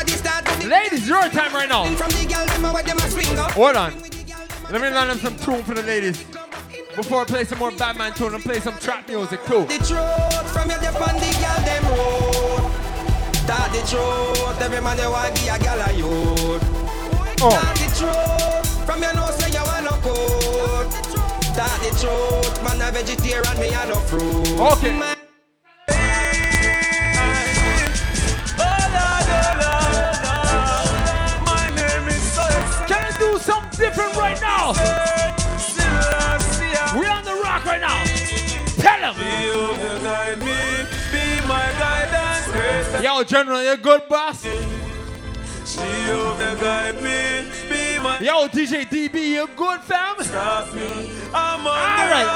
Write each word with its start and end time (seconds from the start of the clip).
Ladies, 0.00 1.06
your 1.06 1.28
time 1.28 1.52
right 1.52 1.68
now. 1.68 1.84
Hold 3.52 3.76
on. 3.76 3.92
Let 4.70 4.80
me 4.80 4.88
learn 4.88 5.08
them 5.08 5.18
some 5.18 5.36
tune 5.36 5.62
for 5.62 5.74
the 5.74 5.82
ladies. 5.82 6.24
Before 6.96 7.22
I 7.22 7.24
play 7.24 7.44
some 7.44 7.58
more 7.58 7.70
Batman 7.72 8.12
tune 8.14 8.34
and 8.34 8.42
play 8.42 8.60
some 8.60 8.76
trap 8.78 9.08
music 9.08 9.44
too. 9.44 9.64
The 9.66 9.78
truth 9.78 10.52
from 10.52 10.70
your 10.70 10.78
on 10.78 11.16
the 11.16 11.30
girl 11.40 11.60
them 11.66 11.84
road. 11.90 12.70
Start 13.34 13.72
the 13.72 13.80
truth, 13.88 14.62
every 14.62 14.80
man 14.80 14.98
you 14.98 15.10
want 15.10 15.34
give 15.34 15.54
a 15.54 15.58
girl 15.58 15.80
a 15.80 15.92
youth. 15.92 16.62
Oh. 17.42 17.50
Start 17.50 17.76
the 17.76 17.88
truth 17.98 18.86
from 18.86 19.02
your 19.02 19.14
nose 19.14 19.34
say 19.36 19.50
you 19.50 19.64
want 19.64 19.84
no 19.84 19.90
coat. 20.00 20.92
Start 21.42 21.80
the 21.82 21.90
truth, 22.00 22.62
man 22.64 22.80
a 22.80 22.90
vegetarian 22.90 23.60
me 23.60 23.68
a 23.68 23.86
no 23.86 23.96
fruit. 24.00 24.60
Okay. 24.60 25.19
Now? 34.76 35.80
We 36.98 37.06
on 37.06 37.24
the 37.24 37.40
rock 37.42 37.64
right 37.64 37.80
now. 37.80 38.04
Tell 38.78 39.12
him. 39.12 39.16
Yo, 43.02 43.22
General, 43.24 43.62
you're 43.64 43.76
good, 43.76 44.08
boss? 44.08 44.44
Yo, 48.20 48.48
DJ 48.48 48.84
DB, 48.86 49.14
you 49.30 49.48
good, 49.56 49.80
fam? 49.80 50.16
Alright. 51.66 52.26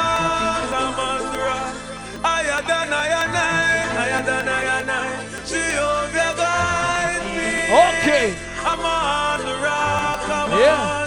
Okay. 7.75 8.35
I'm 8.65 8.81
on 8.81 9.41
the 9.41 9.55
rock, 9.63 10.29
I'm 10.29 10.51
Yeah. 10.59 11.04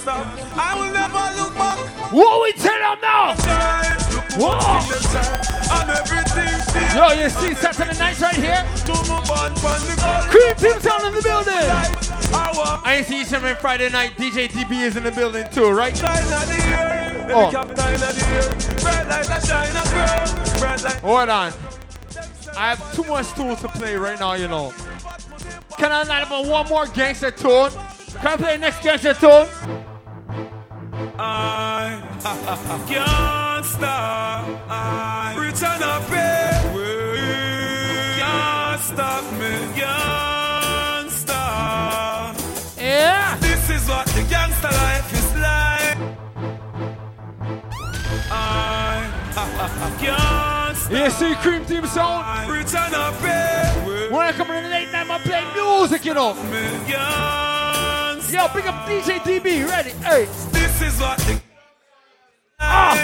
Stop. 0.00 0.26
I 0.56 0.74
will 0.78 0.92
never 0.92 1.24
look 1.36 1.54
back. 1.54 1.78
What 2.12 2.42
we 2.42 2.52
tell 2.52 2.80
them 2.80 2.98
now? 3.02 3.34
Whoa. 4.40 4.80
And 5.70 5.90
everything 5.90 6.56
feels 6.72 6.94
Yo, 6.94 7.22
you 7.22 7.28
see 7.28 7.54
Saturday 7.54 7.98
nights 7.98 8.20
right 8.20 8.34
here? 8.34 8.64
to 8.86 8.92
move 8.92 9.30
on 9.30 9.54
from 9.56 9.80
the 9.86 9.94
goal. 10.00 10.22
Cream 10.32 10.54
Team 10.56 10.80
Sound 10.80 11.06
in 11.06 11.14
the 11.14 11.22
building. 11.22 12.00
I 12.32 12.96
ain't 12.98 13.06
see 13.06 13.20
each 13.22 13.32
every 13.32 13.54
Friday 13.54 13.90
night. 13.90 14.16
DJ 14.16 14.48
DB 14.48 14.82
is 14.82 14.96
in 14.96 15.04
the 15.04 15.12
building 15.12 15.46
too, 15.52 15.70
right? 15.70 15.96
shine 15.96 16.16
of 16.18 16.48
the 16.48 16.54
year. 16.54 17.26
Oh. 17.32 17.46
The 17.46 17.58
captain 17.58 17.76
the 17.76 18.26
year. 18.30 18.80
Bright 18.80 19.28
like 19.28 19.44
shine 19.44 19.76
of 19.76 19.92
girl. 19.92 21.16
Hold 21.16 21.28
on. 21.28 21.52
I 22.56 22.74
have 22.74 22.94
too 22.94 23.04
much 23.04 23.32
tunes 23.34 23.60
to 23.60 23.68
play 23.68 23.96
right 23.96 24.18
now, 24.18 24.34
you 24.34 24.48
know. 24.48 24.72
Can 25.78 25.92
I 25.92 26.02
line 26.02 26.22
up 26.22 26.46
one 26.46 26.68
more 26.68 26.86
gangster 26.86 27.30
tune? 27.30 27.70
Can 28.20 28.26
I 28.26 28.36
play 28.36 28.56
next 28.58 28.82
gangster 28.82 29.14
tune? 29.14 29.79
I 31.22 32.00
can't 32.88 33.66
stop. 33.66 34.48
I 34.70 35.36
return 35.38 35.82
a 35.82 36.00
pay. 36.08 36.48
Can't 38.18 38.80
stop 38.80 39.24
me. 39.34 39.50
Can't 39.78 41.10
stop. 41.10 42.36
Yeah. 42.78 43.36
This 43.40 43.68
is 43.68 43.86
what 43.86 44.06
the 44.06 44.22
gangster 44.30 44.68
life 44.68 45.12
is 45.12 45.34
like. 45.36 45.98
I 48.30 49.10
can't 50.00 50.76
stop. 50.76 50.92
You 50.92 51.10
see 51.10 51.34
Cream 51.42 51.66
Team 51.66 51.86
Sound? 51.86 52.24
I 52.24 52.48
return 52.48 52.94
a 52.94 53.12
pay. 53.20 54.08
When 54.10 54.22
I 54.22 54.32
come 54.32 54.50
in 54.52 54.64
the 54.64 54.70
late 54.70 54.90
night, 54.90 55.10
I 55.10 55.18
play 55.18 55.44
music, 55.54 56.06
you 56.06 56.14
know. 56.14 56.32
Stop. 56.32 57.49
Yo, 58.30 58.46
big 58.54 58.64
up 58.64 58.86
DJ 58.86 59.18
DB, 59.26 59.66
ready? 59.68 59.90
Hey. 60.06 60.26
This 60.52 60.80
is 60.82 61.00
what 61.00 61.18
the 61.18 61.40
Ah. 62.60 62.94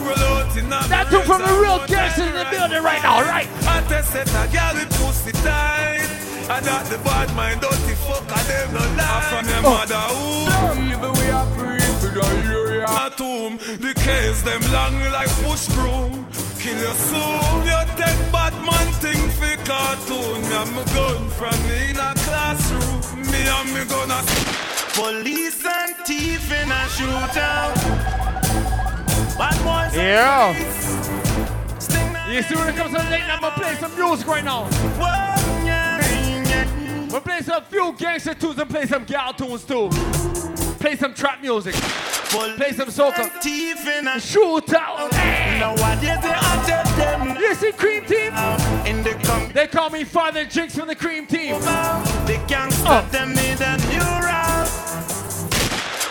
Roll 0.00 0.16
out 0.16 0.56
in 0.56 0.72
a 0.72 0.88
That 0.88 1.10
tune 1.10 1.22
from 1.22 1.42
the 1.42 1.52
real 1.60 1.78
race, 1.80 1.90
gangster 1.90 2.24
in 2.24 2.32
the 2.32 2.46
building 2.50 2.82
right 2.82 3.02
now, 3.02 3.20
right? 3.20 3.46
I 3.68 3.82
test 3.88 4.10
set 4.10 4.26
a 4.28 4.48
girl 4.48 4.72
with 4.72 4.88
pussy 4.96 5.32
tight. 5.44 6.08
And 6.48 6.64
that 6.64 6.86
the 6.86 6.96
bad 7.04 7.28
mind 7.36 7.60
dirty 7.60 7.94
fuck 8.08 8.24
and 8.24 8.46
them 8.48 8.72
no 8.72 8.80
lie. 8.96 9.20
From 9.28 9.44
your 9.52 9.60
mother 9.60 10.00
who 10.16 10.48
Evil 10.96 11.12
we 11.12 11.28
are 11.28 11.48
free 11.52 11.84
to 12.00 12.08
the 12.08 12.24
area. 12.48 12.86
A 12.88 13.10
tomb, 13.10 13.58
the 13.58 13.92
case 14.00 14.40
them 14.48 14.62
long 14.72 14.96
like 15.12 15.28
push 15.44 15.68
broom. 15.76 16.24
Kill 16.68 16.80
you 16.80 16.94
soon, 16.94 17.64
you 17.64 17.80
take 17.96 18.20
bad 18.30 18.52
man 18.60 18.92
thing 19.00 19.30
for 19.38 19.56
cartoon. 19.64 20.42
Me 20.74 20.84
gun 20.92 21.30
from 21.30 21.54
in 21.70 21.96
a 21.96 22.12
classroom. 22.26 23.22
Me 23.30 23.40
and 23.56 23.72
me 23.72 23.84
gonna 23.86 24.20
Police 24.92 25.64
and 25.64 25.96
thief 26.04 26.52
in 26.52 26.70
a 26.70 26.82
shootout. 26.94 27.74
Bad 29.38 29.56
boys 29.64 29.96
Yeah. 29.96 30.52
police. 30.52 31.84
Sting 31.84 32.12
that 32.12 32.28
You 32.28 32.42
see 32.42 32.54
when 32.56 32.68
it 32.68 32.76
comes 32.76 32.94
to 32.94 32.98
the 32.98 33.10
late 33.10 33.20
night, 33.20 33.30
I'm 33.30 33.40
gonna 33.40 33.54
play 33.54 33.74
some 33.76 33.94
music 33.96 34.26
right 34.26 34.44
now. 34.44 34.64
one, 34.98 35.66
yeah, 35.66 36.04
yeah. 36.50 37.08
We'll 37.10 37.22
play 37.22 37.40
some 37.40 37.62
few 37.62 37.94
gangster 37.96 38.34
tunes 38.34 38.58
and 38.58 38.68
play 38.68 38.84
some 38.84 39.04
gal 39.04 39.32
tunes 39.32 39.64
too. 39.64 39.88
Play 40.78 40.96
some 40.96 41.12
trap 41.12 41.42
music. 41.42 41.74
Play 41.74 42.72
some 42.72 42.88
soca. 42.88 43.30
In 43.46 44.20
Shoot 44.20 44.74
out. 44.74 45.12
Hey. 45.12 45.58
Nowadays 45.58 46.22
they 46.22 46.30
attack 46.30 46.86
them 46.96 47.36
You 47.36 47.54
see 47.54 47.72
Cream 47.72 48.04
Team? 48.04 48.32
in 48.86 49.02
They 49.52 49.66
call 49.66 49.90
me 49.90 50.04
Father 50.04 50.44
Jinx 50.44 50.76
from 50.76 50.88
the 50.88 50.94
Cream 50.94 51.26
Team. 51.26 51.60
They 52.26 52.38
can't 52.46 52.72
oh. 52.72 52.82
stop 52.82 53.10
them 53.10 53.30
a 53.32 53.76
new 53.88 53.98
route. 54.00 54.68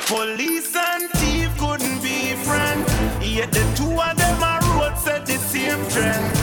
Police 0.08 0.76
and 0.76 1.10
thief 1.12 1.58
couldn't 1.58 2.02
be 2.02 2.34
friends. 2.44 2.92
Yet 3.26 3.52
the 3.52 3.64
two 3.76 4.00
of 4.00 4.18
them 4.18 4.44
are 4.44 4.62
road 4.78 4.98
set 4.98 5.26
the 5.26 5.38
same 5.38 5.88
trend. 5.90 6.37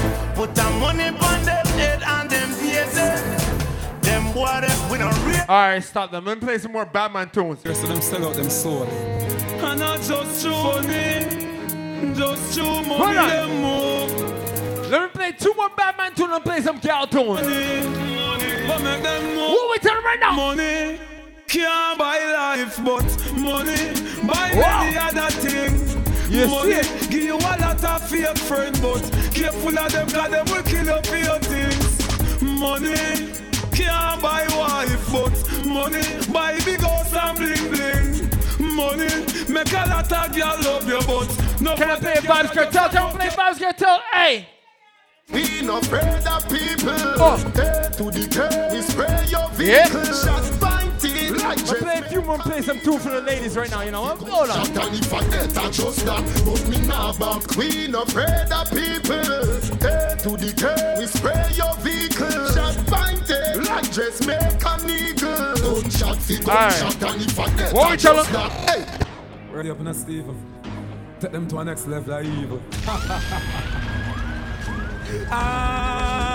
Alright, 5.48 5.84
stop 5.84 6.10
them. 6.10 6.24
Let 6.24 6.38
me 6.40 6.46
play 6.46 6.58
some 6.58 6.72
more 6.72 6.86
Batman 6.86 7.28
tunes. 7.30 7.64
rest 7.64 7.82
of 7.82 7.88
them 7.90 8.00
sell 8.00 8.26
out 8.28 8.34
them 8.34 8.48
soul. 8.50 8.84
And 8.84 9.78
not 9.80 10.00
just 10.00 10.42
true 10.42 10.52
money, 10.52 12.14
just 12.14 12.54
true 12.54 12.64
Hold 12.64 12.98
money 12.98 13.18
on. 13.18 13.28
them 13.28 13.62
move. 13.62 14.90
Let 14.90 15.02
me 15.02 15.08
play 15.08 15.32
two 15.32 15.52
more 15.54 15.68
Batman 15.76 16.14
tunes 16.14 16.32
and 16.32 16.44
play 16.44 16.60
some 16.62 16.78
gal 16.78 17.06
tunes. 17.06 17.26
Money, 17.42 17.86
money, 18.14 18.66
but 18.66 18.82
make 18.82 19.02
them 19.02 19.24
move. 19.34 19.50
What 19.50 19.70
we 19.70 19.78
tell 19.78 20.00
right 20.02 20.18
now? 20.20 20.32
Money 20.32 20.98
can't 21.46 21.98
buy 21.98 22.18
life, 22.32 22.80
but 22.84 23.04
money 23.38 23.92
buy 24.26 24.50
Wow. 24.54 24.84
many 24.84 24.96
other 24.96 25.30
things. 25.30 25.94
You 26.30 26.46
money 26.48 26.82
see 26.82 27.08
give 27.08 27.22
you 27.22 27.36
a 27.36 27.38
lot 27.38 27.84
of 27.84 28.08
fake 28.08 28.38
friends, 28.38 28.80
but 28.80 29.02
careful 29.34 29.78
of 29.78 29.92
them, 29.92 30.08
cause 30.08 30.30
them 30.30 30.46
will 30.46 30.62
kill 30.62 30.86
you 30.86 31.02
for 31.02 31.16
your 31.16 31.38
things. 31.40 32.42
Money 32.42 33.30
can't 33.74 34.22
buy 34.22 34.46
wife, 34.56 35.12
but 35.12 35.66
money 35.66 36.02
buy 36.32 36.58
big 36.64 36.80
house 36.80 37.12
and 37.12 37.38
bling 37.38 37.70
bling. 37.70 38.74
Money 38.74 39.08
make 39.48 39.72
a 39.72 39.84
lot 39.88 40.12
of 40.12 40.34
girl 40.34 40.56
love 40.62 40.88
you, 40.88 41.00
but 41.06 41.60
no 41.60 41.74
Can 41.76 41.90
I 41.90 41.98
play 41.98 42.14
Vybz 42.14 42.50
Kartel? 42.52 42.88
Can 42.90 42.98
I 43.02 43.10
play 43.12 43.28
Vybz 43.28 43.58
Kartel? 43.58 43.98
Hey! 44.12 44.48
We 45.32 45.62
no 45.62 45.78
afraid 45.78 46.26
of 46.26 46.48
people. 46.48 46.92
Oh. 47.16 47.36
Hey, 47.54 47.88
to 47.96 48.10
the 48.10 48.28
curb, 48.30 48.72
we 48.72 48.82
spray 48.82 49.24
your 49.30 49.48
Yeah. 49.58 49.88
vehicle. 49.88 50.04
Shot 50.04 50.44
fighting 50.60 50.73
like 51.44 51.58
I'm 51.60 51.76
play 51.76 51.98
a 51.98 52.02
few 52.08 52.22
more, 52.22 52.38
play 52.38 52.62
some 52.62 52.80
tune 52.80 52.98
for 52.98 53.10
the 53.10 53.20
ladies 53.20 53.56
right 53.56 53.70
now, 53.70 53.82
you 53.82 53.90
know? 53.90 54.04
Hold 54.04 54.50
on. 54.50 54.66
Shot 54.66 54.86
and 54.88 54.94
if 54.98 55.12
I 55.12 55.22
hate, 55.24 55.56
I 55.58 55.70
just 55.70 56.04
that. 56.06 56.42
But 56.44 56.68
me 56.68 56.78
nah 56.86 57.12
back. 57.18 57.56
We 57.56 57.88
no 57.88 58.02
afraid 58.02 58.50
of 58.52 58.70
people. 58.70 59.24
Hey, 59.84 60.16
to 60.24 60.30
the 60.36 60.52
curb, 60.56 60.98
we 60.98 61.06
spray 61.06 61.50
your 61.54 61.74
vehicle. 61.76 62.48
Shot 62.54 62.74
fighting 62.88 63.64
like 63.64 63.90
dressmaker 63.92 64.76
nigga. 64.88 65.34
Gunshot 65.62 66.16
fi 66.18 66.34
Aye. 66.34 66.80
gunshot 66.80 67.02
and 67.14 67.22
if 67.22 67.38
I 67.38 67.48
hate, 67.50 67.72
What 67.74 67.86
I 67.86 67.90
we 67.92 67.96
tell 67.96 68.14
just 68.16 68.28
'em? 68.28 68.34
that. 68.34 68.50
Hey. 68.70 69.06
Ready 69.52 69.70
up 69.70 69.80
in 69.80 69.86
a 69.88 69.94
Steve. 69.94 70.26
Take 71.20 71.32
them 71.32 71.46
to 71.48 71.58
a 71.58 71.64
next 71.64 71.86
level 71.86 72.14
of 72.14 72.24
evil. 72.26 72.60
I, 72.86 72.90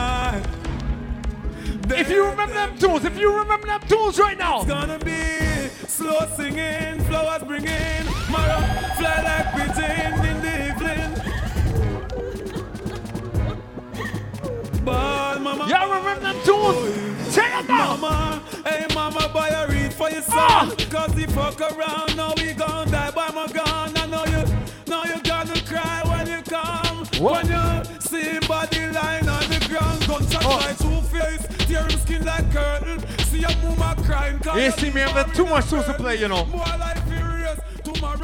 If 1.91 2.09
you 2.09 2.25
remember 2.25 2.53
them 2.53 2.77
tunes, 2.77 3.03
if 3.06 3.18
you 3.18 3.36
remember 3.38 3.68
them 3.68 3.81
tunes 3.88 4.19
right 4.19 4.38
now. 4.38 4.57
It's 4.57 4.68
gonna 4.68 5.00
be 5.00 5.69
slow 5.88 6.19
singing, 6.36 7.03
flowers 7.06 7.44
bringing, 7.44 8.06
Mara 8.31 8.62
fly 8.95 9.21
like 9.24 9.51
pigeon 9.56 10.13
in 10.25 10.41
the 10.41 10.69
evening. 10.69 11.09
Ball 14.86 15.39
mama, 15.39 15.68
Y'all 15.68 15.89
remember 15.89 16.21
them 16.21 16.36
tunes? 16.45 17.36
Check 17.36 17.51
them 17.68 17.75
out. 17.75 18.00
mama, 18.00 18.44
Hey, 18.65 18.86
mama, 18.94 19.30
buy 19.33 19.50
a 19.50 19.68
read 19.68 19.94
for 19.94 20.09
your 20.09 20.21
son. 20.21 20.36
Ah. 20.38 20.75
Cause 20.89 21.13
he 21.13 21.25
fuck 21.27 21.59
around, 21.59 22.15
now 22.15 22.33
we 22.38 22.53
gon' 22.53 22.89
die 22.91 23.12
by 23.12 23.31
my 23.31 23.47
gun. 23.47 23.97
I 23.97 24.06
know 24.06 24.25
you, 24.25 24.45
know 24.88 25.03
you 25.06 25.21
gonna 25.24 25.59
cry 25.63 26.01
when 26.06 26.27
you 26.27 26.41
come. 26.44 27.06
What? 27.21 27.44
When 27.44 27.51
you 27.51 27.83
see 28.00 28.39
body 28.47 28.88
line 28.91 29.27
on 29.27 29.50
the 29.50 29.59
ground, 29.68 30.07
gunshot 30.07 30.44
oh. 30.45 30.59
by 30.59 30.74
two 30.74 30.89
face, 30.89 30.89
tear 30.89 30.97
him 30.97 30.99
skin 32.09 32.25
like 32.25 32.51
curtain. 32.51 33.00
See 33.25 33.44
a 33.44 33.50
mama 33.63 33.95
crying. 34.03 34.41
You 34.56 34.71
see 34.71 34.91
me 34.91 35.01
having 35.01 35.33
too 35.33 35.45
much 35.45 35.69
to 35.69 35.94
play, 35.94 36.15
you 36.19 36.27
know. 36.27 36.45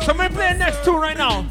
So 0.01 0.13
I'm 0.13 0.33
playing 0.33 0.59
next 0.59 0.83
tune 0.83 0.95
right 0.95 1.17
now. 1.17 1.45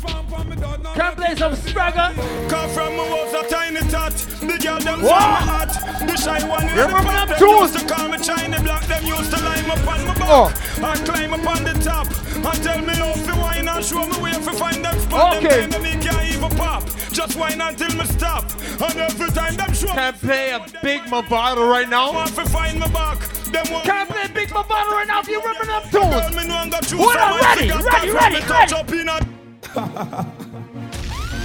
Can 0.94 1.00
I 1.00 1.14
play 1.14 1.36
some 1.36 1.54
Spragga? 1.54 2.14
Come 2.48 2.70
from 2.70 2.96
my 2.96 3.08
wolves 3.08 3.32
a 3.32 3.48
tiny 3.48 3.80
tot. 3.90 4.12
The 4.12 4.58
girl 4.62 4.78
them 4.80 5.00
so 5.00 5.14
hot. 5.14 5.83
The 6.06 6.16
shy 6.16 6.48
one 6.48 6.68
in 6.68 6.76
the 6.76 6.86
pop. 6.88 7.28
Them 7.28 7.48
used 7.48 7.78
to 7.78 7.86
call 7.86 8.08
me 8.08 8.18
China 8.18 8.60
black. 8.62 8.84
Them 8.86 9.04
used 9.04 9.30
to 9.32 9.42
line 9.44 9.70
up 9.70 9.86
on 9.86 10.06
my 10.06 10.14
back. 10.14 10.28
Oh. 10.28 10.52
I 10.82 10.96
climb 11.04 11.34
up 11.34 11.46
on 11.46 11.64
the 11.64 11.72
top. 11.82 12.06
And 12.34 12.62
tell 12.62 12.80
me 12.80 12.94
love 13.00 13.26
to 13.26 13.34
wine 13.40 13.68
and 13.68 13.84
show 13.84 14.06
me 14.06 14.16
where 14.20 14.32
to 14.34 14.52
find 14.52 14.84
them 14.84 14.98
spot. 15.00 15.36
Okay. 15.36 15.66
Them 15.66 15.82
me 15.82 15.92
can't 16.02 16.22
even 16.34 16.50
pop. 16.56 16.84
Just 17.10 17.36
wine 17.36 17.60
until 17.60 17.94
me 17.96 18.04
stop. 18.04 18.50
And 18.80 18.98
every 18.98 19.30
time 19.30 19.56
them 19.56 19.72
show 19.72 19.88
Can't 19.88 20.16
play 20.20 20.50
a 20.50 20.60
big 20.82 21.02
Mavado 21.02 21.68
right 21.70 21.88
now? 21.88 22.12
Want 22.12 22.34
to 22.34 22.44
find 22.46 22.78
my 22.78 22.88
back. 22.88 23.20
Can 23.52 23.90
I 23.90 24.04
play 24.04 24.22
a 24.24 24.28
big 24.28 24.48
Mavado 24.48 24.90
right 24.90 25.06
now 25.06 25.20
if 25.20 25.28
you 25.28 25.40
remember 25.40 25.64
them 25.66 25.82
tunes? 25.90 26.98
What 26.98 27.16
up, 27.20 27.40
ready, 27.40 27.70
ready, 27.70 28.10
ready, 28.10 28.40
ready. 28.40 29.24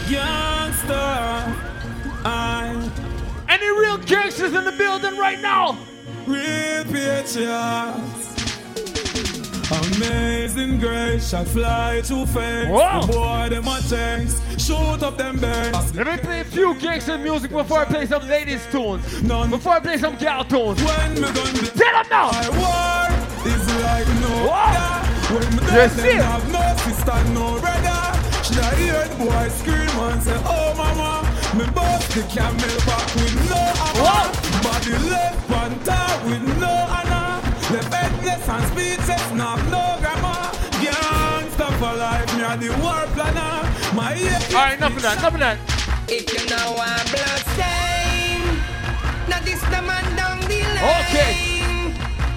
Youngster, 0.09 1.55
I. 2.25 3.08
Any 3.49 3.67
real 3.71 3.97
gangsters 3.97 4.53
in 4.53 4.63
the 4.63 4.71
building 4.71 5.17
right 5.17 5.41
now? 5.41 5.75
Amazing 9.71 10.79
grace 10.79 11.29
shall 11.29 11.45
fly 11.45 12.01
to 12.05 12.27
fame. 12.27 12.69
Whoa. 12.69 13.01
The 13.01 13.07
boy, 13.11 13.47
them 13.49 13.67
a 13.67 13.81
chase. 13.81 14.39
Shoot 14.63 15.01
up 15.01 15.17
them 15.17 15.39
bands. 15.39 15.95
Let 15.95 16.05
me 16.05 16.17
play 16.17 16.41
a 16.41 16.43
few 16.43 16.75
gangster 16.75 17.17
music 17.17 17.49
before 17.49 17.79
I 17.79 17.85
play 17.85 18.05
some 18.05 18.27
ladies 18.27 18.65
tunes. 18.71 19.23
None. 19.23 19.49
Before 19.49 19.73
I 19.73 19.79
play 19.79 19.97
some 19.97 20.15
gal 20.17 20.45
tunes. 20.45 20.81
When 20.83 21.15
me 21.15 21.21
gun 21.21 21.53
be 21.53 21.65
Tell 21.65 21.93
them 21.93 22.05
now. 22.11 22.29
I 22.31 22.49
war 22.53 23.09
is 23.51 23.67
like 23.81 24.07
no. 24.21 24.89
When 25.33 25.55
me 25.55 25.63
yes, 25.73 25.95
them 25.95 26.17
have 26.17 26.51
no 26.51 26.75
sister, 26.83 27.33
no 27.33 27.59
brother. 27.59 28.19
Should 28.43 28.59
I 28.59 28.75
hear 28.75 29.07
the 29.07 29.15
boy 29.25 29.49
scream 29.49 29.89
and 30.09 30.21
say, 30.23 30.37
Oh 30.45 30.73
mama, 30.75 31.28
me 31.57 31.65
bust 31.73 32.11
the 32.15 32.23
camel 32.23 32.75
back 32.85 33.07
with 33.15 33.35
no 33.49 33.61
hammer. 33.79 34.29
Body 34.63 34.95
left 35.09 35.47
panther 35.47 36.29
with 36.29 36.45
no 36.59 36.69
honor. 36.69 37.41
Left 37.73 37.93
headless 37.93 38.49
and 38.49 38.65
speechless, 38.71 39.31
not 39.33 39.59
no 39.73 39.97
grammar. 39.99 40.41
Gangsta 40.81 41.67
for 41.79 41.95
life, 41.97 42.29
me 42.37 42.43
a 42.43 42.57
the 42.57 42.69
war 42.81 43.05
planner. 43.15 43.69
My 43.95 44.13
Alright, 44.49 44.77
enough 44.77 44.95
of 44.95 45.01
that, 45.01 45.17
enough 45.19 45.33
of 45.33 45.39
that. 45.39 45.57
If 46.07 46.25
you 46.33 46.41
know 46.49 46.75
I'm 46.77 47.05
bloodstain, 47.13 48.41
now 49.29 49.39
this 49.41 49.61
the 49.61 49.81
man 49.81 50.05
down 50.15 50.39
the 50.41 50.61
lane. 50.75 50.83
Okay. 51.01 51.49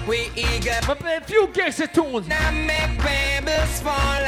We 0.07 0.29
eager. 0.35 0.79
But 0.85 1.01
a 1.05 1.21
few 1.21 1.47
gangster 1.53 1.87
tunes. 1.87 2.27
Now 2.27 2.51
make 2.51 2.99
pebbles 2.99 3.79
fall 3.81 4.23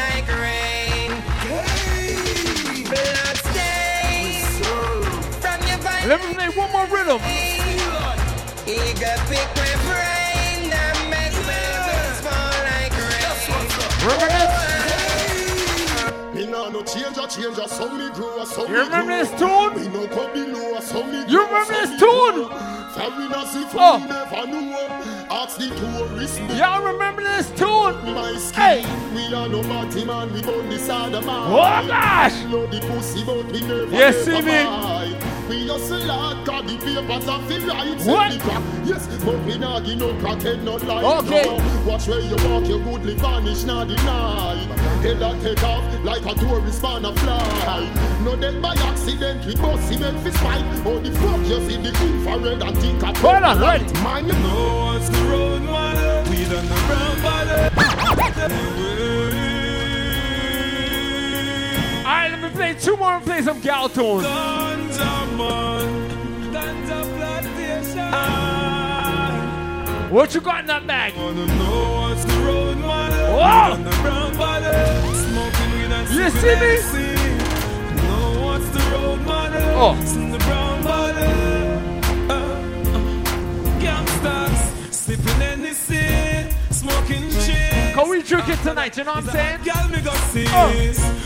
me 17.98 18.10
grow 18.12 18.42
a 18.42 18.46
so 18.46 18.68
You 18.68 18.84
remember 18.84 19.18
this 19.18 19.30
tune? 19.40 19.75
Me 19.75 19.88
no 19.88 20.07
come 20.07 20.31
below 20.34 20.75
a 20.75 20.81
You 21.30 21.46
remember 21.46 21.74
this 21.74 22.00
tune? 22.00 22.50
Foreigner 22.96 23.46
see 23.48 23.63
for 23.66 23.78
Oh. 23.80 24.00
me 24.00 24.06
never 24.07 24.48
know. 24.48 25.25
Ask 25.30 25.57
the 25.57 25.68
tourists. 25.69 26.40
me 26.40 26.57
Y'all 26.57 26.81
remember 26.84 27.24
this 27.24 27.50
tune? 27.52 27.96
My. 28.13 28.40
Hey. 28.54 28.86
We 29.13 29.34
are 29.34 29.50
no 29.50 29.62
party 29.63 30.06
man. 30.06 30.34
We 30.34 30.42
on 30.44 30.69
the 30.69 30.80
side 30.80 31.13
of 31.13 31.25
man. 31.25 31.52
Oh 31.52 31.88
gosh! 31.88 32.44
Love 32.46 32.72
the 32.72 32.80
pussy, 32.81 33.24
but 33.25 33.46
we 33.52 33.62
never. 33.62 33.86
Yes, 33.88 34.24
see 34.24 34.42
me? 34.42 34.94
We 35.47 35.68
just 35.68 35.92
a 35.92 35.97
lot, 36.00 36.44
the 36.44 36.77
papers 36.77 37.27
and 37.27 37.47
right. 37.68 38.01
What? 38.06 38.33
Yes, 38.88 39.07
but 39.24 39.39
we 39.45 39.57
not 39.59 39.86
give 39.86 40.00
no 40.00 40.13
crackhead, 40.13 40.63
no 40.63 40.75
life. 40.77 41.25
Okay. 41.25 41.44
No. 41.44 41.86
Watch 41.86 42.07
where 42.07 42.19
you 42.19 42.36
walk, 42.50 42.68
your 42.68 42.80
goodly 42.80 43.13
vanish, 43.13 43.63
not 43.63 43.88
deny. 43.88 44.56
Head 45.03 45.19
that 45.19 45.42
take 45.44 45.63
off 45.63 45.83
like 46.03 46.25
a 46.25 46.33
tourist 46.39 46.81
man 46.81 47.06
a 47.06 47.13
fly. 47.13 48.21
No 48.24 48.36
dead 48.36 48.59
by 48.59 48.74
accident, 48.74 49.45
we 49.45 49.56
bust 49.56 49.88
cement 49.88 50.19
fist 50.21 50.38
fight. 50.38 50.65
Oh, 50.83 51.00
the 51.00 51.12
fuck, 51.12 51.39
you 51.42 51.69
see 51.69 51.77
the 51.77 51.89
infrared 51.89 52.63
and 52.63 52.77
think 52.80 53.03
I 53.03 53.13
Hold 53.19 53.44
on, 53.44 53.59
ready. 53.59 53.86
Man, 54.01 54.25
you 54.25 54.33
know 54.33 54.94
what's 54.94 55.09
the 55.09 55.18
road, 55.25 55.62
man. 55.62 56.30
We 56.31 56.38
done 56.45 56.68
the 56.68 56.75
brown 56.88 57.15
Alright, 62.06 62.31
let 62.31 62.42
me 62.42 62.50
play 62.50 62.74
two 62.74 62.97
more 62.97 63.13
and 63.13 63.24
play 63.24 63.42
some 63.44 63.62
gal 63.62 63.89
tunes. 63.89 64.25
Ganja 64.95 65.38
man, 65.38 65.88
ganja 66.53 67.00
plantation. 67.18 68.12
What 70.09 70.33
you 70.33 70.39
got 70.42 70.62
in 70.62 70.68
that 70.68 70.88
bag? 70.88 71.13
Wanna 71.18 71.45
know 71.47 72.07
what's 72.07 72.24
the 72.24 72.33
road, 72.45 72.77
man? 72.77 73.12
Whoa. 73.12 73.75
We 73.75 73.75
done 73.75 73.83
the 73.83 73.89
brown 74.01 74.38
body, 74.38 74.71
smoking 75.27 75.71
weed 75.74 75.92
and 75.92 76.09
You 76.09 76.30
see 76.30 76.47
me? 76.47 76.51
Hennessy. 76.56 77.12
Know 78.07 78.27
what's 78.45 78.69
the 78.69 78.80
road, 78.92 79.19
man? 79.25 79.51
Oh. 79.75 80.00
It's 80.01 80.15
in 80.15 80.31
the 80.31 80.38
brown 80.39 80.81
body. 80.83 81.25
Uh, 82.30 82.36
uh, 82.95 83.80
gangsters, 83.81 84.62
sipping 84.95 85.42
Hennessy, 85.44 86.07
smoking 86.71 87.30
shit. 87.31 87.94
Can 87.95 88.07
we 88.09 88.21
drink 88.24 88.47
it 88.47 88.59
tonight, 88.59 88.95
you 88.95 89.03
know 89.03 89.15
what 89.15 89.25
I'm 89.25 89.30
saying? 89.31 89.62
Girl, 89.63 89.88
me 89.89 90.00
got 90.01 90.18
see 90.31 90.47
Oh. 90.47 90.71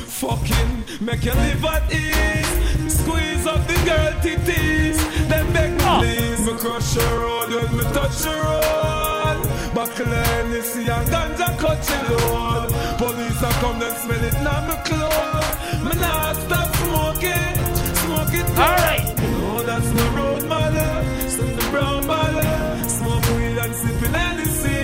Fucking 0.08 1.06
make 1.06 1.24
you 1.24 1.34
live 1.34 1.66
at 1.66 1.94
ease. 1.94 2.59
Squeeze 2.90 3.46
up 3.46 3.62
the 3.68 3.78
girl 3.86 4.14
titties. 4.24 4.98
Then 5.30 5.46
beg 5.54 5.72
me 5.72 5.84
Oh. 5.84 6.00
please. 6.02 6.40
Me 6.46 6.54
crush 6.58 6.94
her 6.96 7.20
road 7.20 7.50
when 7.54 7.78
me 7.78 7.84
touch 7.94 8.24
her 8.26 8.38
road. 8.44 9.38
Buckle 9.74 10.06
Hennessy 10.08 10.82
and 10.90 11.08
ganja 11.14 11.50
cut 11.58 11.80
your 11.90 12.04
load. 12.18 12.70
Police 12.98 13.42
a 13.42 13.50
come 13.62 13.80
then 13.80 13.96
smell 13.96 14.24
it 14.24 14.34
now 14.44 14.62
me 14.68 14.76
clothes. 14.88 15.56
Me 15.86 15.94
not 16.02 16.36
stop 16.36 16.70
smoking. 16.76 17.56
Smoke 18.02 18.34
it 18.42 18.50
All 18.58 18.76
right. 18.86 19.06
No, 19.42 19.62
that's 19.64 19.90
the 19.90 20.06
road, 20.18 20.44
mother. 20.48 20.92
Send 21.30 21.58
the 21.60 21.66
brown 21.72 22.06
mother. 22.08 22.90
Smoke 22.90 23.26
weed 23.36 23.58
and 23.64 23.74
sipping 23.76 24.14
Hennessy. 24.14 24.84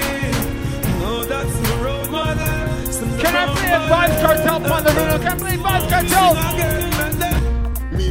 No, 1.01 1.07
oh, 1.19 1.23
that's 1.23 1.55
the 1.67 1.75
road, 1.83 2.09
mother. 2.11 2.91
Send 2.91 3.11
the 3.13 3.17
Can 3.23 3.35
I 3.35 3.45
brown 3.45 3.57
play 3.57 3.71
a 3.73 3.79
mother. 3.79 3.93
Vybz 3.93 4.21
Kartel 4.21 4.71
on 4.71 4.83
the 4.83 4.91
rhythm? 4.91 5.21
Can 5.21 5.31
I 5.31 5.37
play 5.37 5.57
Vybz 5.57 5.89
Kartel? 5.89 6.94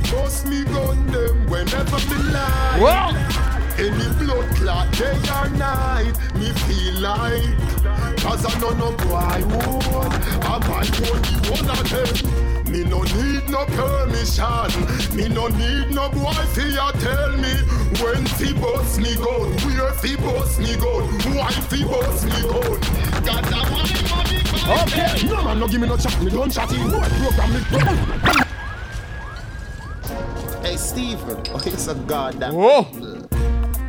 Me 0.05 0.11
bust 0.11 0.47
me 0.47 0.65
gun 0.65 1.07
them 1.07 1.47
whenever 1.47 1.99
me 2.11 2.33
lie. 2.33 2.79
Whoa! 2.79 3.45
Any 3.79 4.09
blood 4.19 4.55
clot 4.57 4.93
day 4.93 5.17
or 5.33 5.49
night, 5.57 6.13
me 6.35 6.51
feel 6.65 7.01
like. 7.01 8.19
Cause 8.19 8.45
I 8.45 8.59
know 8.61 8.71
no 8.71 8.93
boy 8.93 9.41
would. 9.49 10.13
I 10.45 10.59
might 10.69 10.95
only 11.09 11.35
one 11.51 11.71
of 11.71 11.89
them. 11.89 12.71
Me 12.71 12.85
no 12.85 13.03
need 13.03 13.49
no 13.49 13.65
permission. 13.65 15.17
Me 15.17 15.29
no 15.29 15.49
need 15.49 15.91
no 15.91 16.11
boy 16.11 16.33
fi 16.53 16.69
ya 16.69 16.91
tell 16.93 17.33
me. 17.39 17.85
When 18.03 18.27
fi 18.27 18.53
bust 18.55 18.99
me 18.99 19.15
gun 19.15 19.53
Where 19.63 19.93
fi 19.93 20.17
bust 20.17 20.59
me 20.59 20.75
gun? 20.77 21.05
Why 21.33 21.53
fi 21.53 21.85
bust 21.85 22.25
me 22.25 22.43
gun? 22.43 22.81
Got 23.25 23.47
a 23.47 23.71
money 23.71 24.03
money 24.11 24.45
Okay. 24.83 25.27
No 25.29 25.45
man 25.45 25.61
no 25.61 25.69
give 25.69 25.81
me 25.81 25.87
no 25.87 25.97
chat 25.97 26.21
Me 26.21 26.31
don't 26.31 26.51
chat 26.51 26.73
in. 26.73 26.89
No 26.91 26.99
program 26.99 27.53
me 27.53 28.14
Hey, 30.75 30.79
Stephen. 30.79 31.41
Oh, 31.55 31.63
it's 31.65 31.87
a 31.87 31.95
goddamn. 31.95 32.55
Whoa! 32.57 32.83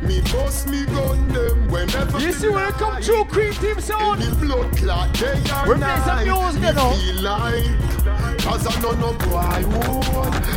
Me 0.06 0.20
bust 0.30 0.68
me 0.68 0.84
gun 0.86 1.26
them 1.34 1.68
whenever 1.68 2.20
You 2.20 2.32
see 2.32 2.48
when 2.48 2.68
it 2.68 2.74
come 2.74 3.02
true 3.02 3.24
Cream 3.24 3.52
Team 3.54 3.80
sound? 3.80 4.22
The 4.22 4.46
blood 4.46 4.76
clot 4.76 5.12
day 5.14 5.34
or 5.50 5.66
We're 5.66 5.78
playing 5.78 6.02
some 6.06 6.22
music, 6.22 6.62
you 6.62 6.68
oh? 6.68 6.78
know. 6.78 6.92
feel 6.94 7.22
like 7.26 8.38
Cause 8.38 8.66
I 8.70 8.80
know 8.80 8.92
no 9.02 9.12
boy 9.18 9.66
would 9.66 10.06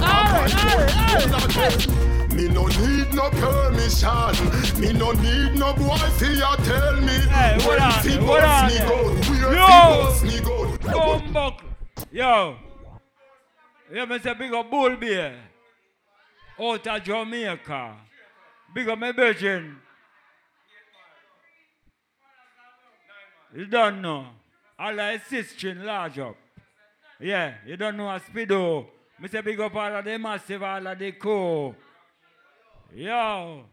Alright, 0.05 0.53
alright, 0.69 1.33
alright. 1.33 1.87
Me 2.31 2.47
no 2.47 2.67
need 2.77 3.11
no 3.15 3.31
permission 3.31 4.29
Me 4.79 4.93
no 4.93 5.13
need 5.13 5.57
no 5.57 5.73
boy 5.73 5.97
fi 6.19 6.37
ya 6.37 6.55
tell 6.57 7.01
me 7.01 7.17
Hey, 7.33 7.57
what 7.65 7.81
on 7.81 7.91
fi 8.03 8.21
what 8.21 8.43
on 8.43 8.67
me 8.67 8.77
there? 8.77 9.49
Where 9.49 9.53
Yo! 9.55 10.11
fi 10.11 10.27
me 10.27 10.39
Bumbuck. 10.93 11.61
Yo. 12.11 12.55
Yeah, 13.91 14.17
say 14.19 14.35
big 14.35 14.53
up 14.53 14.69
Bull 14.69 14.95
Bear. 14.95 15.48
Out 16.61 16.87
of 16.87 17.03
Jamaica. 17.03 17.95
Big 18.73 18.89
up 18.89 18.99
my 18.99 19.11
virgin. 19.11 19.77
You 23.55 23.65
don't 23.65 24.01
know. 24.01 24.27
All 24.77 24.95
the 24.95 25.21
sister 25.27 25.73
large 25.75 26.19
up. 26.19 26.35
Yeah, 27.19 27.55
you 27.65 27.77
don't 27.77 27.97
know 27.97 28.09
a 28.09 28.19
speedo. 28.19 28.85
Mr. 29.21 29.43
Big 29.43 29.59
up 29.59 29.75
all 29.75 29.95
of 29.95 30.05
the 30.05 30.17
massive, 30.17 30.63
all 30.63 30.85
of 30.85 30.99
the 30.99 31.11
cool. 31.13 31.75
Yo. 32.93 33.65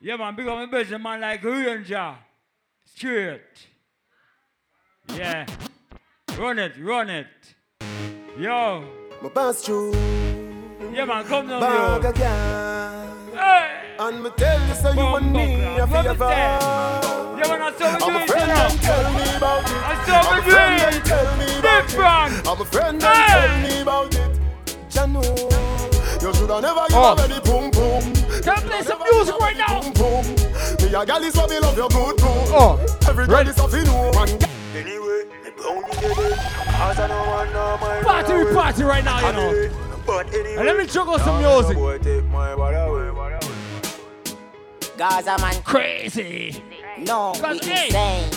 Yeah, 0.00 0.16
man, 0.16 0.34
big 0.34 0.46
up 0.46 0.56
my 0.56 0.66
business 0.66 1.00
man 1.00 1.20
like 1.20 1.42
Ranger. 1.42 2.14
Straight. 2.84 3.68
Yeah. 5.14 5.46
Run 6.36 6.58
it, 6.58 6.72
run 6.80 7.10
it. 7.10 7.26
Yo. 8.38 8.84
My 9.22 9.28
pass 9.28 9.62
through. 9.62 10.17
Yeah, 10.80 11.04
man, 11.04 11.24
come 11.24 11.48
down 11.48 11.60
Bag 11.60 12.00
here. 12.02 12.10
again. 12.10 13.16
Hey. 13.34 13.80
And 13.98 14.22
me 14.22 14.30
tell 14.36 14.68
you, 14.68 14.74
so 14.74 14.92
you 14.92 15.16
and 15.16 15.32
me 15.32 15.64
a 15.64 15.86
What 15.86 16.04
me 16.04 16.10
favor. 16.10 16.28
say? 16.28 16.34
Yeah, 17.38 17.48
man, 17.48 17.62
I 17.62 17.72
saw 17.72 17.98
me 17.98 18.04
I'm 18.04 18.16
a 18.16 18.22
it, 18.22 18.28
friend 18.30 18.48
you 18.48 18.64
and 18.64 18.80
tell 18.80 19.12
me 19.12 19.36
about 19.36 19.64
it. 19.64 19.82
I 19.82 20.04
saw 20.06 20.22
me 20.22 20.28
I'm 20.28 20.38
a 20.38 20.50
friend 20.50 20.80
it. 20.80 20.94
and 20.94 21.04
tell 21.04 21.36
me 21.36 21.58
about 21.58 22.30
it. 22.30 22.48
I'm 22.48 22.60
a 22.60 22.64
friend 22.64 23.02
and 23.02 23.02
tell 23.02 23.58
me 23.62 23.80
about 23.82 24.14
it. 24.14 24.40
Jano, 24.88 26.22
you 26.22 26.34
shoulda 26.34 26.60
never 26.62 26.86
give 26.88 26.96
Oh. 26.96 27.12
a 27.12 27.16
ready 27.16 27.40
boom 27.42 27.70
boom. 27.70 28.14
Can 28.42 28.54
I 28.56 28.60
play 28.60 28.82
some 28.82 29.02
music 29.12 29.38
right 29.40 29.56
now? 29.56 29.80
Boom 29.82 29.92
boom. 29.94 30.26
Me 30.80 30.94
a 30.94 31.04
gal 31.04 31.22
is 31.22 31.34
what 31.36 31.50
me 31.50 31.58
love 31.58 31.76
your 31.76 31.88
good 31.88 32.16
boom. 32.18 32.44
Oh, 32.54 32.78
Every 33.08 33.26
girl 33.26 33.36
ready? 33.36 33.50
is 33.50 33.58
a 33.58 33.68
fin 33.68 33.86
one. 34.14 34.28
Anyway, 34.78 35.24
me 35.42 35.50
bound 35.58 35.84
to 35.90 36.00
get 36.00 36.18
it. 36.18 36.38
As 36.78 36.98
I 37.00 37.06
know 37.08 37.78
my 37.80 38.02
Party, 38.02 38.54
party 38.54 38.84
right 38.84 39.04
now, 39.04 39.18
you 39.26 39.32
know. 39.32 39.70
But 40.08 40.32
anyway, 40.32 40.56
And 40.56 40.64
let 40.66 40.76
me 40.78 40.86
juggle 40.86 41.18
some 41.18 41.42
music. 41.42 41.76
boy 41.76 41.98
take 41.98 42.24
my 42.28 42.54
body 42.56 42.76
away. 42.76 43.38
Gaza 44.96 45.36
man, 45.38 45.62
Crazy. 45.62 46.62
no, 46.98 47.32
we 47.34 47.40
Cause, 47.40 47.60
hey. 47.64 48.24
insane. 48.24 48.32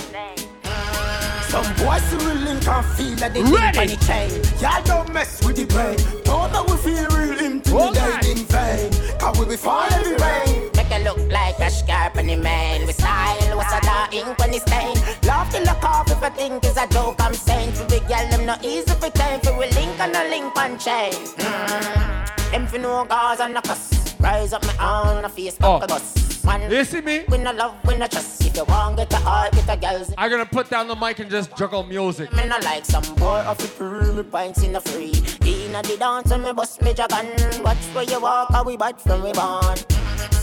Some 1.47 1.63
boys 1.75 2.03
who 2.11 2.17
real 2.19 2.35
link 2.35 2.67
and 2.67 2.85
feel 2.85 3.15
That 3.15 3.33
they 3.33 3.41
link 3.41 3.77
on 3.77 3.87
the 3.87 3.97
chain. 4.05 4.29
Y'all 4.61 4.83
don't 4.83 5.13
mess 5.13 5.43
with 5.45 5.55
the 5.55 5.65
brain. 5.65 5.97
Don't 6.25 6.51
know 6.51 6.63
we 6.65 6.75
feel 6.77 7.07
real 7.07 7.39
intimidating 7.39 8.37
in 8.37 8.45
vain. 8.45 8.91
Cause 9.17 9.39
we 9.39 9.45
be 9.45 9.55
falling 9.55 9.93
every 9.93 10.15
rain. 10.17 10.69
It 11.01 11.05
look 11.05 11.31
like 11.31 11.57
a 11.59 11.69
scarp 11.71 12.15
on 12.17 12.27
the 12.27 12.35
man. 12.35 12.85
We 12.85 12.93
style, 12.93 13.57
what's 13.57 13.73
a 13.73 13.81
da 13.81 14.07
ink 14.11 14.37
when 14.37 14.53
it's 14.53 14.61
stain. 14.61 14.95
Laugh 15.23 15.51
till 15.51 15.63
look 15.63 15.83
off 15.83 16.11
if 16.11 16.21
I 16.21 16.29
think 16.29 16.63
it's 16.63 16.77
a 16.77 16.87
joke 16.87 17.15
I'm 17.19 17.33
saying. 17.33 17.71
For 17.73 17.85
big 17.85 18.07
girl, 18.07 18.27
them 18.29 18.45
not 18.45 18.63
easy 18.63 18.91
for 18.93 19.09
time. 19.09 19.39
For 19.41 19.57
we 19.57 19.65
link 19.71 19.99
on 19.99 20.15
a 20.15 20.29
link 20.29 20.55
on 20.55 20.77
chain. 20.77 21.11
Mm. 21.13 22.51
Them 22.51 22.67
for 22.67 22.77
no 22.77 23.05
cause 23.05 23.39
and 23.39 23.55
no 23.55 23.61
cuss. 23.61 24.13
Rise 24.19 24.53
up 24.53 24.63
my 24.63 24.75
own, 25.15 25.25
a 25.25 25.29
face 25.29 25.57
Oh. 25.63 25.77
a 25.81 25.87
bus. 25.87 26.43
Man, 26.43 26.69
You 26.71 26.83
see 26.83 27.01
me? 27.01 27.23
we 27.29 27.37
no 27.39 27.51
love, 27.51 27.75
we 27.85 27.97
no 27.97 28.05
trust. 28.07 28.45
If 28.45 28.55
you 28.57 28.63
want 28.65 28.97
get 28.97 29.11
a 29.13 29.17
heart, 29.17 29.53
get 29.53 29.69
a 29.69 29.77
girls. 29.77 30.13
I'm 30.19 30.29
gonna 30.29 30.45
put 30.45 30.69
down 30.69 30.87
the 30.87 30.95
mic 30.95 31.17
and 31.19 31.31
just 31.31 31.55
juggle 31.55 31.83
music. 31.83 32.31
Me 32.33 32.45
no 32.47 32.57
like 32.63 32.85
some 32.85 33.03
boy 33.15 33.41
off 33.49 33.57
the 33.57 33.67
pool, 33.69 34.13
me 34.13 34.21
pints 34.23 34.61
in 34.63 34.73
the 34.73 34.81
free. 34.81 35.13
Inna 35.45 35.81
the 35.81 35.97
dance 35.97 36.29
and 36.31 36.43
me 36.43 36.51
bust 36.53 36.79
me 36.83 36.93
dragon. 36.93 37.27
Watch 37.63 37.77
where 37.93 38.03
you 38.03 38.19
walk, 38.19 38.51
how 38.51 38.63
we 38.63 38.77
bad 38.77 38.99
from 39.01 39.23
we 39.23 39.31
born. 39.33 39.77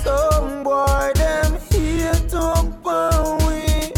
Some 0.05 0.63
boy 0.63 1.11
them 1.15 1.59
here 1.71 2.15
talk 2.29 2.65
about 2.65 3.43
we. 3.47 3.93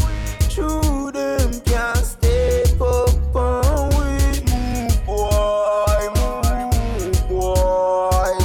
True 0.49 1.11
them 1.11 1.59
can't 1.61 1.97
step 1.97 2.81
up 2.81 3.35
on 3.35 3.89
we. 3.97 4.41
Move 4.51 5.05
boy, 5.05 6.03
move 6.15 7.29
boy. 7.29 8.35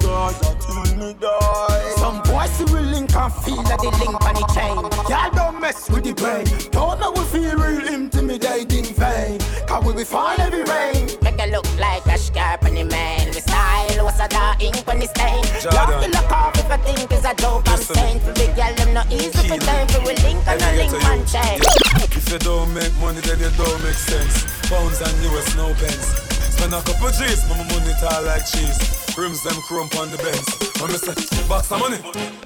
Cause 0.00 0.42
I 0.42 0.56
till 0.60 0.96
me 0.96 1.14
die. 1.20 1.94
Some 1.96 2.22
boys 2.22 2.58
who 2.58 2.64
will 2.74 2.82
link 2.82 3.14
and 3.14 3.32
feel 3.32 3.62
that 3.62 3.78
they 3.80 3.90
link 4.04 4.24
on 4.26 4.34
the 4.34 4.46
chain. 4.54 4.76
Y'all 5.08 5.30
don't 5.30 5.60
mess 5.60 5.88
with 5.88 6.04
the 6.04 6.12
brain. 6.12 6.46
Don't 6.72 6.98
know 7.00 7.12
we 7.12 7.24
feel 7.26 7.56
real 7.56 7.86
intimidating 7.86 8.84
vain. 8.94 9.38
Cause 9.66 9.84
we 9.84 9.92
be 9.94 10.04
fall 10.04 10.34
every 10.40 10.64
rain. 10.64 11.25
Style, 14.28 14.56
what's 14.56 14.62
a 14.62 14.66
da 14.66 14.66
ink 14.66 14.86
when 14.86 15.02
it's 15.02 15.10
stain. 15.10 15.42
Laugh 15.72 15.88
Jordan. 15.88 16.10
till 16.10 16.22
look 16.22 16.32
off 16.32 16.58
if 16.58 16.70
I 16.70 16.76
think 16.78 17.10
it's 17.10 17.24
a 17.24 17.34
joke 17.34 17.68
I'm 17.68 17.78
saying. 17.78 18.20
For 18.20 18.32
big 18.34 18.54
girl, 18.56 18.74
them 18.74 18.94
not 18.94 19.12
easy 19.12 19.48
for 19.48 19.58
time. 19.58 19.88
For 19.88 20.00
we 20.00 20.14
link 20.22 20.46
on 20.46 20.60
a 20.60 20.70
link 20.76 20.92
man 21.02 21.26
chain. 21.26 21.60
If 22.16 22.32
you 22.32 22.38
don't 22.38 22.72
make 22.74 22.94
money, 22.98 23.20
then 23.20 23.38
you 23.40 23.50
don't 23.56 23.82
make 23.82 23.94
sense. 23.94 24.44
Pounds 24.68 25.00
and 25.00 25.16
US, 25.30 25.56
no 25.56 25.72
pence. 25.74 26.26
Spend 26.56 26.72
a 26.72 26.80
couple 26.82 27.10
G's, 27.10 27.44
my 27.48 27.56
money 27.56 27.92
tall 28.00 28.22
like 28.24 28.46
cheese. 28.46 28.78
Rims 29.16 29.42
them 29.42 29.56
crump 29.68 29.96
on 29.96 30.10
the 30.10 30.18
Benz. 30.18 30.46
I'm 30.80 30.90
say, 30.90 31.48
box 31.48 31.70
of 31.72 31.80
money, 31.80 32.00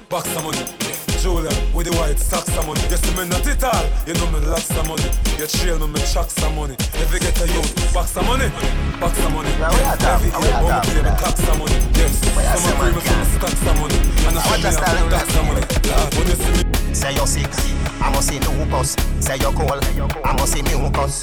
box 0.08 0.28
of 0.36 0.44
money. 0.44 1.09
Julia 1.20 1.52
with 1.76 1.84
the 1.84 1.92
white 2.00 2.18
socks 2.18 2.48
of 2.56 2.66
money. 2.66 2.80
You 2.88 2.96
see 2.96 3.12
me 3.12 3.28
not 3.28 3.44
it 3.44 3.60
all, 3.60 3.84
you 4.08 4.14
know 4.16 4.26
me 4.32 4.40
lots 4.48 4.72
of 4.72 4.88
money. 4.88 5.04
You 5.36 5.46
trail 5.46 5.76
me, 5.76 5.86
me 5.92 6.00
chucks 6.08 6.32
some 6.32 6.56
money. 6.56 6.76
If 6.96 7.12
you 7.12 7.20
get 7.20 7.36
a 7.36 7.46
youth, 7.46 7.92
box 7.92 8.16
of 8.16 8.24
money, 8.24 8.48
box 8.96 9.20
of 9.20 9.28
money. 9.36 9.52
Where 9.60 9.68
you 9.68 10.00
Every 10.00 10.32
year, 10.32 10.56
I'm 10.56 10.64
talk? 10.64 10.84
play 10.88 11.02
me 11.04 11.12
cocks 11.20 11.44
of 11.44 11.56
money. 11.60 11.76
Yes, 11.92 12.24
some 12.24 12.80
of 12.80 12.96
me 12.96 13.00
some 13.04 13.24
stacks 13.36 13.60
of 13.68 13.76
money. 13.76 13.98
And 14.24 14.38
I 14.40 14.56
you 14.56 14.64
me 14.64 14.70
style 14.72 14.96
have 14.96 15.04
with 15.04 15.12
stacks 15.12 15.36
of 15.36 15.44
money. 15.44 15.64
Lord, 15.92 16.08
when 16.16 16.26
you 16.26 16.36
see 16.40 16.56
me 16.56 16.94
Say 16.94 17.12
you're 17.14 17.26
sick, 17.26 17.52
I 18.00 18.08
must 18.10 18.28
see 18.28 18.40
lupus. 18.40 18.96
Say 19.20 19.36
you're 19.36 19.52
cold, 19.52 19.84
I 20.24 20.32
must 20.40 20.52
see 20.56 20.62
mucus. 20.62 21.20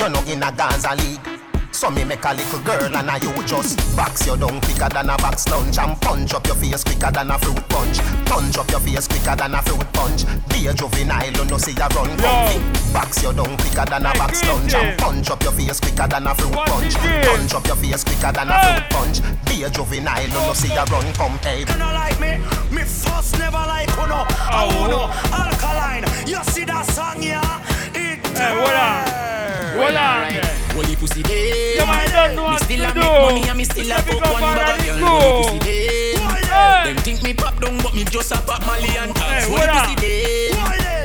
You're 0.00 0.08
not 0.08 0.26
in 0.28 0.42
a 0.42 0.50
Gaza 0.52 0.96
league. 0.96 1.37
So 1.78 1.90
me 1.90 2.02
make 2.02 2.24
a 2.24 2.34
little 2.34 2.58
girl 2.66 2.90
and 2.90 3.08
a 3.08 3.18
you 3.22 3.30
just 3.46 3.78
box 3.94 4.26
you 4.26 4.36
down 4.36 4.60
quicker 4.62 4.88
than 4.88 5.10
a 5.10 5.16
box 5.18 5.46
lunch 5.46 5.78
and 5.78 5.94
punch 6.00 6.34
up 6.34 6.44
your 6.48 6.56
face 6.56 6.82
quicker 6.82 7.12
than 7.12 7.30
a 7.30 7.38
fruit 7.38 7.68
punch. 7.68 7.98
Punch 8.26 8.58
up 8.58 8.68
your 8.72 8.80
face 8.80 9.06
quicker 9.06 9.36
than 9.36 9.54
a 9.54 9.62
fruit 9.62 9.86
punch. 9.92 10.26
Be 10.50 10.66
a 10.66 10.74
juvenile, 10.74 11.30
you 11.30 11.44
know 11.44 11.56
see 11.56 11.70
you 11.70 11.86
run 11.94 12.18
comfy. 12.18 12.58
Box 12.92 13.22
you 13.22 13.32
down 13.32 13.56
quicker 13.58 13.84
than 13.86 14.06
a 14.06 14.12
box 14.18 14.44
lunch 14.44 14.74
and 14.74 14.98
punch 14.98 15.30
up 15.30 15.40
your 15.44 15.52
face 15.52 15.78
quicker 15.78 16.08
than 16.08 16.26
a 16.26 16.34
fruit 16.34 16.52
punch. 16.66 16.94
Punch 16.96 17.54
up 17.54 17.66
your 17.68 17.76
face 17.76 18.02
quicker 18.02 18.32
than 18.32 18.50
a 18.50 18.58
fruit 18.58 18.90
punch. 18.90 19.22
Be 19.46 19.62
a 19.62 19.70
juvenile, 19.70 20.20
you 20.20 20.34
know 20.34 20.52
see 20.54 20.74
you 20.74 20.82
run 20.82 21.06
comfy. 21.14 21.62
You 21.62 21.78
know 21.78 21.94
like 21.94 22.18
me, 22.18 22.42
me 22.74 22.82
first 22.82 23.38
never 23.38 23.62
like 23.70 23.86
uno. 23.94 24.26
I 24.26 24.66
Oh. 24.66 24.82
uno 24.82 25.00
alkaline. 25.30 26.02
You 26.26 26.42
see 26.42 26.64
that 26.64 26.86
song, 26.90 27.22
yeah? 27.22 27.62
It 27.94 28.18
Hey, 28.34 28.58
what 28.58 28.74
on? 28.74 29.37
What 29.78 29.94
on? 29.94 30.34
yeah? 30.34 30.74
Holy 30.74 30.96
pussy 30.96 31.22
day. 31.22 31.74
You 31.74 31.80
don't 31.80 32.34
know 32.36 32.42
Me 32.48 32.52
what 32.52 32.62
still 32.62 32.82
to 32.82 32.90
a 32.90 32.94
do. 32.94 33.00
make 33.00 33.22
money 33.22 33.48
and 33.48 33.58
me 33.58 33.64
still 33.64 33.86
a 33.86 33.88
Let 33.88 34.06
me 34.06 34.12
fuck 34.12 34.22
go 34.24 34.32
one 34.32 34.42
for 34.42 34.54
bag 34.58 34.66
that 34.66 34.78
of 34.78 34.84
girl. 34.86 34.98
go. 34.98 35.06
Holy 35.08 35.42
pussy 35.42 35.58
day. 35.58 36.14
Hey. 36.48 36.84
Them 36.92 36.96
think 37.04 37.22
me 37.22 37.34
pop 37.34 37.60
down, 37.60 37.78
but 37.78 37.94
me 37.94 38.04
just 38.04 38.32
a 38.32 38.36
pop 38.42 38.64
Molly 38.66 38.90
and 38.98 39.16
Hey, 39.18 39.24
ass. 39.38 39.48
what 39.48 39.68
Holy 39.68 39.78
up? 39.78 39.84
pussy 39.86 39.94
day. 39.96 40.50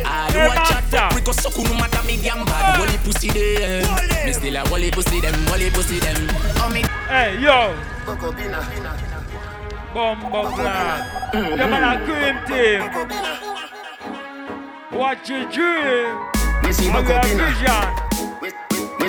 I 0.05 0.29
do 0.31 0.39
Hey, 0.39 0.45
a 0.45 0.55
chat 0.55 0.83
master. 0.83 0.97
fuck, 0.97 1.13
we 1.15 1.21
go 1.21 1.31
suck 1.31 1.57
no 1.57 1.73
matter 1.75 2.03
me 2.07 2.17
damn 2.17 2.45
bad. 2.45 2.75
Hey. 2.75 2.85
Holy 2.85 2.97
pussy 3.05 3.29
day. 3.29 3.83
Me 4.25 4.31
still 4.33 4.55
a 4.55 4.59
holy 4.67 4.91
pussy 4.91 5.19
them, 5.21 5.35
holy 5.47 5.69
pussy 5.69 5.99
them. 5.99 6.17
Oh 6.57 6.69
me. 6.73 6.81
Hey, 7.07 7.37
yo. 7.39 7.75
Coco 8.05 8.31
Bina. 8.31 8.59
Bumbo 9.93 10.49
clad. 10.55 11.33
Yeah, 11.33 11.67
man, 11.69 11.83
a 11.83 12.05
cream 12.05 12.37
team. 12.47 12.81
What 14.97 15.27
you 15.29 15.45
dream? 15.51 16.17
Me 16.63 16.71
see 16.71 16.87
How 16.87 16.99
you 16.99 17.05
Coco 17.05 17.21
Bina. 17.21 18.02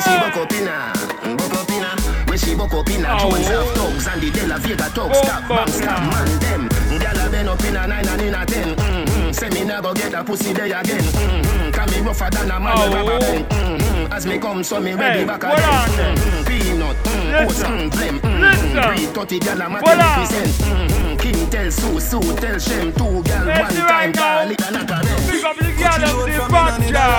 Vision? 0.04 0.20
We 0.34 0.36
see 0.36 0.36
Boko 0.36 0.46
Pina, 0.46 0.92
Boko 1.36 1.64
Pina. 1.64 1.90
We 2.28 2.36
see 2.36 2.54
Boko 2.54 2.82
Pina. 2.84 3.08
Oh. 3.20 3.30
Jones 3.30 3.46
have 3.48 3.70
thugs 3.74 4.06
and 4.08 4.20
the 4.22 4.30
De 4.30 4.46
La 4.46 4.58
Vega 4.58 4.84
thugs. 4.90 5.18
Stop, 5.18 5.42
Boko 5.48 5.54
bang, 5.64 5.68
stop, 5.68 5.98
Pina. 5.98 6.10
man, 6.10 6.38
them. 6.40 6.68
Gyal 7.00 7.26
a 7.26 7.30
been 7.30 7.48
up 7.48 7.64
in 7.64 7.76
a 7.76 7.86
nine 7.86 8.08
and 8.08 8.22
in 8.22 8.34
a 8.34 8.46
ten. 8.46 8.76
Mm-hmm. 8.76 9.32
Say 9.32 9.48
me 9.50 9.64
nah 9.64 9.80
go 9.80 9.94
get 9.94 10.14
a 10.14 10.22
pussy 10.24 10.52
day 10.54 10.70
again. 10.72 11.00
Mm-hmm. 11.02 11.70
Can 11.72 11.90
me 11.90 12.00
rougher 12.06 12.30
than 12.30 12.50
a 12.50 12.60
man 12.60 12.72
Oh. 12.76 12.84
with 12.84 12.94
rubber 12.94 13.18
band. 13.20 13.48
Mm-hmm. 13.48 14.12
As 14.12 14.26
me 14.26 14.38
come, 14.38 14.62
so 14.62 14.80
me 14.80 14.92
ready 14.94 15.20
Hey, 15.20 15.24
back 15.26 15.42
what 15.42 15.62
on 15.62 15.90
again. 15.90 15.96
then? 15.96 16.16
Mm-hmm. 16.16 16.44
Peanut, 16.44 16.96
oats, 17.42 17.58
Listen. 17.58 17.90
blem, 17.90 18.14
Listen. 18.14 18.30
mm-hmm. 18.30 18.94
Three 18.94 19.06
thirty 19.06 19.40
gyal 19.40 19.54
a 19.66 19.70
What 19.70 19.82
matter 19.84 20.02
on? 20.02 20.20
represent. 20.20 20.52
Mm-hmm. 20.54 21.16
King 21.16 21.50
tell 21.50 21.70
Sue, 21.70 22.00
Sue 22.00 22.36
tell 22.36 22.58
Shem. 22.58 22.92
Two 22.92 23.22
gyal 23.26 23.46
Let's 23.46 23.60
one 23.60 23.70
see 23.72 23.78
time 23.80 23.90
right 23.90 24.14
now. 24.14 24.38
call 24.38 24.50
it 24.50 24.60
a 24.62 24.70
knock 24.70 24.90
a 24.90 24.96
rest. 25.06 25.30
Pick 25.30 25.44
up 25.44 25.56
the 25.56 25.70
girl 25.74 26.04
of 26.04 26.16
the 26.26 26.36
butcher. 26.52 27.10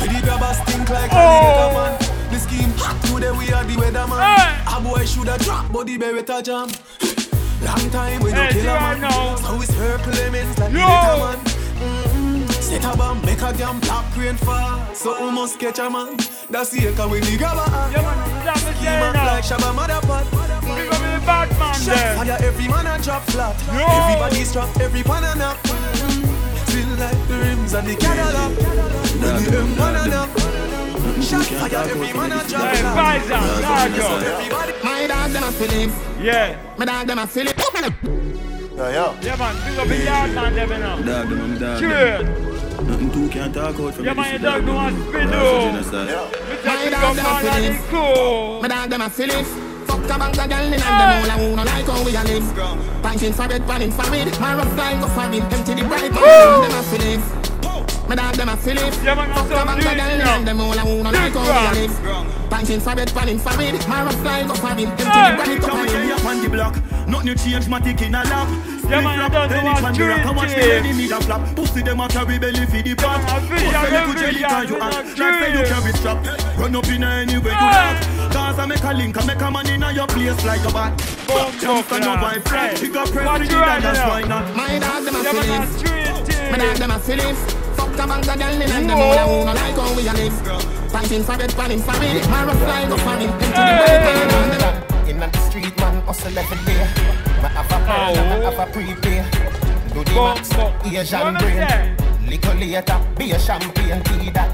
We 0.00 0.06
the 0.08 0.20
grabbers 0.24 0.58
think 0.64 0.88
like 0.88 1.10
Oh. 1.12 1.18
a 1.18 1.20
nigga 1.44 1.74
man. 1.76 2.19
Scheme 2.50 2.74
hot 2.82 2.98
today 3.06 3.30
we 3.30 3.46
are 3.54 3.62
the 3.62 3.74
weatherman. 3.78 4.18
Hey. 4.18 4.58
A 4.66 4.80
boy 4.82 5.04
shoulda 5.06 5.38
drop, 5.38 5.70
but 5.70 5.86
the 5.86 5.96
beretta 5.96 6.42
jam. 6.42 6.66
Long 7.62 7.90
time 7.94 8.20
we 8.26 8.32
no 8.32 8.42
Hey, 8.42 8.52
kill 8.58 8.74
a 8.74 8.80
man. 8.80 9.00
now. 9.00 9.36
So 9.36 9.54
we 9.56 9.66
circle 9.66 10.12
lemons 10.18 10.58
like 10.58 10.72
Yo. 10.74 10.82
man. 10.82 11.38
Mm-mm. 11.78 12.50
Set 12.50 12.82
a 12.82 12.96
bomb, 12.96 13.22
make 13.22 13.38
a 13.40 13.52
damn 13.54 13.78
black 13.78 14.04
rain 14.16 14.34
fall. 14.34 14.82
So 14.94 15.14
we 15.22 15.30
must 15.30 15.60
catch 15.60 15.78
a 15.78 15.88
man. 15.88 16.16
That's 16.50 16.70
the 16.70 16.88
echo 16.90 17.06
with 17.08 17.22
the 17.30 17.38
grabber. 17.38 17.62
Yeah, 17.94 18.02
man, 18.02 18.18
that 18.42 18.58
me 18.66 18.72
Scheme 18.82 18.98
up 18.98 19.14
like 19.14 19.44
Shabba 19.46 19.70
Motherpot. 19.70 20.26
Pick 20.66 20.90
up 20.90 20.98
the 21.06 21.22
Batman 21.22 21.74
Shot 21.78 21.94
there. 21.94 22.16
fire, 22.18 22.38
every 22.42 22.66
man 22.66 22.86
a 22.90 22.98
drop 23.00 23.22
flat. 23.30 23.54
Yo. 23.70 23.86
Everybody 23.86 24.42
strap, 24.42 24.70
every 24.80 25.02
a 25.06 25.34
nap. 25.38 25.56
Mm-hmm. 25.70 26.26
Feel 26.74 26.90
like 26.98 27.20
the 27.28 27.36
rims 27.46 27.74
and 27.74 27.86
the 27.86 27.94
Cadillac. 27.94 28.52
Then 29.22 29.34
the 29.38 29.50
M1 29.54 30.04
a 30.04 30.08
nap. 30.10 30.89
Shot 31.22 31.46
fire, 31.46 31.90
every 31.90 32.12
man 32.12 32.32
a 32.32 32.48
drop 32.48 32.62
Hey, 32.62 32.80
flat. 32.80 33.20
Pfizer, 33.20 33.40
Sergeant. 33.60 34.22
Everybody 34.24 34.72
My 34.84 35.06
dog 35.06 35.30
them 35.30 35.44
a 35.44 35.52
Philip. 35.52 35.90
Yeah. 36.20 36.74
My 36.78 36.84
dog 36.84 37.06
them 37.06 37.18
a 37.18 37.26
Philip. 37.26 37.56
Yo, 38.76 38.88
yo. 38.88 39.16
Yeah, 39.20 39.36
man, 39.36 39.56
pick 39.62 39.78
up 39.78 39.88
the 39.88 39.96
yard 40.04 40.34
man 40.34 40.54
there, 40.54 40.66
you 40.66 40.78
know. 40.78 41.02
Dog 41.02 41.28
them, 41.28 41.40
I'm 41.40 41.58
dog. 41.58 41.76
Straight. 41.76 42.24
Nothing 42.86 43.10
two 43.12 43.28
can't 43.28 43.54
talk 43.54 43.78
out 43.78 43.94
from 43.94 44.04
Yeah, 44.04 44.14
man, 44.14 44.32
you 44.32 44.38
don't 44.38 44.64
know 44.64 44.74
what 44.74 44.90
to 44.90 44.96
do. 44.96 45.06
My 46.64 46.88
dog 46.90 47.16
them 47.16 47.26
a 47.26 47.28
feelings. 47.40 47.80
My 48.62 48.68
dog 48.68 48.90
them 48.90 49.00
a 49.00 49.10
feelings. 49.10 49.48
Fuck 49.86 50.04
a 50.04 50.18
bang 50.18 50.38
of 50.38 50.48
girl 50.48 50.64
in 50.64 50.70
them 50.70 50.82
all 50.86 51.30
who 51.38 51.56
no 51.56 51.62
like 51.64 51.86
how 51.86 52.04
we 52.04 52.14
a 52.16 52.22
live. 52.24 53.02
Punching 53.02 53.32
for 53.32 53.48
bed, 53.48 53.68
running 53.68 53.90
for 53.90 54.14
it. 54.14 54.40
My 54.40 54.54
rough 54.54 54.76
line 54.76 55.00
go 55.00 55.08
for 55.08 55.28
it. 55.32 55.42
Empty 55.52 55.74
the 55.74 55.84
bright. 55.88 56.12
Dog 56.12 56.62
them 56.68 56.78
a 56.78 56.82
feelings. 56.84 57.39
My 58.70 58.76
dog 58.76 58.94
them 59.02 59.18
a 59.18 59.26
feelings. 59.26 59.48
Fuck 59.48 59.50
a 59.50 59.66
bang 59.66 59.78
of 59.78 60.24
girl 60.24 60.38
in 60.38 60.44
them 60.44 60.60
all 60.60 60.78
who 60.78 61.02
no 61.02 61.10
like 61.10 61.32
how 61.32 61.72
we 61.72 61.80
a 61.80 61.88
live. 61.88 62.50
Punching 62.50 62.80
for 62.80 62.94
bed, 62.94 63.12
running 63.14 63.38
for 63.38 63.60
it. 63.60 63.88
My 63.88 64.04
rough 64.04 64.24
line 64.24 64.46
go 64.46 64.54
for 64.54 64.70
it. 64.72 64.88
Empty 64.88 65.04
the 65.04 65.10
bright. 65.10 65.60
Come 65.60 65.88
here, 65.88 66.14
up 66.14 66.24
on 66.24 66.42
the 66.42 66.48
block. 66.48 66.76
Nothing 67.08 67.36
change, 67.36 67.68
my 67.68 67.80
tick 67.80 68.02
in 68.02 68.14
a 68.14 68.22
lap. 68.22 68.48
Yeah, 68.90 69.00
man, 69.02 69.18
you 69.22 69.28
don't 69.30 69.50
know 69.50 69.82
what 69.82 69.96
you 69.96 70.06
rock, 70.06 70.26
I 70.26 70.30
watch 70.30 70.48
the 70.50 70.54
drink 70.54 70.84
lady 70.84 70.92
need 70.98 71.10
a 71.12 71.20
flap. 71.20 71.56
Pussy 71.56 71.82
them 71.82 72.00
a 72.00 72.08
carry 72.08 72.38
belly 72.38 72.66
for 72.66 72.82
the 72.82 72.94
pot. 72.94 73.22
Pussy 73.26 73.54
vision, 73.54 73.82
little 73.82 74.10
a 74.10 74.14
jelly 74.14 74.32
vision, 74.32 74.48
can 74.50 74.68
you 74.68 74.74
you 74.74 74.82
act. 74.82 75.18
Like 75.18 75.34
say 75.38 75.50
you 75.50 75.64
carry 75.66 75.92
strap. 75.92 76.18
Run 76.58 76.76
up 76.76 76.88
in 76.88 77.04
anywhere 77.04 77.54
you 77.54 77.68
like. 77.70 78.32
Cause 78.32 78.58
I 78.58 78.66
make 78.66 78.82
a 78.82 78.92
link, 78.92 79.18
I 79.18 79.26
make 79.26 79.40
a 79.40 79.50
man 79.50 79.66
in 79.66 79.94
your 79.94 80.06
place 80.06 80.44
like 80.44 80.62
a 80.62 80.72
bat. 80.72 80.98
Jump 81.60 81.90
and 81.92 82.04
no 82.04 82.14
wife 82.22 82.44
flat. 82.44 82.82
You 82.82 82.92
got 82.92 83.10
president 83.10 83.50
and 83.50 83.84
that's 83.84 83.98
why 84.06 84.22
not. 84.22 84.54
My 84.54 84.78
dog 84.78 85.04
them 85.04 85.16
a 85.16 85.22
feelings. 85.24 85.82
My 86.50 86.58
dog 86.58 86.76
them 86.76 86.90
a 86.90 86.98
feelings. 86.98 87.59
Fuck 87.90 88.04
a 88.04 88.08
bang 88.08 88.28
of 88.28 88.38
girl 88.38 88.62
in 88.62 88.86
them 88.86 88.90
all 88.90 89.18
who 89.28 89.44
no 89.44 89.52
like 89.52 89.74
how 89.74 89.94
we 89.96 90.06
a 90.06 90.12
live. 90.12 90.90
Punching 90.92 91.24
for 91.24 91.36
bed, 91.36 91.54
running 91.54 91.80
for. 91.80 91.92
My 92.30 92.44
rough 92.44 92.62
line 92.62 92.88
go 92.88 92.96
for 92.96 93.14
it. 93.14 93.30
Empty 93.30 93.46
the 93.46 93.72
bright. 93.78 94.02
My 94.04 94.12
dog 94.28 94.46
them 94.50 94.62
a 94.62 95.10
In 95.10 95.18
the 95.18 95.38
street, 95.48 95.76
man, 95.78 96.02
hustle 96.02 96.38
every 96.38 96.56
day. 96.64 96.84
Me 97.42 97.48
have 97.48 97.66
a 97.66 97.78
plan, 97.84 98.16
and 98.16 98.44
I 98.44 98.50
have 98.50 98.68
a 98.68 98.72
prepay. 98.72 99.24
Do 99.92 100.04
the 100.04 100.12
max, 100.14 100.50
Asian 100.86 101.34
brain. 101.34 101.96
Little 102.28 102.54
later, 102.54 103.00
be 103.18 103.32
a 103.32 103.38
champagne 103.38 104.02
tea 104.04 104.30
that. 104.30 104.50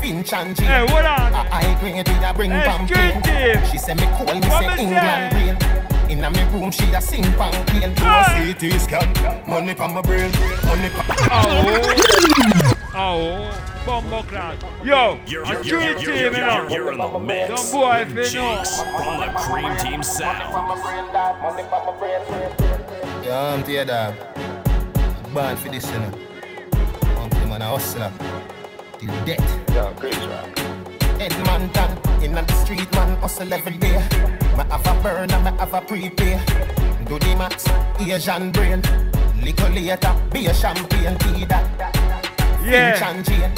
Finch 0.00 0.32
and 0.32 0.54
Jane. 0.54 0.66
Hey, 0.66 0.84
what 0.84 1.04
on? 1.04 1.32
A 1.32 1.44
high 1.50 1.80
grade 1.80 2.06
with 2.06 2.22
a 2.22 2.34
bring. 2.34 2.50
Trinity. 2.86 3.66
She 3.70 3.78
say 3.78 3.94
me 3.94 4.06
call 4.12 4.34
me 4.34 4.42
say 4.42 4.76
me 4.76 4.82
England 4.82 5.32
say? 5.32 5.85
Rain. 6.06 6.18
In 6.18 6.24
a 6.24 6.30
me 6.30 6.42
room, 6.52 6.70
she 6.70 6.84
a 6.92 7.00
sing 7.00 7.22
pampain. 7.34 7.94
Do 7.94 8.04
a 8.04 8.24
CT 8.24 8.80
scan, 8.80 9.48
money 9.48 9.74
pa 9.74 9.88
my 9.88 10.02
brain, 10.02 10.30
money 10.64 10.90
pa. 10.90 11.04
Oh, 12.98 12.98
oh, 12.98 13.84
bumbo 13.84 14.22
clad. 14.22 14.64
Yo, 14.84 15.18
You're, 15.26 15.42
a 15.42 15.48
you're, 15.48 15.62
dream 15.62 15.80
you're, 15.82 15.98
team, 15.98 16.06
you're, 16.06 16.16
you 16.16 16.22
you're, 16.22 16.32
know. 16.32 16.68
you're 16.68 16.92
in 16.92 16.98
the 16.98 17.18
mix. 17.18 17.60
Some 17.60 17.80
boy, 17.80 17.96
if 17.96 18.14
with 18.14 18.34
you 18.34 18.40
know. 18.40 18.64
From 18.64 19.20
the 19.20 19.38
Cream 19.38 19.76
Team 19.78 20.02
Sound. 20.02 20.38
Yeah, 23.24 23.54
I'm 23.54 23.62
tear 23.64 23.84
dog. 23.84 24.14
Born 25.34 25.56
for 25.56 25.68
this, 25.68 25.90
you 25.90 25.98
know. 25.98 26.12
I'm 27.18 27.28
the 27.30 27.46
man 27.46 27.62
a 27.62 27.66
hustler. 27.66 28.12
Till 28.98 29.24
death. 29.24 29.70
Yeah, 29.70 29.92
great 29.98 30.14
job. 30.14 30.48
Edmonton, 31.18 32.22
in 32.22 32.32
the 32.32 32.52
street, 32.64 32.92
man, 32.92 33.16
hustle 33.18 33.52
every 33.52 33.76
day. 33.78 34.45
Me 34.56 34.64
have 34.70 34.86
a 34.86 35.02
burner, 35.02 35.38
me 35.40 35.50
have 35.58 35.74
a 35.74 35.80
prepay. 35.80 36.38
Do 37.06 37.18
the 37.18 37.34
max, 37.36 37.64
Asian 38.00 38.50
brain. 38.52 38.82
Little 39.42 39.68
later, 39.70 40.14
be 40.32 40.46
a 40.46 40.54
champagne 40.54 41.16
tea 41.18 41.44
that. 41.44 41.64
Yeah. 42.64 42.94
Finch 42.98 43.02
and 43.02 43.24
Jane. 43.24 43.52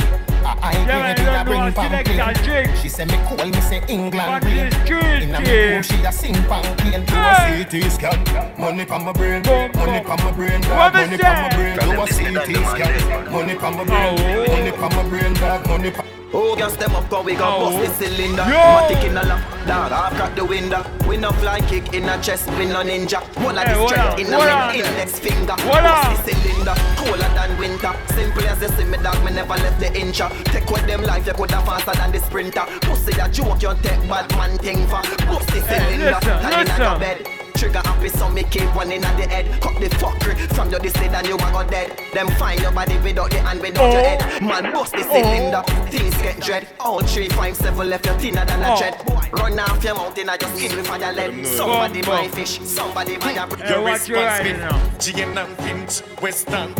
A 0.45 0.73
Yeah, 0.73 0.85
grade 0.85 0.87
man, 0.89 1.17
with 1.17 1.29
a 1.29 1.39
you 1.39 1.45
bring 1.45 1.61
know, 1.61 1.71
select 1.71 2.09
pampain. 2.09 2.21
a 2.21 2.45
drink. 2.45 2.77
She 2.77 2.89
say 2.89 3.05
me 3.05 3.17
call 3.29 3.47
me 3.47 3.61
say 3.61 3.83
England 3.89 4.29
But 4.29 4.43
this 4.43 4.53
rain. 4.53 4.73
street 4.85 5.23
In 5.29 5.35
a 5.35 5.41
me 5.41 5.69
room, 5.71 5.83
she 5.83 6.05
a 6.05 6.13
sing 6.13 6.35
pampain. 6.45 7.05
Do 7.05 7.15
a 7.17 7.35
CT 7.47 7.93
scan, 7.93 8.59
money 8.59 8.85
pa 8.85 8.99
my 8.99 9.13
brain, 9.13 9.43
money 9.43 10.01
pa 10.05 10.17
my 10.17 10.33
brain, 10.33 10.61
money 10.69 11.19
pa 11.19 11.33
my 11.43 11.49
brain. 11.57 11.79
Do 11.79 11.91
a 11.93 12.07
CT 12.07 12.51
scan, 12.69 13.33
money 13.33 13.55
pa 13.55 13.71
my 13.71 13.85
brain, 13.85 14.17
Oh. 14.19 14.47
money 14.57 14.73
pa 14.73 14.89
my 14.89 15.03
brain, 15.09 15.33
money 15.69 15.91
pa. 15.91 16.03
Oh, 16.35 16.55
gas 16.57 16.77
them 16.77 16.95
up, 16.95 17.09
cause 17.09 17.25
we 17.25 17.35
got 17.35 17.59
Oh. 17.59 17.71
bust 17.79 17.99
the 17.99 18.05
cylinder. 18.07 18.43
Yo. 18.45 18.59
Matic 18.59 19.05
in 19.05 19.17
a 19.17 19.23
lap, 19.23 19.41
dog, 19.67 19.91
half 19.91 20.15
crack 20.15 20.35
the 20.37 20.45
window. 20.45 20.85
We 21.09 21.17
no 21.17 21.31
fly 21.33 21.61
kick 21.61 21.95
in 21.95 22.07
a 22.09 22.21
chest, 22.23 22.51
we 22.59 22.67
no 22.67 22.83
ninja. 22.83 23.21
One 23.43 23.57
of 23.57 23.65
Hey, 23.65 23.73
the 23.75 23.81
what 23.81 23.89
strength 23.91 24.19
in 24.21 24.33
a 24.35 24.39
up? 24.39 24.75
index 24.75 25.19
finger. 25.19 25.55
What? 25.65 25.83
Bust 25.83 26.27
the 26.27 26.35
cylinder, 26.35 26.75
colder 26.97 27.29
than 27.35 27.57
winter. 27.59 27.93
Simple 28.15 28.47
as 28.47 28.61
you 28.61 28.69
see 28.69 28.85
me, 28.85 28.99
dog, 28.99 29.25
me 29.25 29.33
never 29.33 29.55
left 29.57 29.81
the 29.81 29.91
inch. 29.99 30.19
Take 30.53 30.69
with 30.71 30.87
them 30.87 31.03
life, 31.03 31.27
you 31.27 31.33
coulda 31.33 31.63
faster 31.65 31.93
than 31.93 32.13
the 32.13 32.19
sprinter. 32.21 32.65
Pussy 32.83 33.19
a 33.19 33.29
joke, 33.31 33.63
you 33.63 33.73
take 33.83 34.07
bad 34.09 34.31
man 34.37 34.59
thing 34.59 34.87
for. 34.87 35.01
Bust 35.27 35.49
the 35.49 35.61
Hey, 35.63 35.81
cylinder, 35.81 36.13
listen, 36.21 36.31
and 36.31 36.69
in 36.69 36.75
a 36.77 36.79
listen. 36.79 37.01
bed. 37.01 37.29
Trigger 37.57 37.83
happy, 37.99 38.09
so 38.17 38.29
me 38.31 38.43
keep 38.45 38.75
one 38.75 38.91
in 38.93 39.01
the 39.01 39.09
head. 39.09 39.61
Cut 39.61 39.75
the 39.81 39.89
fuckery 39.97 40.37
from 40.55 40.71
your 40.71 40.81
this 40.81 40.97
and 40.97 41.27
you 41.27 41.35
a 41.35 41.39
go 41.39 41.65
dead. 41.69 41.99
Them 42.13 42.29
find 42.39 42.61
your 42.61 42.73
body 42.73 42.97
without 42.99 43.31
the 43.31 43.39
hand, 43.41 43.61
without 43.61 43.93
your 43.93 44.01
Oh. 44.01 44.05
head. 44.05 44.43
Man, 44.43 44.73
bust 44.73 44.93
the 44.93 45.03
cylinder, 45.03 45.63
things 45.91 46.15
get 46.19 46.41
dread. 46.41 46.69
All 46.81 47.01
three, 47.01 47.29
five, 47.29 47.57
seven 47.57 47.91
left, 47.91 48.07
you 48.07 48.13
thinner 48.15 48.45
than 48.45 48.63
a 48.63 48.75
Oh. 48.75 48.79
jet. 48.79 49.03
Run 49.33 49.59
off 49.59 49.83
your 49.85 49.95
mountain, 49.95 50.29
I 50.29 50.37
just 50.37 50.57
skin 50.57 50.77
with 50.77 50.87
fire 50.87 51.13
lead. 51.13 51.47
Somebody 51.47 52.03
Bum, 52.03 52.11
buy 52.17 52.23
bum. 52.23 52.31
fish, 52.33 52.61
somebody 52.65 53.17
buy 53.17 53.33
a 53.33 53.57
Hey, 53.57 53.79
what 53.83 54.09
you 54.09 54.17
riding 54.17 54.59
now? 54.61 54.81
Jane 54.99 55.39
and 55.39 55.57
Finch, 55.59 56.03
Weston, 56.23 56.75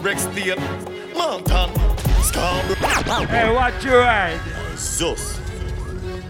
Rexdale, 0.00 0.58
Mountain, 1.16 1.70
Scarborough. 2.22 3.26
Hey, 3.26 3.52
what 3.54 3.84
you 3.84 3.96
ride? 3.96 4.40
Zus. 4.76 5.38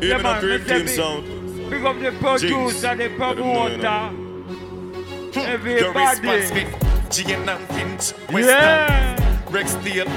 Yeah, 0.01 0.07
Even 0.15 0.21
a 0.21 0.23
man, 0.23 0.41
Cream 0.41 0.61
me 0.63 0.67
say 0.67 0.77
Team 0.77 0.87
big- 0.87 0.97
sound. 0.97 1.40
Big 1.71 1.85
up 1.85 1.99
the 2.01 2.13
producer, 2.19 2.95
the 2.97 3.09
promoter. 3.17 4.09
Hmm. 4.11 5.39
Your 5.39 5.47
Everybody. 5.47 6.29
response 6.29 6.51
fit. 6.51 6.69
Jane 7.11 7.49
and 7.49 7.67
Finch, 7.69 8.13
Weston, 8.33 8.45
Yeah. 8.45 9.17
Rexdale, 9.47 10.09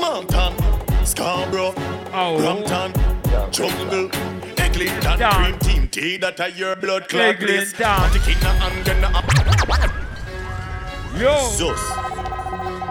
Mountain, 0.00 1.06
Scarborough, 1.06 1.74
Oh. 2.12 2.38
Brampton, 2.38 2.92
Jungle, 3.52 4.10
Eglinton, 4.58 5.18
Down. 5.18 5.32
Cream 5.44 5.58
Team, 5.58 5.88
T 5.88 6.16
that 6.18 6.40
are 6.40 6.48
your 6.48 6.76
blood 6.76 7.08
clot 7.08 7.36
place. 7.38 7.74
Eglinton. 7.74 8.12
The 8.12 8.18
and 8.62 8.84
gonna 8.86 9.18
up. 9.18 9.24
Yo. 11.18 11.48
Zus. 11.50 11.82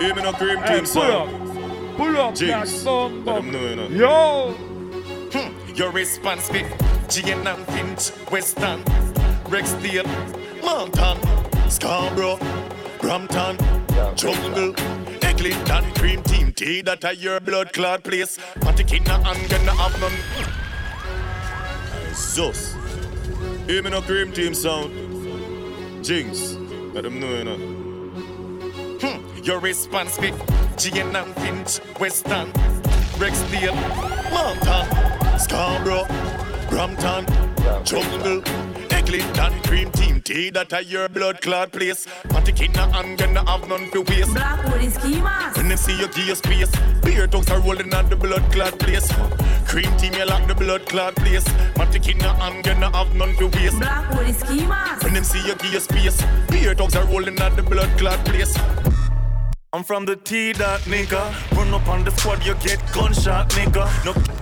Even 0.02 0.26
a 0.26 0.34
Cream 0.34 0.58
Hey, 0.60 0.80
Team 0.80 0.86
pull 0.86 1.02
up. 1.04 1.30
Pull 1.98 2.18
up 2.18 2.36
Jinx. 2.36 2.72
that 2.80 2.86
bum 2.86 3.16
Let 3.16 3.26
bum. 3.26 3.52
them 3.52 3.52
know, 3.52 3.70
you 3.70 3.76
know. 3.76 3.88
Yo. 3.88 4.52
Hmm. 5.34 5.76
Your 5.76 5.92
response 5.92 6.50
fit. 6.50 6.66
Jane 7.14 7.46
and 7.46 7.64
Finch, 7.68 8.12
Weston, 8.32 8.84
Rexdale, 9.46 10.04
Mountain, 10.64 11.20
Scarborough, 11.70 12.40
Brampton, 13.00 13.56
Jungle, 14.16 14.74
Eglinton, 15.22 15.94
Cream 15.94 16.24
Team, 16.24 16.52
T 16.54 16.82
that 16.82 17.06
are 17.06 17.14
your 17.14 17.40
blood 17.40 17.72
clot 17.72 18.04
place. 18.04 18.40
King 18.88 19.08
and 19.08 19.48
gonna 19.48 19.76
have 19.76 20.02
none. 20.02 20.18
Zus. 22.16 22.76
Even 23.70 23.94
a 23.94 24.02
Cream 24.02 24.32
Team 24.32 24.56
sound. 24.56 24.92
Jinx. 26.04 26.54
Let 26.96 27.04
them 27.04 27.20
know, 27.20 27.30
you 27.30 27.44
know. 27.44 27.58
Hmm. 29.02 29.44
Your 29.44 29.60
response 29.60 30.18
be 30.18 30.34
Jane 30.78 31.16
and 31.16 31.36
Finch, 31.36 31.80
Weston, 32.00 32.52
Rexdale, 33.20 33.76
Mountain, 34.32 35.40
Scarborough, 35.40 36.08
Brampton, 36.74 37.28
Jungle, 37.86 38.42
Eglinton, 38.90 39.54
Cream 39.62 39.92
Team, 39.92 40.20
T 40.22 40.50
that 40.50 40.74
are 40.74 40.82
your 40.82 41.08
blood 41.08 41.40
clot 41.40 41.72
place. 41.72 42.08
King 42.56 42.76
and 42.76 43.16
gonna 43.16 43.48
have 43.48 43.68
none 43.70 43.92
for 43.92 44.02
waste. 44.02 44.34
Blackwood 44.34 44.82
is 44.82 44.98
schemas. 44.98 45.56
When 45.56 45.68
them 45.70 45.78
see 45.78 45.96
you 46.00 46.08
give 46.08 46.26
you 46.26 46.34
space, 46.34 46.72
beer 47.04 47.28
dogs 47.28 47.52
are 47.52 47.60
rolling 47.60 47.94
at 47.94 48.10
the 48.10 48.16
blood 48.16 48.52
clot 48.52 48.80
place. 48.80 49.08
Cream 49.68 49.96
team, 49.98 50.14
you 50.16 50.26
lock 50.26 50.48
the 50.48 50.56
blood 50.56 50.88
clot 50.88 51.16
place. 51.16 51.46
King 52.02 52.24
and 52.24 52.64
gonna 52.64 52.90
have 52.98 53.14
none 53.14 53.36
for 53.36 53.50
waste. 53.50 53.78
Blackwood 53.78 54.30
is 54.30 54.38
schemas. 54.38 55.04
When 55.04 55.14
them 55.14 55.24
see 55.24 55.46
you 55.46 55.54
give 55.56 55.74
you 55.74 55.80
space, 55.80 56.26
beer 56.50 56.74
dogs 56.74 56.96
are 56.96 57.06
rolling 57.06 57.40
at 57.40 57.56
the 57.56 57.62
blood 57.62 57.96
clot 58.00 58.26
place. 58.26 58.58
I'm 59.74 59.84
from 59.84 60.06
the 60.06 60.16
T 60.16 60.54
dot 60.54 60.82
nigga. 60.82 61.22
Run 61.56 61.72
up 61.72 61.88
on 61.88 62.04
the 62.04 62.10
squad, 62.10 62.44
you 62.44 62.56
get 62.56 62.80
gunshot, 62.94 63.50
nigga. 63.50 63.86
No. 64.06 64.33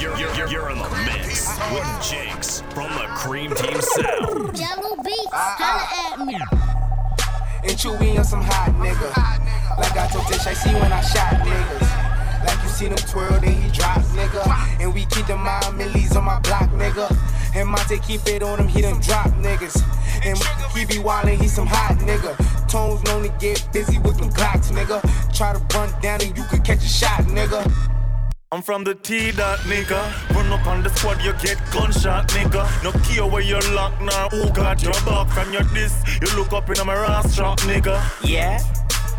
You're, 0.00 0.16
you're, 0.16 0.34
you're, 0.34 0.48
you're 0.48 0.70
in 0.70 0.78
the 0.78 0.88
mix 1.04 1.46
with 1.70 1.84
Jinx 2.00 2.62
from 2.72 2.88
the 2.94 3.04
Cream 3.16 3.54
Team 3.54 3.78
Sound. 3.82 4.56
Jello 4.56 4.96
beats, 5.04 5.28
ah, 5.30 5.56
ah. 5.60 6.16
holla 6.16 6.24
at 6.24 6.26
me. 6.26 6.34
And 7.68 7.78
Chewy 7.78 8.18
on 8.18 8.24
some 8.24 8.40
hot 8.40 8.70
nigga. 8.80 9.12
Like 9.76 9.98
I 9.98 10.08
told 10.10 10.26
Tish, 10.28 10.46
I 10.46 10.54
see 10.54 10.72
when 10.72 10.90
I 10.90 11.02
shot 11.02 11.44
niggas. 11.44 12.46
Like 12.46 12.62
you 12.62 12.68
see 12.70 12.88
them 12.88 12.96
twirl, 12.96 13.40
then 13.40 13.60
he 13.60 13.70
drop, 13.72 14.00
nigga. 14.16 14.80
And 14.80 14.94
we 14.94 15.04
keep 15.04 15.26
them 15.26 15.42
mind 15.42 15.76
millies 15.76 16.16
on 16.16 16.24
my 16.24 16.40
block, 16.40 16.70
nigga. 16.70 17.14
And 17.54 17.68
Monte 17.68 17.98
keep 17.98 18.26
it 18.26 18.42
on 18.42 18.58
him, 18.58 18.68
he 18.68 18.80
done 18.80 19.02
drop 19.02 19.28
niggas. 19.32 19.84
And 20.24 20.38
he 20.74 20.86
be 20.86 21.02
wildin', 21.02 21.38
he 21.42 21.46
some 21.46 21.66
hot 21.66 21.98
nigga. 21.98 22.34
Tones 22.70 23.02
known 23.02 23.24
to 23.24 23.28
get 23.38 23.68
busy 23.70 23.98
with 23.98 24.16
them 24.16 24.30
Glocks, 24.30 24.72
nigga. 24.72 25.02
Try 25.36 25.52
to 25.52 25.76
run 25.76 25.92
down 26.00 26.22
and 26.22 26.34
you 26.38 26.44
could 26.44 26.64
catch 26.64 26.82
a 26.82 26.88
shot, 26.88 27.24
nigga. 27.24 27.99
I'm 28.52 28.62
from 28.62 28.82
the 28.82 28.96
T 28.96 29.30
dot 29.30 29.60
nigga. 29.60 30.34
Run 30.34 30.50
up 30.50 30.66
on 30.66 30.82
the 30.82 30.90
squad, 30.90 31.22
you 31.22 31.32
get 31.34 31.56
gunshot 31.70 32.26
nigga. 32.30 32.82
No 32.82 32.90
care 33.04 33.24
where 33.24 33.42
you 33.42 33.60
lock 33.76 34.00
now. 34.00 34.28
Who 34.30 34.50
got 34.50 34.82
your 34.82 34.92
back 35.06 35.28
from 35.28 35.52
your 35.52 35.62
this? 35.72 35.94
You 36.20 36.36
look 36.36 36.52
up 36.52 36.68
in 36.68 36.84
my 36.84 36.94
ass 36.94 37.32
shot 37.32 37.60
nigga. 37.60 38.02
Yeah. 38.24 38.58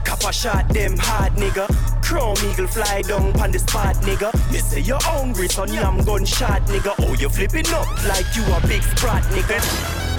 Copper 0.04 0.34
shot 0.34 0.68
them 0.74 0.98
hard 0.98 1.32
nigga. 1.34 1.66
Chrome 2.04 2.36
eagle 2.52 2.68
fly 2.68 3.04
down 3.04 3.32
pon 3.32 3.52
the 3.52 3.60
spot 3.60 3.96
nigga. 4.04 4.34
You 4.52 4.60
say 4.60 4.82
you 4.82 4.98
hungry 5.00 5.48
son, 5.48 5.70
I'm 5.78 6.04
gunshot 6.04 6.64
nigga. 6.64 6.94
Oh 7.00 7.14
you 7.14 7.30
flipping 7.30 7.68
up 7.68 7.88
like 8.10 8.36
you 8.36 8.44
a 8.54 8.60
big 8.68 8.84
sprat 8.84 9.24
nigga. 9.32 10.11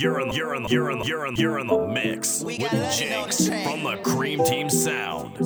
You're 0.00 0.18
in 0.22 0.28
the, 0.28 0.34
you're 0.34 0.54
in 0.54 0.62
the, 0.62 0.68
you're 0.70 0.90
in 0.90 0.98
the, 1.00 1.04
you're 1.04 1.26
in, 1.26 1.36
you're 1.36 1.58
in 1.58 1.66
the 1.66 1.86
mix 1.86 2.42
we 2.42 2.56
with 2.56 2.72
Jinx 2.96 3.48
from 3.48 3.82
the 3.82 3.98
Cream 4.02 4.42
Team 4.44 4.70
Sound. 4.70 5.36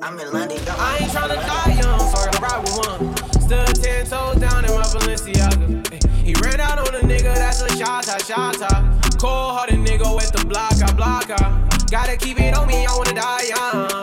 I'm 0.00 0.18
in 0.18 0.32
London. 0.32 0.58
I 0.70 0.98
ain't 1.02 1.12
trying 1.12 1.28
to 1.28 1.34
die 1.34 1.78
young, 1.82 2.00
so 2.00 2.16
I 2.16 2.30
to 2.30 2.40
ride 2.40 2.62
with 2.62 2.88
one. 2.88 3.16
Stood 3.42 3.84
ten 3.84 4.06
toes 4.06 4.36
down 4.36 4.64
in 4.64 4.70
my 4.70 4.84
Balenciaga. 4.84 6.02
He 6.24 6.32
ran 6.42 6.60
out 6.60 6.78
on 6.78 6.94
a 6.94 7.00
nigga, 7.00 7.34
that's 7.34 7.60
a 7.60 7.68
shot, 7.76 8.06
shot, 8.06 8.56
shot. 8.56 9.18
Cold 9.18 9.58
hearted 9.58 9.80
nigga 9.80 10.16
with 10.16 10.32
the 10.32 10.46
block, 10.46 10.72
I 10.82 10.92
block, 10.94 11.30
I. 11.30 11.68
Gotta 11.90 12.16
keep 12.16 12.40
it 12.40 12.56
on 12.56 12.66
me, 12.66 12.86
I 12.86 12.96
wanna 12.96 13.12
die 13.12 13.42
young. 13.50 13.93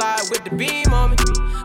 slide 0.00 0.30
with 0.30 0.44
the 0.44 0.54
beam 0.56 0.88
on 0.92 1.10
me. 1.10 1.16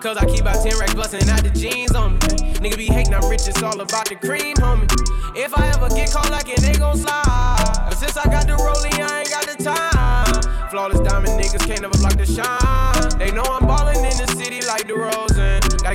Cause 0.03 0.17
I 0.17 0.25
keep 0.25 0.45
out 0.45 0.61
10 0.61 0.77
racks 0.77 0.93
bustin' 0.93 1.29
out 1.29 1.43
the 1.43 1.49
jeans 1.49 1.95
on 1.95 2.13
me. 2.13 2.19
Nigga 2.61 2.77
be 2.77 2.87
hatin', 2.87 3.13
I'm 3.13 3.29
rich, 3.29 3.47
it's 3.47 3.63
all 3.63 3.79
about 3.79 4.09
the 4.09 4.15
cream, 4.15 4.55
homie. 4.57 4.91
If 5.35 5.57
I 5.57 5.67
ever 5.73 5.89
get 5.89 6.11
caught 6.11 6.29
like 6.29 6.49
it, 6.49 6.59
they 6.59 6.73
gon' 6.73 6.97
slide. 6.97 7.87
But 7.87 7.97
since 7.97 8.17
I 8.17 8.25
got 8.25 8.45
the 8.45 8.55
rollie, 8.65 8.99
I 8.99 9.21
ain't 9.21 9.29
got 9.29 9.45
the 9.47 9.57
time. 9.63 10.69
Flawless 10.69 10.99
diamond 10.99 11.39
niggas 11.39 11.65
can't 11.65 11.83
ever 11.83 11.97
block 11.97 12.17
the 12.17 12.25
shine. 12.25 13.17
They 13.17 13.31
know 13.31 13.43
I'm 13.43 13.65
ballin' 13.65 14.03
in 14.03 14.17
the 14.19 14.27
city 14.35 14.59
like 14.67 14.85
the 14.87 14.95
Rose. 14.95 15.34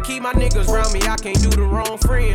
Gotta 0.00 0.12
keep 0.12 0.22
my 0.22 0.32
niggas 0.32 0.66
round 0.68 0.94
me, 0.94 1.00
I 1.02 1.16
can't 1.16 1.42
do 1.42 1.50
the 1.50 1.62
wrong 1.62 1.98
friend. 1.98 2.34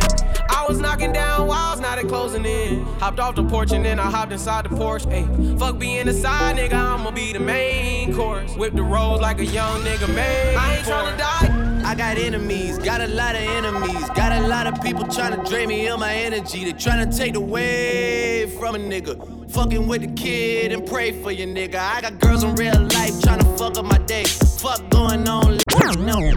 I 0.50 0.64
was 0.68 0.78
knocking 0.78 1.12
down 1.12 1.48
walls, 1.48 1.80
now 1.80 1.96
they 1.96 2.04
closing 2.04 2.44
in. 2.44 2.84
Hopped 3.00 3.18
off 3.18 3.34
the 3.34 3.42
porch 3.42 3.72
and 3.72 3.84
then 3.84 3.98
I 3.98 4.08
hopped 4.08 4.30
inside 4.30 4.66
the 4.66 4.76
porch. 4.76 5.02
Ayy, 5.06 5.58
fuck 5.58 5.76
being 5.76 6.06
the 6.06 6.12
side 6.12 6.56
nigga, 6.56 6.74
I'ma 6.74 7.10
be 7.10 7.32
the 7.32 7.40
main 7.40 8.14
course. 8.14 8.54
Whip 8.54 8.74
the 8.74 8.84
roads 8.84 9.20
like 9.20 9.40
a 9.40 9.44
young 9.44 9.80
nigga, 9.82 10.14
man. 10.14 10.56
I 10.56 10.76
ain't 10.76 10.86
tryna 10.86 11.18
die. 11.18 11.90
I 11.90 11.96
got 11.96 12.18
enemies, 12.18 12.78
got 12.78 13.00
a 13.00 13.08
lot 13.08 13.34
of 13.34 13.42
enemies. 13.42 14.10
Got 14.10 14.30
a 14.30 14.46
lot 14.46 14.68
of 14.68 14.80
people 14.80 15.02
tryna 15.04 15.48
drain 15.48 15.68
me 15.68 15.88
of 15.88 15.98
my 15.98 16.14
energy. 16.14 16.64
They 16.64 16.72
tryna 16.72 17.16
take 17.16 17.34
away 17.34 18.46
from 18.60 18.76
a 18.76 18.78
nigga. 18.78 19.50
Fucking 19.50 19.88
with 19.88 20.02
the 20.02 20.12
kid 20.22 20.70
and 20.70 20.86
pray 20.86 21.20
for 21.20 21.32
your 21.32 21.48
nigga. 21.48 21.76
I 21.76 22.00
got 22.00 22.20
girls 22.20 22.44
in 22.44 22.54
real 22.54 22.80
life 22.80 23.14
tryna 23.22 23.58
fuck 23.58 23.76
up 23.76 23.86
my 23.86 23.98
day. 23.98 24.24
Fuck 24.24 24.88
going 24.90 25.28
on. 25.28 25.58
No. 25.98 26.32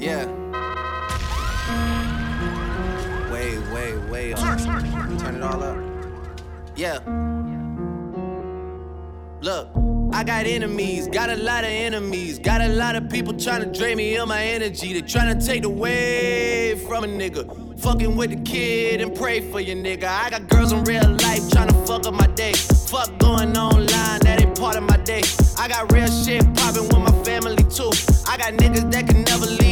Yeah. 0.00 0.26
Wait, 3.32 3.58
wait, 3.72 3.98
wait. 4.10 4.36
Turn 4.36 5.34
it 5.34 5.42
all 5.42 5.62
up. 5.62 5.76
Yeah. 6.76 6.98
Look, 9.40 9.68
I 10.12 10.22
got 10.22 10.46
enemies, 10.46 11.08
got 11.08 11.30
a 11.30 11.36
lot 11.36 11.64
of 11.64 11.70
enemies. 11.70 12.38
Got 12.38 12.60
a 12.60 12.68
lot 12.68 12.94
of 12.94 13.10
people 13.10 13.32
trying 13.32 13.60
to 13.60 13.76
drain 13.76 13.96
me 13.96 14.16
of 14.16 14.28
my 14.28 14.42
energy. 14.42 14.92
They 14.92 15.00
trying 15.00 15.36
to 15.36 15.44
take 15.44 15.64
away 15.64 16.76
from 16.86 17.02
a 17.02 17.08
nigga. 17.08 17.80
Fucking 17.80 18.16
with 18.16 18.30
the 18.30 18.42
kid 18.42 19.00
and 19.00 19.14
pray 19.14 19.40
for 19.50 19.60
your 19.60 19.76
nigga. 19.76 20.04
I 20.04 20.30
got 20.30 20.48
girls 20.48 20.72
in 20.72 20.84
real 20.84 21.08
life 21.22 21.50
trying 21.50 21.68
to 21.68 21.86
fuck 21.86 22.06
up 22.06 22.14
my 22.14 22.26
day. 22.28 22.52
Fuck 22.52 23.18
going 23.18 23.56
online, 23.56 24.20
that 24.20 24.40
ain't 24.40 24.58
part 24.58 24.76
of 24.76 24.84
my 24.84 24.96
day. 24.98 25.22
I 25.58 25.66
got 25.66 25.92
real 25.92 26.06
shit 26.06 26.42
popping 26.54 26.84
with 26.84 26.98
my 26.98 27.24
family 27.24 27.56
too. 27.64 27.90
I 28.28 28.36
got 28.36 28.54
niggas 28.54 28.90
that 28.92 29.08
can 29.08 29.22
never 29.22 29.46
leave. 29.46 29.67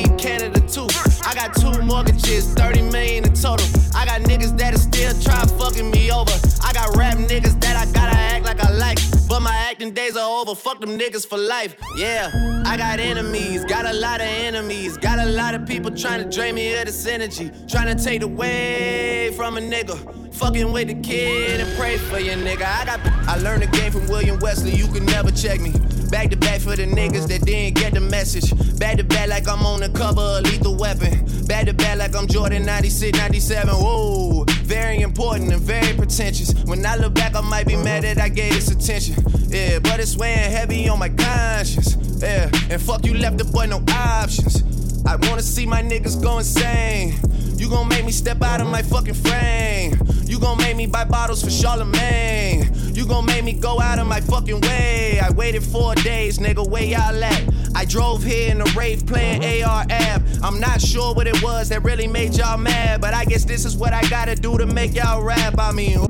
I 1.26 1.34
got 1.34 1.56
two 1.56 1.82
mortgages, 1.82 2.54
30 2.54 2.82
million 2.82 3.24
in 3.24 3.34
total. 3.34 3.66
I 3.96 4.04
got 4.06 4.20
niggas 4.20 4.56
that'll 4.56 4.78
still 4.78 5.12
try 5.20 5.44
fucking 5.58 5.90
me 5.90 6.12
over. 6.12 6.30
I 6.62 6.72
got 6.72 6.96
rap 6.96 7.16
niggas 7.16 7.60
that 7.62 7.76
I 7.76 7.90
gotta 7.92 8.16
act 8.16 8.44
like 8.44 8.60
I 8.60 8.70
like. 8.70 8.98
But 9.28 9.40
my 9.40 9.54
acting 9.68 9.92
days 9.92 10.16
are 10.16 10.40
over, 10.40 10.54
fuck 10.54 10.80
them 10.80 10.96
niggas 10.96 11.26
for 11.26 11.36
life. 11.36 11.74
Yeah, 11.96 12.30
I 12.64 12.76
got 12.76 13.00
enemies, 13.00 13.64
got 13.64 13.86
a 13.86 13.92
lot 13.92 14.20
of 14.20 14.28
enemies. 14.28 14.96
Got 14.98 15.18
a 15.18 15.26
lot 15.26 15.56
of 15.56 15.66
people 15.66 15.90
trying 15.90 16.22
to 16.22 16.30
drain 16.30 16.54
me 16.54 16.72
of 16.76 16.86
this 16.86 17.06
energy. 17.06 17.50
Trying 17.68 17.96
to 17.96 18.02
take 18.02 18.22
away 18.22 19.32
from 19.36 19.56
a 19.56 19.60
nigga. 19.60 20.32
Fucking 20.32 20.70
with 20.70 20.86
the 20.86 20.94
kid 20.94 21.60
and 21.60 21.76
pray 21.76 21.96
for 21.96 22.20
your 22.20 22.36
nigga. 22.36 22.66
I 22.66 22.84
got 22.84 23.00
I 23.28 23.36
learned 23.38 23.62
the 23.62 23.66
game 23.66 23.90
from 23.90 24.06
William 24.06 24.38
Wesley, 24.38 24.76
you 24.76 24.86
can 24.86 25.04
never 25.04 25.32
check 25.32 25.60
me. 25.60 25.72
Back 26.11 26.31
to 26.31 26.37
back 26.37 26.61
for 26.61 26.77
the 26.77 26.87
niggas 26.87 27.29
that 27.29 27.45
didn't 27.45 27.75
get 27.75 27.95
the 27.95 28.01
message. 28.01 28.51
Back 28.79 28.99
to 28.99 29.05
back 29.05 29.29
like 29.29 29.49
I'm 29.49 29.64
on 29.66 29.81
the 29.81 29.88
cover 29.88 30.21
of 30.21 30.42
Lethal 30.45 30.77
Weapon. 30.77 31.25
Back 31.47 31.66
to 31.66 31.75
back 31.75 31.99
like 31.99 32.14
I'm 32.14 32.27
Jordan 32.27 32.64
96, 32.64 33.19
97. 33.19 33.75
Whoa, 33.75 34.45
very 34.62 35.01
important 35.01 35.53
and 35.53 35.61
very 35.61 35.95
pretentious. 35.95 36.53
When 36.64 36.85
I 36.87 36.97
look 36.97 37.14
back, 37.14 37.35
I 37.35 37.40
might 37.40 37.66
be 37.66 37.77
mad 37.77 38.05
that 38.05 38.19
I 38.19 38.29
gave 38.29 38.55
this 38.55 38.71
attention. 38.71 39.16
Yeah, 39.49 39.79
but 39.81 40.01
it's 40.01 40.16
weighing 40.16 40.51
heavy 40.51 40.88
on 40.88 40.99
my 40.99 41.09
conscience. 41.09 41.97
Yeah, 42.21 42.51
and 42.71 42.81
fuck 42.81 43.05
you 43.05 43.14
left 43.14 43.38
the 43.38 43.45
boy 43.45 43.66
no 43.66 43.83
options. 43.88 44.75
I 45.07 45.16
wanna 45.29 45.42
see 45.42 45.66
my 45.66 45.83
niggas 45.83 46.21
go 46.21 46.38
insane. 46.38 47.14
You 47.57 47.71
gon' 47.71 47.88
make 47.88 48.05
me 48.05 48.12
step 48.12 48.42
out 48.42 48.61
of 48.61 48.66
my 48.66 48.83
fucking 48.83 49.14
frame. 49.14 49.99
You 50.25 50.38
gon' 50.38 50.59
make 50.59 50.77
me 50.77 50.87
buy 50.87 51.05
bottles 51.05 51.42
for 51.42 51.51
Charlemagne. 51.51 52.71
You 52.92 53.07
gon' 53.07 53.25
make 53.25 53.45
me 53.45 53.53
go 53.53 53.81
out 53.81 53.99
of 53.99 54.07
my 54.07 54.21
fucking 54.21 54.61
way. 54.61 55.21
I 55.21 55.31
waited 55.31 55.62
four 55.62 55.95
days, 55.95 56.38
nigga, 56.38 56.69
where 56.69 56.83
y'all 56.83 57.25
at? 57.25 57.42
I 57.75 57.85
drove 57.85 58.23
here 58.23 58.51
in 58.51 58.61
a 58.61 58.64
Wraith 58.77 59.07
playing 59.07 59.62
AR-AB. 59.62 60.40
I'm 60.42 60.61
not 60.61 60.81
sure 60.81 61.14
what 61.14 61.27
it 61.27 61.42
was 61.42 61.69
that 61.71 61.85
really 61.85 62.07
made 62.07 62.35
y'all 62.35 62.59
mad, 62.59 63.01
but 63.01 63.14
I 63.14 63.25
guess 63.25 63.45
this 63.45 63.64
is 63.64 63.77
what 63.77 63.92
I 63.92 64.03
gotta 64.09 64.35
do 64.35 64.59
to 64.59 64.66
make 64.66 64.95
y'all 64.95 65.23
rap. 65.23 65.55
I 65.59 65.73
mean, 65.73 66.05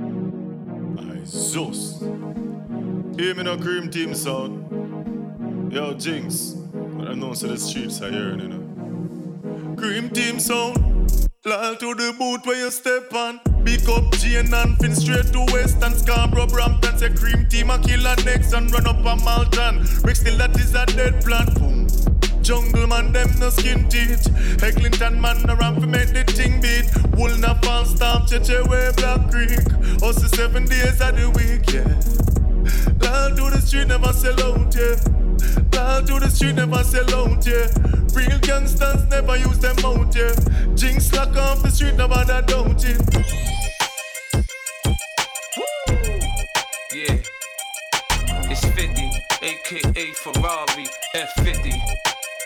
Zeus. 1.27 2.01
Hear 2.01 3.35
me 3.35 3.43
no 3.43 3.57
cream 3.57 3.91
team 3.91 4.15
sound. 4.15 5.73
Yo, 5.73 5.95
Jinx. 5.95 6.55
But 6.73 7.09
I 7.09 7.15
know 7.15 7.35
so 7.35 7.49
the 7.49 7.59
streets 7.59 8.01
are 8.01 8.11
hearing, 8.11 8.41
you 8.41 8.49
know. 8.49 8.65
Cream 9.77 10.09
team 10.11 10.41
sound. 10.41 10.79
Lal 11.45 11.77
to 11.77 11.95
the 11.95 12.15
boot 12.19 12.47
where 12.47 12.57
you 12.57 12.71
step 12.71 13.12
on. 13.12 13.41
Big 13.62 13.87
up 13.89 14.11
Jane 14.12 14.53
and 14.53 14.77
Finn 14.79 14.95
straight 14.95 15.27
to 15.33 15.45
Weston 15.53 15.93
Scarborough, 15.95 16.47
Brampton. 16.47 16.97
Say 16.99 17.11
cream 17.11 17.47
team 17.49 17.71
a 17.71 17.79
killer 17.79 18.17
next 18.25 18.53
and 18.53 18.71
run 18.73 18.87
up 18.87 19.05
a 19.05 19.17
Malton. 19.23 19.87
Rick 20.03 20.17
still 20.17 20.39
that 20.39 20.59
is 20.59 20.75
a 20.75 20.87
dead 20.87 21.23
plant. 21.23 21.55
Boom. 21.55 21.87
Jungle 22.43 22.87
man, 22.87 23.12
them 23.12 23.29
no 23.39 23.51
skin 23.51 23.89
teeth. 23.89 24.27
Eglinton 24.62 25.21
man 25.21 25.45
around 25.51 25.81
for 25.81 25.87
make 25.87 26.09
the 26.09 26.25
thing 26.25 26.61
beat. 26.61 26.87
Wool 27.17 27.37
na 27.37 27.55
fall 27.61 27.85
stamp, 27.85 28.29
Cheche 28.29 28.67
way 28.69 28.91
Black 28.97 29.31
Creek. 29.31 30.03
Also 30.03 30.27
seven 30.29 30.65
days 30.65 31.01
of 31.01 31.17
the 31.17 31.29
week, 31.37 31.69
yeah. 31.75 31.85
Lal 33.03 33.31
to 33.37 33.51
the 33.51 33.61
street, 33.61 33.89
never 33.89 34.12
sell 34.12 34.41
out, 34.41 34.75
yeah. 34.75 34.97
Lal 35.73 36.03
to 36.05 36.21
the 36.21 36.31
street, 36.31 36.55
never 36.55 36.83
sell 36.83 37.15
out, 37.15 37.45
yeah. 37.47 38.06
Real 38.16 38.38
gangsters 38.40 39.05
never 39.11 39.37
use 39.37 39.59
them 39.59 39.76
out, 39.85 40.16
yeah. 40.16 40.35
Jinx 40.74 41.12
lock 41.12 41.37
off 41.37 41.62
the 41.62 41.68
street, 41.68 41.98
that 41.98 42.46
don't, 42.46 42.83
yeah. 42.83 42.96
Yeah. 46.94 47.18
It's 48.50 48.64
50, 48.64 49.11
aka 49.42 50.12
Ferrari 50.12 50.87
F50. 51.14 51.79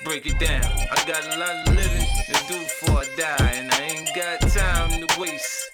Break 0.02 0.26
it 0.26 0.40
down. 0.40 0.64
I 0.90 1.04
got 1.06 1.22
a 1.24 1.38
lot 1.38 1.68
of 1.68 1.74
living 1.76 2.06
to 2.26 2.32
do 2.48 2.58
before 2.58 2.98
I 2.98 3.06
die, 3.16 3.50
and 3.54 3.70
I 3.70 3.80
ain't 3.82 4.10
got 4.16 4.40
time 4.50 5.06
to 5.06 5.20
waste. 5.20 5.70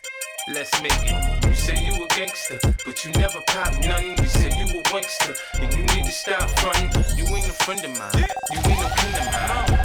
Let's 0.52 0.82
make 0.82 0.92
it. 0.92 1.44
You 1.46 1.54
say 1.54 1.84
you 1.84 2.04
a 2.04 2.08
gangster, 2.08 2.58
but 2.84 3.02
you 3.02 3.12
never 3.12 3.40
pop 3.46 3.72
none. 3.82 4.04
You 4.04 4.26
say 4.26 4.50
you 4.58 4.78
a 4.78 4.82
wankster, 4.92 5.34
and 5.60 5.72
you 5.72 5.82
need 5.94 6.04
to 6.04 6.12
stop 6.12 6.50
frontin'. 6.60 7.16
You 7.16 7.24
ain't 7.34 7.46
a 7.46 7.52
friend 7.64 7.84
of 7.84 7.98
mine. 7.98 8.26
You 8.52 8.58
ain't 8.58 8.84
a 8.84 8.90
friend 8.90 9.16
of 9.16 9.70
mine. 9.70 9.75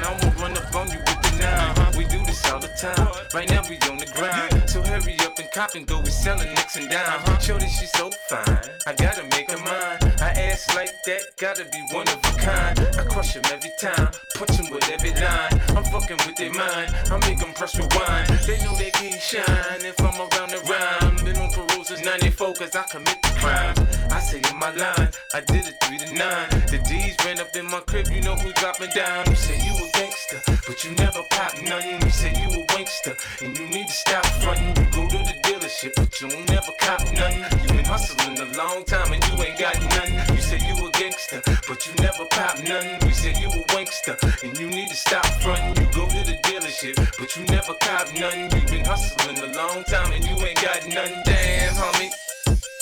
Think 0.00 0.22
I 0.22 0.24
won't 0.24 0.40
run 0.40 0.56
up 0.56 0.74
on 0.74 0.90
you 0.90 0.98
with 0.98 1.22
the 1.22 1.38
nine? 1.40 1.96
We 1.96 2.04
do 2.04 2.24
this 2.24 2.50
all 2.50 2.60
the 2.60 2.68
time. 2.68 3.08
Right 3.34 3.48
now 3.48 3.62
we 3.68 3.76
on 3.90 3.98
the 3.98 4.06
grind. 4.14 4.68
So 4.68 4.82
hurry 4.82 5.16
up 5.20 5.38
and 5.38 5.50
cop 5.52 5.74
and 5.74 5.86
go. 5.86 6.00
We 6.00 6.10
selling 6.10 6.48
nicks 6.54 6.76
and 6.76 6.88
dimes. 6.88 7.44
Shorty, 7.44 7.66
she's 7.68 7.92
so 7.92 8.10
fine. 8.28 8.60
I 8.86 8.94
gotta 8.94 9.24
make 9.36 9.50
her 9.50 9.58
mine. 9.58 9.98
I 10.20 10.30
ass 10.48 10.74
like 10.74 10.92
that, 11.04 11.20
gotta 11.36 11.64
be 11.64 11.80
one 11.92 12.08
of 12.08 12.16
a 12.16 12.32
kind. 12.38 12.78
I 12.96 13.04
crush 13.04 13.34
him 13.34 13.42
every 13.52 13.72
time, 13.78 14.08
punch 14.34 14.56
him 14.56 14.70
with 14.70 14.88
every 14.90 15.12
line. 15.12 15.60
I'm 15.76 15.84
fucking 15.84 16.18
with 16.26 16.36
their 16.36 16.52
mind, 16.52 16.94
I 17.10 17.18
make 17.28 17.38
them 17.38 17.52
press 17.52 17.76
rewind. 17.76 18.28
They 18.46 18.62
know 18.64 18.74
they 18.76 18.90
can't 18.90 19.20
shine 19.20 19.84
if 19.84 20.00
I'm 20.00 20.16
around 20.16 20.50
the 20.50 20.60
rhyme. 20.68 21.16
Been 21.24 21.36
on 21.36 21.50
parole 21.50 21.84
since 21.84 22.04
94 22.04 22.54
cause 22.54 22.76
I 22.76 22.82
commit 22.84 23.20
the 23.22 23.32
crime. 23.40 23.74
I 24.20 24.22
say 24.22 24.42
in 24.52 24.58
my 24.58 24.68
line, 24.76 25.08
I 25.32 25.40
did 25.40 25.64
it 25.64 25.80
3 25.80 25.96
to 25.96 26.12
9. 26.12 26.68
The 26.68 26.76
D's 26.84 27.16
ran 27.24 27.40
up 27.40 27.56
in 27.56 27.64
my 27.64 27.80
crib, 27.80 28.06
you 28.12 28.20
know 28.20 28.36
who 28.36 28.52
dropping 28.52 28.92
down. 28.92 29.24
You 29.24 29.34
say 29.34 29.56
you 29.56 29.72
a 29.72 29.88
gangster, 29.96 30.44
but 30.68 30.84
you 30.84 30.92
never 31.00 31.24
pop 31.32 31.56
nothing. 31.64 31.96
You 32.04 32.10
say 32.12 32.28
you 32.36 32.52
a 32.52 32.60
wankster, 32.68 33.16
and 33.40 33.56
you 33.56 33.64
need 33.72 33.88
to 33.88 33.96
stop 33.96 34.26
frontin'. 34.44 34.76
You 34.76 34.84
go 34.92 35.08
to 35.08 35.18
the 35.24 35.36
dealership, 35.40 35.96
but 35.96 36.12
you 36.20 36.28
never 36.52 36.68
cop 36.84 37.00
nothing. 37.16 37.48
You 37.64 37.68
been 37.72 37.88
hustling 37.88 38.36
a 38.36 38.44
long 38.60 38.84
time 38.84 39.10
and 39.10 39.24
you 39.24 39.40
ain't 39.40 39.58
got 39.58 39.80
nothing. 39.96 40.36
You 40.36 40.42
say 40.42 40.60
you 40.68 40.76
a 40.76 40.90
gangster, 41.00 41.40
but 41.66 41.80
you 41.88 41.92
never 42.04 42.28
pop 42.28 42.60
nothing. 42.60 43.00
You 43.00 43.14
say 43.16 43.32
you 43.40 43.48
a 43.48 43.62
wankster, 43.72 44.20
and 44.44 44.52
you 44.60 44.68
need 44.68 44.90
to 44.90 44.96
stop 44.96 45.24
frontin'. 45.40 45.80
You 45.80 45.88
go 45.96 46.04
to 46.04 46.20
the 46.28 46.36
dealership, 46.44 46.92
but 47.16 47.34
you 47.36 47.44
never 47.48 47.72
cop 47.80 48.12
nothing. 48.12 48.52
You 48.52 48.68
been 48.68 48.84
hustling 48.84 49.38
a 49.40 49.48
long 49.56 49.82
time 49.84 50.12
and 50.12 50.22
you 50.28 50.36
ain't 50.44 50.60
got 50.60 50.84
nothing. 50.92 51.22
Damn, 51.24 51.72
homie. 51.72 52.12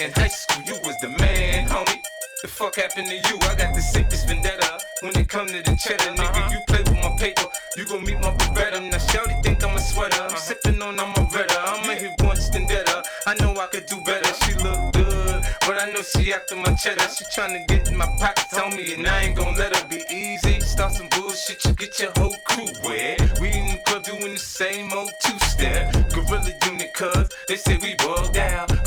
In 0.00 0.12
high 0.12 0.28
school, 0.28 0.62
you 0.64 0.74
was. 0.82 0.97
The 2.40 2.46
fuck 2.46 2.76
happened 2.76 3.08
to 3.08 3.16
you? 3.16 3.36
I 3.50 3.56
got 3.56 3.74
the 3.74 3.80
sickest 3.80 4.28
vendetta. 4.28 4.78
When 5.02 5.10
it 5.18 5.28
come 5.28 5.48
to 5.48 5.60
the 5.60 5.74
cheddar, 5.74 6.14
nigga, 6.14 6.38
uh-huh. 6.38 6.50
you 6.52 6.60
play 6.68 6.82
with 6.86 7.02
my 7.02 7.10
paper. 7.18 7.50
You 7.76 7.84
gon' 7.84 8.04
meet 8.04 8.20
my 8.20 8.30
Beretta. 8.30 8.78
Now, 8.78 8.96
Shawty 9.10 9.42
think 9.42 9.64
I'm 9.64 9.76
a 9.76 9.80
sweater. 9.80 10.22
I'm 10.22 10.30
uh-huh. 10.30 10.38
sippin' 10.38 10.80
on, 10.80 11.00
I'm 11.00 11.10
a 11.18 11.28
redder. 11.34 11.58
I'm 11.58 11.90
a 11.90 11.96
hit 11.96 12.12
once, 12.20 12.48
then 12.50 12.68
deader. 12.68 13.02
I 13.26 13.34
know 13.42 13.58
I 13.58 13.66
could 13.66 13.86
do 13.86 14.00
better. 14.02 14.32
She 14.44 14.54
look 14.62 14.92
good, 14.92 15.42
but 15.66 15.82
I 15.82 15.90
know 15.90 16.02
she 16.02 16.32
after 16.32 16.54
my 16.54 16.72
cheddar. 16.74 17.08
She 17.10 17.24
tryna 17.24 17.66
get 17.66 17.88
in 17.90 17.96
my 17.96 18.06
pocket, 18.20 18.54
on 18.54 18.76
me, 18.76 18.94
and 18.94 19.04
I 19.08 19.22
ain't 19.24 19.36
gon' 19.36 19.56
let 19.56 19.74
her 19.76 19.88
be 19.88 20.04
easy. 20.08 20.60
Start 20.60 20.92
some 20.92 21.08
bullshit, 21.08 21.64
you 21.64 21.72
get 21.72 21.98
your 21.98 22.12
whole 22.18 22.36
crew 22.46 22.70
wet. 22.84 23.40
We 23.40 23.50
in 23.50 23.66
the 23.66 23.82
club 23.84 24.04
doing 24.04 24.34
the 24.34 24.38
same 24.38 24.92
old 24.92 25.10
two-step. 25.24 25.92
Gorilla 26.14 26.52
unit, 26.70 26.94
cuz 26.94 27.30
they 27.48 27.56
say 27.56 27.78
we 27.78 27.96
bugged 27.96 28.36
out. 28.36 28.77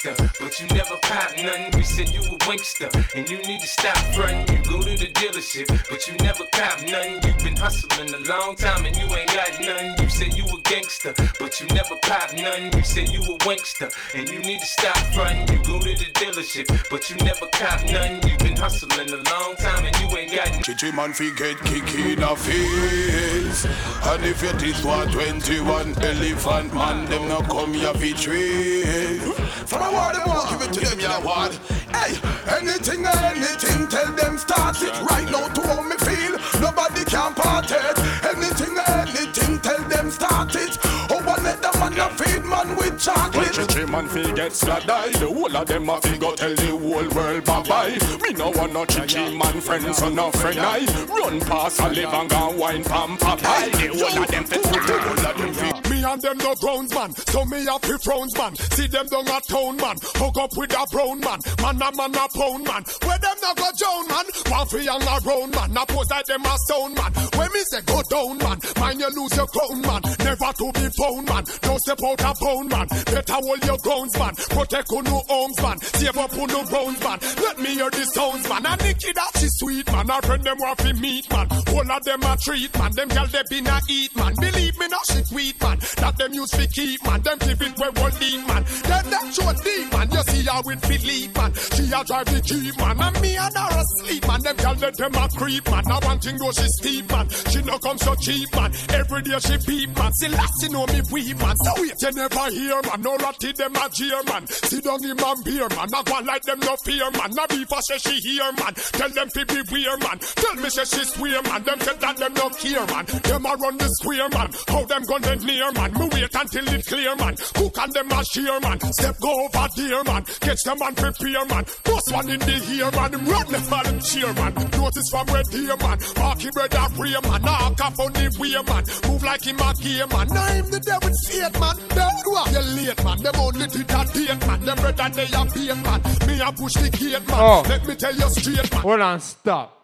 Gangster, 0.00 0.30
but 0.40 0.60
you 0.60 0.66
never 0.68 0.96
pop 1.02 1.36
nothing. 1.36 1.70
We 1.76 1.82
said 1.82 2.08
you 2.10 2.20
a 2.20 2.36
wankster, 2.46 2.90
and 3.14 3.28
you 3.28 3.38
need 3.42 3.60
to 3.60 3.66
stop 3.66 3.96
frontin'. 4.14 4.56
You 4.56 4.62
go 4.70 4.82
to 4.82 4.96
the 4.96 5.10
dealership, 5.12 5.68
but 5.90 6.06
you 6.06 6.14
never 6.24 6.44
cop 6.52 6.80
nothing. 6.82 7.20
You've 7.24 7.38
been 7.38 7.56
hustling 7.56 8.14
a 8.14 8.18
long 8.28 8.56
time 8.56 8.86
and 8.86 8.96
you 8.96 9.04
ain't 9.14 9.32
got 9.32 9.60
nothing. 9.60 9.94
You 10.02 10.08
said 10.08 10.36
you 10.36 10.41
gangster, 10.72 11.12
but 11.38 11.60
you 11.60 11.66
never 11.68 11.96
pop 12.02 12.32
nothing. 12.32 12.72
You 12.72 12.82
say 12.82 13.04
you 13.04 13.20
a 13.20 13.38
wankster, 13.44 13.92
and 14.14 14.28
you 14.28 14.38
need 14.38 14.60
to 14.60 14.66
stop 14.66 14.96
frontin'. 15.12 15.52
You 15.52 15.62
go 15.64 15.78
to 15.78 15.92
the 16.02 16.08
dealership, 16.14 16.66
but 16.88 17.10
you 17.10 17.16
never 17.16 17.46
cop 17.52 17.84
nothing. 17.84 18.22
You've 18.28 18.38
been 18.38 18.56
hustling 18.56 19.10
a 19.10 19.16
long 19.30 19.54
time 19.56 19.84
and 19.84 19.94
you 20.00 20.16
ain't 20.16 20.32
got. 20.32 20.64
Chichi 20.64 20.92
man 20.92 21.12
fi 21.12 21.30
get 21.34 21.58
kick 21.64 21.94
in 21.94 22.22
a 22.22 22.36
face 22.36 23.64
And 24.06 24.24
if 24.24 24.42
you 24.42 24.52
this 24.52 24.82
one 24.84 25.10
21 25.10 25.94
elephant 26.02 26.74
man 26.74 27.04
Them 27.06 27.28
no 27.28 27.40
come 27.42 27.74
here 27.74 27.92
fi 27.94 28.12
trade 28.12 29.20
From 29.66 29.82
a 29.82 29.92
war 29.92 30.12
them 30.12 30.22
walk 30.26 30.50
give 30.50 30.62
it 30.62 30.72
to 30.74 30.90
them 30.90 31.00
ya 31.00 31.20
what? 31.20 31.52
Hey, 31.92 32.32
Anything, 32.48 33.06
anything, 33.06 33.86
tell 33.88 34.12
them 34.12 34.36
start 34.36 34.76
it 34.82 34.92
right 35.02 35.30
now 35.30 35.46
to 35.48 35.60
how 35.62 35.82
me 35.82 35.96
feel. 35.96 36.36
Nobody 36.60 37.04
can 37.04 37.34
part 37.34 37.70
it. 37.70 37.98
Anything, 38.26 38.71
anything, 38.88 39.58
tell 39.60 39.82
them 39.88 40.10
start 40.10 40.54
it. 40.54 40.78
Oh, 41.10 41.22
one 41.24 41.42
let 41.42 41.60
them 41.62 41.78
man 41.80 41.98
a 41.98 42.08
feed 42.10 42.44
man 42.44 42.76
with 42.76 43.00
chocolate. 43.00 43.56
When 43.56 43.66
Chichi 43.66 43.84
man 43.86 44.08
feel 44.08 44.32
get 44.34 44.52
slide 44.52 44.86
the 44.86 45.26
whole 45.26 45.56
of 45.56 45.66
them 45.66 45.88
a 45.88 46.00
fi 46.00 46.16
go 46.18 46.34
tell 46.34 46.54
the 46.54 46.66
whole 46.66 47.08
world 47.10 47.44
bye 47.44 47.62
bye. 47.62 47.98
Me 48.22 48.32
no 48.32 48.50
want 48.50 48.72
no 48.72 48.84
Chichi 48.84 49.36
man 49.36 49.60
friends 49.60 49.98
so 49.98 50.08
no 50.08 50.30
friend 50.30 50.58
I. 50.60 50.84
Run 51.06 51.40
past 51.40 51.80
a 51.80 51.88
live 51.88 52.12
and 52.12 52.30
go 52.30 52.50
wine 52.50 52.84
pam 52.84 53.16
pie. 53.18 53.68
The 53.70 53.88
whole 53.88 54.22
of 54.22 54.28
them 54.30 54.44
fi 54.44 54.56
the 54.58 54.98
whole 55.00 55.26
of 55.26 55.38
them 55.38 55.54
fi. 55.54 55.71
And 56.04 56.20
them 56.20 56.38
no 56.38 56.54
grounds 56.56 56.92
man, 56.94 57.14
so 57.14 57.44
me 57.44 57.66
a 57.66 57.78
fi 57.78 57.96
frowns 58.02 58.36
man. 58.36 58.56
See 58.56 58.86
them 58.88 59.06
down 59.06 59.28
a 59.28 59.40
town 59.40 59.76
man, 59.76 59.96
hook 60.18 60.36
up 60.36 60.50
with 60.56 60.74
a 60.74 60.84
brown 60.90 61.20
man. 61.20 61.38
Man 61.62 61.80
a 61.80 61.88
man 61.94 62.14
a 62.14 62.26
pound 62.28 62.64
man. 62.64 62.82
Where 63.06 63.18
them 63.18 63.36
not 63.40 63.56
go 63.56 63.68
down 63.78 64.08
man, 64.08 64.26
one 64.50 64.66
fi 64.66 64.78
young 64.82 65.02
a 65.02 65.16
round 65.22 65.54
man. 65.54 65.72
Now 65.72 65.84
pose 65.84 66.10
like 66.10 66.26
them 66.26 66.42
a 66.42 66.56
sound 66.66 66.94
man. 66.94 67.12
When 67.38 67.52
me 67.52 67.60
say 67.70 67.82
go 67.86 68.02
down 68.10 68.38
man, 68.38 68.58
mind 68.80 69.00
you 69.00 69.10
lose 69.14 69.36
your 69.36 69.46
crown 69.46 69.80
man. 69.80 70.02
Never 70.18 70.52
to 70.52 70.66
be 70.74 70.86
found 70.98 71.26
man. 71.28 71.44
Don't 71.62 71.80
step 71.80 72.00
out 72.02 72.20
a 72.20 72.34
pound 72.34 72.68
man. 72.68 72.86
Better 73.06 73.38
hold 73.38 73.64
your 73.64 73.78
grounds 73.78 74.18
man. 74.18 74.34
Protect 74.34 74.90
on 74.90 75.04
no 75.04 75.22
arms 75.30 75.62
man. 75.62 75.78
Save 75.80 76.18
up 76.18 76.34
on 76.34 76.48
no 76.48 76.64
grounds 76.64 77.00
man. 77.00 77.18
Let 77.42 77.58
me 77.58 77.74
hear 77.74 77.90
the 77.90 78.04
sounds 78.06 78.48
man. 78.48 78.66
And 78.66 78.82
Nikki 78.82 79.12
that 79.14 79.38
she 79.38 79.48
sweet 79.48 79.86
man. 79.92 80.08
Her 80.08 80.22
friend 80.22 80.42
them 80.42 80.58
want 80.58 80.80
fi 80.80 80.92
meet 80.92 81.30
man. 81.30 81.46
All 81.70 81.90
of 81.90 82.02
them 82.04 82.22
a 82.22 82.36
treat 82.36 82.76
man. 82.78 82.92
Them 82.92 83.08
gal 83.08 83.26
they 83.26 83.42
be 83.48 83.58
a 83.62 83.80
eat 83.88 84.16
man. 84.16 84.34
Believe 84.34 84.78
me 84.78 84.88
not 84.88 85.06
she 85.06 85.22
sweet 85.24 85.60
man. 85.62 85.78
That 85.96 86.16
them 86.16 86.34
use 86.34 86.50
fi 86.50 86.66
keep 86.66 87.02
man. 87.04 87.20
Them 87.22 87.38
keep 87.38 87.60
it 87.60 87.78
where 87.78 87.92
one 87.92 88.14
lean 88.20 88.46
man. 88.46 88.62
Them 88.64 89.04
that 89.10 89.26
show 89.34 89.52
deep 89.64 89.92
man. 89.92 90.10
You 90.10 90.22
see 90.28 90.42
her 90.48 90.60
with 90.64 90.82
believe 90.82 91.34
man. 91.36 91.52
She 91.54 91.84
a 91.92 92.00
drive 92.04 92.26
the 92.26 92.40
jeep 92.40 92.76
man. 92.78 93.00
And 93.00 93.20
me 93.20 93.36
and 93.36 93.56
her 93.56 93.70
asleep 93.80 94.26
man. 94.26 94.40
Them 94.42 94.56
gal 94.56 94.76
let 94.80 94.96
them 94.96 95.14
a 95.14 95.28
creep 95.36 95.64
man. 95.70 95.84
Now 95.86 96.00
one 96.00 96.18
thing 96.20 96.38
though 96.38 96.52
she 96.52 96.66
steep 96.80 97.10
man. 97.10 97.28
She 97.28 97.62
no 97.62 97.78
come 97.78 97.98
so 97.98 98.14
cheap 98.16 98.48
man. 98.54 98.72
Every 98.90 99.22
day 99.22 99.38
she 99.38 99.56
beat 99.66 99.90
man. 99.96 100.12
See 100.14 100.28
last 100.28 100.62
you 100.62 100.70
know 100.70 100.86
me 100.86 101.00
weep 101.10 101.38
man. 101.38 101.56
So 101.56 101.72
wait 101.80 101.96
you 102.00 102.12
never 102.12 102.46
hear 102.50 102.80
man. 102.82 103.00
No 103.02 103.16
ratty 103.16 103.52
them 103.52 103.76
a 103.76 103.88
jeer 103.90 104.22
man. 104.24 104.46
Sit 104.46 104.84
down 104.84 105.04
in 105.04 105.16
man 105.16 105.36
beer 105.44 105.68
man. 105.76 105.88
Not 105.90 106.08
one 106.10 106.26
like 106.26 106.42
them 106.42 106.60
no 106.60 106.76
fear 106.84 107.10
man. 107.12 107.30
Now 107.34 107.46
beef 107.46 107.68
say 107.80 107.98
she 107.98 108.16
hear 108.20 108.52
man. 108.52 108.74
Tell 108.74 109.10
them 109.10 109.28
fi 109.30 109.44
be 109.44 109.60
weird 109.70 110.00
man. 110.00 110.18
Tell 110.18 110.54
me 110.56 110.68
say 110.70 110.84
she 110.84 111.04
swear 111.04 111.42
man. 111.42 111.62
Them 111.62 111.80
say 111.80 111.96
that 111.96 112.16
them 112.16 112.34
no 112.34 112.48
care 112.50 112.86
man. 112.86 113.04
Them 113.06 113.46
a 113.46 113.52
run 113.56 113.76
the 113.78 113.88
square 114.00 114.28
man. 114.28 114.50
How 114.68 114.84
them 114.84 115.02
them 115.04 115.46
near 115.46 115.72
man. 115.72 115.81
Me 115.90 116.08
wait 116.12 116.34
until 116.34 116.68
it 116.68 116.86
clear 116.86 117.16
man. 117.16 117.34
Cook 117.54 117.78
and 117.78 117.92
them 117.92 118.12
a 118.12 118.24
shear 118.24 118.60
man. 118.60 118.78
Step 118.92 119.16
go 119.20 119.44
over 119.44 119.68
there 119.76 120.04
man. 120.04 120.22
Catch 120.40 120.62
them 120.62 120.82
and 120.82 120.96
prepare 120.96 121.44
man. 121.46 121.64
Plus 121.84 122.12
one 122.12 122.30
in 122.30 122.38
the 122.40 122.56
ear 122.70 122.90
man. 122.92 123.12
Run 123.26 123.46
them 123.50 123.62
for 123.62 123.82
them 123.82 124.00
cheer 124.00 124.32
man. 124.34 124.54
Notice 124.54 125.10
from 125.10 125.26
where 125.26 125.42
dear 125.50 125.76
man. 125.76 125.98
Marky 126.16 126.50
bread 126.50 126.74
a 126.74 126.88
pray 126.90 127.16
man. 127.22 127.42
Knock 127.42 127.80
up 127.80 127.98
on 127.98 128.12
the 128.12 128.36
way 128.38 128.56
man. 128.62 128.84
Move 129.10 129.22
like 129.22 129.44
him 129.44 129.58
a 129.58 129.74
gear 129.74 130.06
man. 130.06 130.26
Now 130.28 130.46
him 130.46 130.70
the 130.70 130.80
devil 130.80 131.12
fate 131.26 131.60
man. 131.60 131.76
Don't 131.88 132.22
walk 132.26 132.52
you 132.52 132.60
late 132.76 133.04
man. 133.04 133.18
Them 133.22 133.36
only 133.40 133.66
did 133.66 133.90
a 133.90 134.04
date 134.12 134.46
man. 134.46 134.60
Them 134.60 134.76
bread 134.78 135.00
and 135.00 135.14
they 135.14 135.26
a 135.26 135.44
bait 135.44 135.76
man. 135.82 136.00
Me 136.26 136.40
a 136.40 136.52
push 136.52 136.74
the 136.74 136.90
gate 136.90 137.26
man. 137.26 137.38
Oh. 137.40 137.62
Let 137.68 137.86
me 137.86 137.94
tell 137.96 138.14
you 138.14 138.28
straight 138.30 138.72
man. 138.72 138.82
Hold 138.82 139.00
on, 139.00 139.20
stop. 139.20 139.78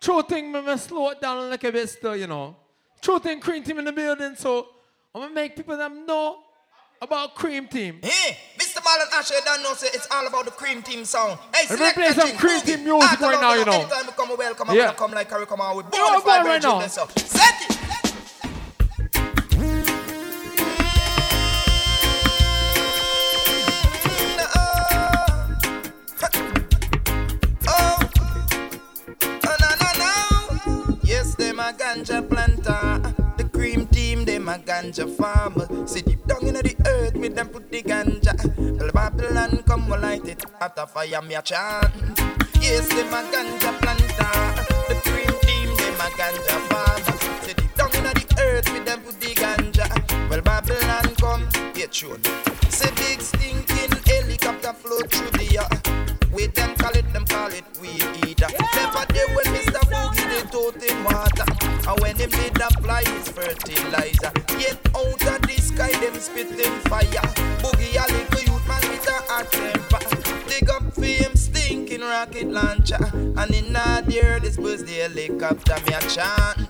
True 0.00 0.22
thing, 0.22 0.52
me, 0.52 0.60
me 0.60 0.76
slow 0.76 1.10
it 1.10 1.20
down 1.20 1.50
like 1.50 1.64
a 1.64 1.66
little 1.66 1.80
bit 1.80 1.90
still, 1.90 2.16
you 2.16 2.26
know. 2.26 2.56
True 3.00 3.18
thing, 3.18 3.40
cream 3.40 3.64
team 3.64 3.78
in 3.78 3.84
the 3.84 3.92
building, 3.92 4.36
so 4.36 4.68
I'm 5.14 5.22
gonna 5.22 5.34
make 5.34 5.56
people 5.56 5.76
them 5.76 6.04
know 6.06 6.38
about 7.00 7.34
cream 7.34 7.66
team. 7.66 7.98
Hey, 8.02 8.36
Mr. 8.58 8.78
Marlon 8.82 9.18
Asher, 9.18 9.34
don't 9.44 9.62
know, 9.62 9.74
say 9.74 9.88
it's 9.94 10.06
all 10.10 10.26
about 10.26 10.44
the 10.44 10.50
cream 10.50 10.82
team 10.82 11.04
sound. 11.04 11.38
Hey, 11.54 11.62
Let 11.62 11.70
me 11.70 11.76
select 11.76 11.94
play 11.96 12.10
some 12.12 12.36
cream 12.36 12.60
team 12.60 12.84
music 12.84 13.20
right 13.20 13.40
now, 13.40 13.54
you 13.54 13.64
know. 13.64 13.72
Anytime 13.72 14.06
we 14.06 14.12
come, 14.12 14.28
we 14.28 14.34
welcome, 14.36 14.70
I'm 14.70 14.76
Yeah. 14.76 14.84
gonna 14.86 14.98
come 14.98 15.12
like 15.12 15.30
Harry 15.30 15.46
come 15.46 15.60
out 15.60 15.76
with 15.76 15.86
You 15.94 15.98
know 15.98 16.20
right 16.24 16.62
now? 16.62 16.86
Set 16.86 17.54
it. 17.70 17.78
Ganja 31.78 32.22
a 34.58 34.64
ganja 34.64 35.06
farmer. 35.16 35.66
See 35.86 36.02
deep 36.02 36.24
down 36.26 36.46
in 36.46 36.54
the 36.54 36.74
earth, 36.86 37.14
with 37.14 37.34
them 37.34 37.48
put 37.48 37.70
the 37.70 37.82
ganja. 37.82 38.34
Well, 38.78 38.90
Babylon 38.92 39.62
come 39.66 39.88
will 39.88 40.00
light 40.00 40.26
it. 40.26 40.44
After 40.60 40.86
fire, 40.86 41.22
me 41.22 41.34
a 41.34 41.42
chant. 41.42 41.92
Yes, 42.60 42.88
them 42.88 43.12
a 43.12 43.22
ganja 43.32 43.70
planter. 43.80 44.64
The 44.88 44.94
cream 45.04 45.34
team, 45.42 45.68
them 45.76 46.00
a 46.00 46.08
ganja 46.18 46.58
farmer. 46.68 47.42
See 47.42 47.54
deep 47.54 47.74
down 47.74 47.94
in 47.94 48.04
the 48.04 48.36
earth, 48.40 48.72
with 48.72 48.84
them 48.84 49.00
put 49.00 49.20
the 49.20 49.34
ganja. 49.34 50.30
Well, 50.30 50.42
Babylon 50.42 51.14
come, 51.16 51.48
get 51.74 51.94
sure. 51.94 52.18
Say 52.68 52.90
big 52.96 53.20
stinking 53.20 53.92
helicopter 54.06 54.72
flow 54.72 55.00
through 55.00 55.30
the 55.38 55.58
air. 55.58 56.08
With 56.32 56.54
them 56.54 56.74
call 56.76 56.92
it, 56.92 57.10
them 57.12 57.24
call 57.26 57.52
it 57.52 57.64
weed 57.80 58.04
eater. 58.26 58.48
Never 58.74 59.04
there 59.12 59.28
when 59.34 59.46
Mr. 59.54 59.82
Boogie 59.90 60.28
they 60.30 60.50
tote 60.50 60.82
in 60.82 61.04
water. 61.04 61.44
And 61.88 62.00
when 62.00 62.16
him 62.16 62.30
did 62.30 62.60
apply 62.60 63.02
his 63.04 63.28
fertilizer. 63.28 64.32
Yet 64.58 64.78
out 64.96 65.22
of 65.22 65.42
the 65.42 65.56
sky 65.60 65.92
them 66.00 66.14
spitting 66.14 66.78
fire. 66.90 67.04
Boogie 67.62 67.94
a 67.94 68.04
little 68.12 68.54
youth 68.54 68.66
man 68.66 68.80
with 68.90 69.08
a 69.08 69.12
hot 69.30 69.50
temper. 69.52 70.48
Dig 70.48 70.68
up 70.70 70.92
for 70.92 71.04
him 71.04 71.34
stinking 71.36 72.00
rocket 72.00 72.48
launcher. 72.48 72.98
And 73.12 73.54
in 73.54 73.76
a 73.76 74.02
there 74.06 74.40
this 74.40 74.58
was 74.58 74.84
the 74.84 74.94
helicopter 74.94 75.76
me 75.86 75.94
a 75.94 76.00
chant. 76.10 76.68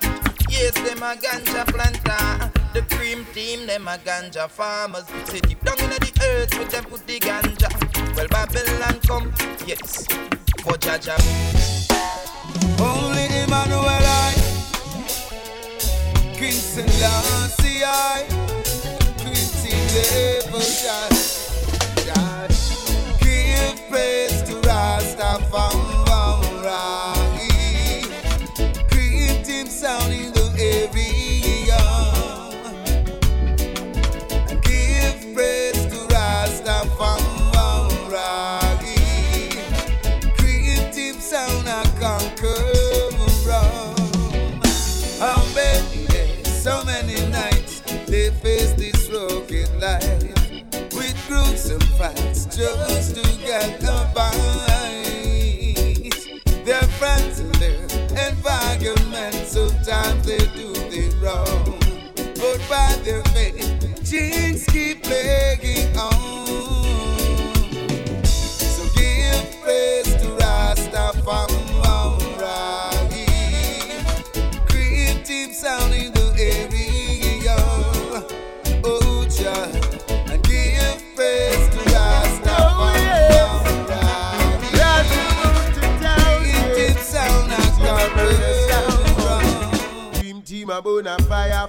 Yes, 0.50 0.74
them 0.74 1.02
a 1.02 1.14
ganja 1.16 1.64
planter. 1.66 2.50
The 2.74 2.82
cream 2.94 3.26
team, 3.32 3.66
them 3.66 3.88
a 3.88 3.98
ganja 3.98 4.48
farmers. 4.48 5.04
Sit 5.24 5.48
deep 5.48 5.62
down 5.64 5.78
in 5.80 5.90
the 5.90 6.12
earth 6.22 6.58
with 6.58 6.70
them 6.70 6.84
put 6.84 7.06
the 7.06 7.18
ganja. 7.18 7.68
Well, 8.16 8.28
Babylon 8.28 9.00
come, 9.06 9.32
yes, 9.66 10.06
for 10.62 10.76
Jaja. 10.78 11.16
Only 12.80 13.24
Emmanuel 13.42 13.84
I 13.86 14.57
Kingston 16.38 16.86
Lancy 17.00 17.82
I. 17.84 18.24
Quincy 19.18 19.74
Level 19.92 20.60
God 22.06 22.50
Give 23.18 23.88
praise 23.90 24.42
to 24.42 24.54
Rastafari 24.62 25.98
just 52.58 53.14
to 53.14 53.22
get 53.38 53.80
fight 54.12 54.34
Their 56.64 56.82
friends 56.98 57.38
and 57.38 57.54
their 57.54 57.77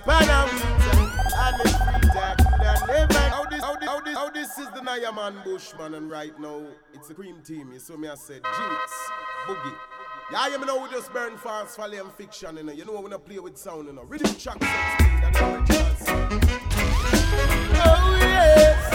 bona 0.06 0.26
fire, 0.26 0.48
pan 0.48 0.50
winter, 0.50 1.30
and 1.36 1.56
the 1.60 1.66
freezer 1.70 2.36
coulda 2.44 2.74
never. 2.88 3.20
How 3.30 3.46
this, 3.46 3.62
how 3.62 3.76
this, 3.76 3.90
how 3.90 4.02
this, 4.02 4.16
how 4.16 4.30
this 4.30 4.58
is 4.58 4.70
the 4.72 4.82
Naya 4.82 5.12
Man 5.12 5.36
Bushman, 5.44 5.94
and 5.96 6.10
right 6.10 6.38
now 6.40 6.62
it's 6.94 7.10
a 7.10 7.14
cream 7.14 7.42
team. 7.42 7.72
You 7.72 7.80
saw 7.80 7.98
me, 7.98 8.08
I 8.08 8.16
said 8.16 8.42
Jinx, 8.44 8.94
Boogie. 9.48 9.76
Yeah, 10.32 10.48
you 10.50 10.64
know 10.64 10.84
we 10.84 10.90
just 10.90 11.12
burn 11.12 11.38
fast, 11.38 11.76
folly 11.76 11.98
and 11.98 12.12
fiction, 12.12 12.58
you 12.58 12.64
know. 12.64 12.72
You 12.72 12.86
know 12.86 13.02
we 13.02 13.10
not 13.10 13.26
play 13.26 13.40
with 13.40 13.58
sound, 13.58 13.88
you 13.88 13.94
know. 13.94 14.04
Rhythm 14.04 14.36
track, 14.36 14.58
and 14.62 15.36
sound. 15.36 15.68
Oh 17.82 18.18
yes, 18.22 18.94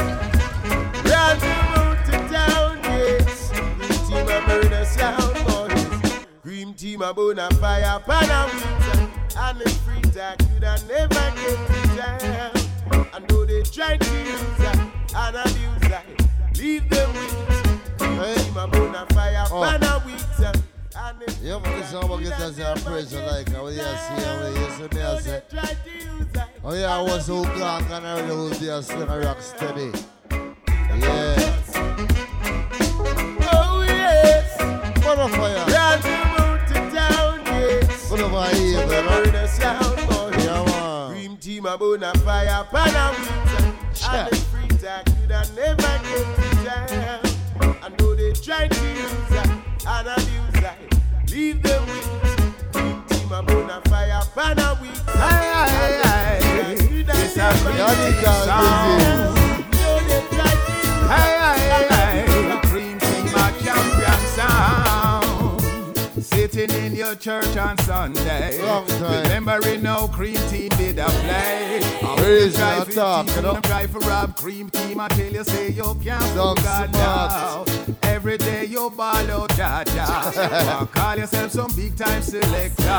round 1.11 1.41
the 1.41 1.49
road 1.75 1.99
to 2.07 2.13
town, 2.33 2.79
yes. 2.85 3.51
Dream 6.43 6.75
team 6.75 7.03
a 7.03 7.03
team 7.03 7.03
a 7.03 7.15
bona 7.15 7.49
fire, 7.55 8.01
pan 8.01 8.31
a 8.31 8.47
winter. 8.47 9.04
And 9.37 9.59
the 9.59 9.69
free 9.71 10.01
tag 10.13 10.39
could 10.39 10.63
I 10.65 10.77
never 10.87 11.09
get 11.15 11.59
to 11.67 11.81
jam. 11.97 12.53
I 13.13 13.19
know 13.29 13.45
they 13.45 13.63
try 13.63 13.97
to 13.97 14.19
use 14.19 14.57
that 14.59 14.79
and 15.15 15.37
abuse 15.37 15.91
that. 15.91 16.05
Leave 16.57 16.89
them 16.89 17.13
with 17.13 17.35
team 17.99 18.57
a 18.57 18.69
bona 18.69 19.07
fire, 19.13 19.45
Oh. 19.51 19.61
winter. 20.07 20.25
Uh, 20.47 20.53
and 20.97 21.19
the 21.21 21.35
Yeah, 21.43 21.59
but 21.63 21.73
this 21.77 21.91
song 21.91 22.09
get 22.23 22.33
us 22.41 22.59
a 22.59 22.75
praise 22.85 23.13
like 23.13 23.49
how 23.51 23.65
oh, 23.65 23.69
you 23.69 23.79
see 23.79 23.83
how 23.83 24.47
you 24.47 24.71
see 24.71 24.89
me 24.97 25.03
I. 25.03 25.43
Oh 26.63 26.75
yeah, 26.75 26.97
I 26.97 27.03
was 27.03 27.27
so 27.27 27.43
gone 27.43 27.83
and 27.91 28.07
I 28.07 28.21
really 28.21 28.49
was 28.51 28.61
there 28.61 28.83
still 28.83 29.11
a 29.11 29.21
rock 29.21 29.41
steady. 29.43 29.91
Yeah. 30.31 31.37
Oh 33.53 33.85
yes. 33.87 34.61
Run 35.05 35.19
Motherfire 38.25 38.55
here, 38.55 38.79
Never 38.79 39.03
brother. 39.03 39.31
heard 39.31 39.35
a 39.35 39.49
sound, 39.49 39.97
boy. 40.09 40.31
Yeah, 40.39 40.65
man. 40.65 41.11
Dream 41.11 41.37
team 41.37 41.67
a 41.67 41.77
fire, 42.21 42.65
pan 42.71 42.95
a 42.97 43.13
winter. 43.13 43.75
And 44.11 44.31
the 44.31 44.37
free 44.51 44.69
tag 44.79 45.05
could 45.05 45.33
I 45.33 45.45
never 45.55 45.93
get 46.05 46.27
to. 46.65 47.21
I 47.83 47.89
know 47.99 48.15
they 48.15 48.33
try 48.33 48.67
to 48.69 48.87
use 48.89 49.29
that 49.29 49.49
and 49.87 50.09
abuse 50.09 50.63
that. 50.63 50.79
Leave 51.31 51.63
them 51.63 51.87
with 51.87 52.73
Dream 52.73 53.05
team 53.09 53.33
a 53.33 53.81
fire, 53.91 54.23
pan 54.35 54.59
a. 54.59 54.75
Aye, 55.07 55.53
aye, 55.61 56.03
aye. 56.05 56.75
This 57.05 57.37
a 57.37 57.53
Yannick 57.77 58.25
Hey, 58.25 59.24
Sitting 66.65 66.87
in 66.87 66.95
your 66.95 67.15
church 67.15 67.59
on 67.59 67.77
Sunday. 67.77 68.59
Remembering 68.59 69.83
no 69.83 70.09
Cream 70.09 70.37
Team 70.49 70.71
did 70.79 70.99
a 70.99 71.05
play. 71.05 71.81
I 71.83 72.15
Where 72.17 72.37
is 72.37 72.55
try 72.55 72.77
your 72.77 72.87
talk, 72.87 73.37
you 73.37 73.43
know? 73.43 73.61
Try 73.61 73.87
for 73.87 73.99
rob 73.99 74.35
Cream 74.35 74.71
Team. 74.71 74.97
Tell 75.11 75.31
you, 75.31 75.45
say 75.45 75.69
you 75.69 75.95
can't 76.03 76.23
Some 76.23 76.55
God 76.55 76.91
now. 76.95 77.65
Every 78.03 78.39
day 78.39 78.65
you 78.65 78.89
ball 78.89 79.31
out, 79.31 79.55
ja. 79.59 80.87
Call 80.93 81.19
yourself 81.19 81.53
some 81.53 81.71
big 81.77 81.99
time 81.99 82.23
selector. 82.23 82.99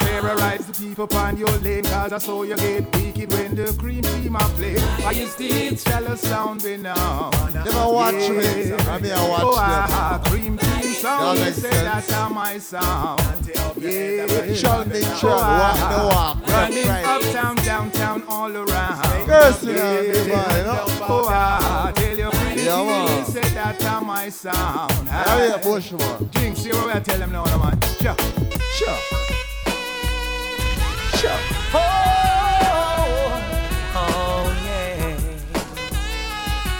Terrorize 0.00 0.66
the 0.66 0.74
people 0.78 1.16
on 1.16 1.38
your 1.38 1.56
lane, 1.60 1.84
cause 1.84 2.12
I 2.12 2.18
saw 2.18 2.42
you 2.42 2.56
get 2.56 2.94
wicked 2.94 3.32
when 3.32 3.54
the 3.54 3.74
cream 3.78 4.02
team 4.02 4.36
are 4.36 4.50
play. 4.50 4.76
Are 5.02 5.14
you 5.14 5.26
still 5.28 5.74
jealous 5.76 6.20
sound 6.20 6.62
me 6.62 6.76
now? 6.76 7.30
Never 7.54 7.88
watch 7.90 8.14
me. 8.14 8.74
I 8.74 8.98
mean, 8.98 9.12
I 9.12 9.28
watch 9.30 9.42
oh, 9.44 9.54
them. 9.54 9.64
ah, 9.64 10.22
cream 10.26 10.58
team 10.58 10.75
sound, 11.00 11.38
Y'all 11.38 11.52
say 11.52 11.70
that's 11.70 12.10
how 12.10 12.28
my 12.28 12.58
sound. 12.58 13.20
Yeah. 13.76 14.54
Chun 14.54 14.88
Ming 14.88 15.02
Chun, 15.20 15.30
walk 15.30 15.76
the 15.76 16.06
walk, 16.08 16.46
Running 16.48 16.88
uptown, 16.88 17.56
downtown, 17.56 18.22
all 18.28 18.56
around. 18.56 19.26
Girls 19.26 19.58
sit 19.58 19.76
down, 19.76 20.02
big 20.02 20.14
boy, 20.14 20.56
you 20.56 20.64
know? 20.64 20.84
Oh, 21.08 21.26
ah, 21.28 21.92
tell 21.94 22.16
your 22.16 22.30
cream 22.30 22.58
Yeah, 22.58 23.24
say 23.24 23.40
that's 23.50 23.84
how 23.84 24.00
my 24.00 24.28
sound. 24.28 24.92
Yeah, 25.06 25.46
yeah, 25.46 25.56
Bushman. 25.62 26.30
Jinx, 26.30 26.60
see 26.60 26.70
what 26.70 26.96
I 26.96 27.00
tell 27.00 27.18
them 27.18 27.32
now, 27.32 27.44
no, 27.44 27.58
man. 27.58 27.80
Sure. 28.00 28.16
Sure. 28.74 28.98
Sure. 31.20 31.40
Oh, 31.74 31.78
oh 33.94 34.44
yeah. 34.64 35.16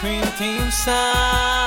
Cream 0.00 0.26
Team 0.38 0.70
sound. 0.70 1.65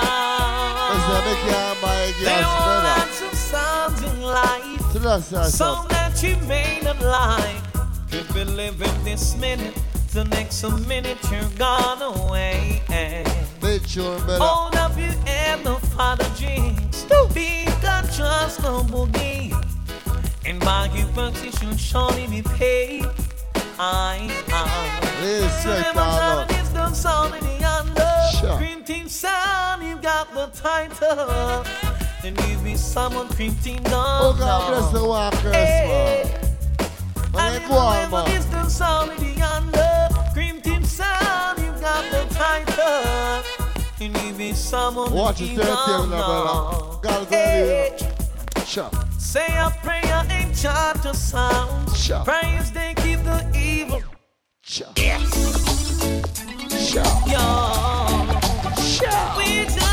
Listen, 1.49 1.79
make 1.79 1.81
your 1.81 1.81
mind 1.81 2.15
There 2.19 2.41
better. 2.41 2.99
lots 2.99 3.21
of 3.21 3.33
sounds 3.33 4.01
in 4.03 4.21
life. 4.21 4.81
So 4.93 4.99
that's 4.99 5.25
Some 5.27 5.75
song. 5.75 5.87
that 5.89 6.23
you 6.23 6.35
may 6.47 6.79
not 6.83 6.99
like. 7.01 7.63
Could 8.11 8.33
be 8.33 8.43
living 8.43 9.03
this 9.03 9.35
minute. 9.37 9.75
The 10.13 10.23
next 10.25 10.63
minute 10.87 11.17
you're 11.31 11.43
gone 11.57 12.01
away. 12.01 12.81
Sure. 13.87 14.19
Hold 14.19 14.75
up 14.75 14.95
your 14.97 15.07
hand, 15.25 15.63
no 15.63 15.75
father 15.75 16.25
jinx. 16.35 17.05
Be 17.33 17.65
God, 17.81 18.03
trust 18.13 18.61
no 18.61 18.81
boogie. 18.83 19.51
And 20.45 20.59
by 20.59 20.89
your 20.93 21.07
works, 21.13 21.43
you 21.43 21.51
should 21.51 21.79
surely 21.79 22.27
be 22.27 22.41
paid. 22.43 23.05
I 23.79 24.29
am. 24.51 25.23
Ladies, 25.23 25.63
So 26.95 27.28
got 30.33 30.53
the 30.53 30.61
title. 30.61 31.63
Then 32.21 32.35
you 32.49 32.57
be 32.63 32.75
someone 32.75 33.29
Team 33.29 33.81
done. 33.83 33.93
Oh, 33.95 34.35
God 34.37 34.69
bless 34.69 34.91
the 34.91 35.05
walkers, 35.05 35.51
man. 35.51 36.25
Man, 37.33 37.61
they 37.61 37.67
go 37.67 37.75
on, 37.75 38.11
man. 38.11 38.35
It's 38.35 38.45
the 38.45 38.67
sound 38.67 39.11
in 39.11 39.35
the 39.35 39.45
under. 39.45 40.09
Cream 40.33 40.61
Team 40.61 40.83
sound, 40.83 41.59
you 41.59 41.71
got 41.79 42.03
the 42.11 42.25
title. 42.33 43.43
And 44.01 44.17
you 44.23 44.33
be 44.33 44.53
someone 44.53 45.11
Watch 45.13 45.41
your 45.41 45.49
Cream 45.49 45.59
third 45.59 45.77
Team 45.85 45.95
table 45.95 46.07
brother. 46.07 46.99
Gotta 47.01 47.25
go. 47.29 48.63
Sure. 48.65 48.91
Say 49.17 49.47
a 49.57 49.69
prayer 49.81 50.25
ain't 50.29 50.55
chant 50.55 51.01
to 51.03 51.13
sound. 51.13 51.95
Sure. 51.95 52.23
Prayers 52.23 52.71
they 52.71 52.93
keep 52.97 53.23
the 53.23 53.45
evil. 53.55 54.01
Sure. 54.61 54.87
Yes. 54.95 55.23
Sure. 56.89 57.03
Yo. 57.27 58.39
Sure. 58.81 59.37
We 59.37 59.65
just 59.65 59.88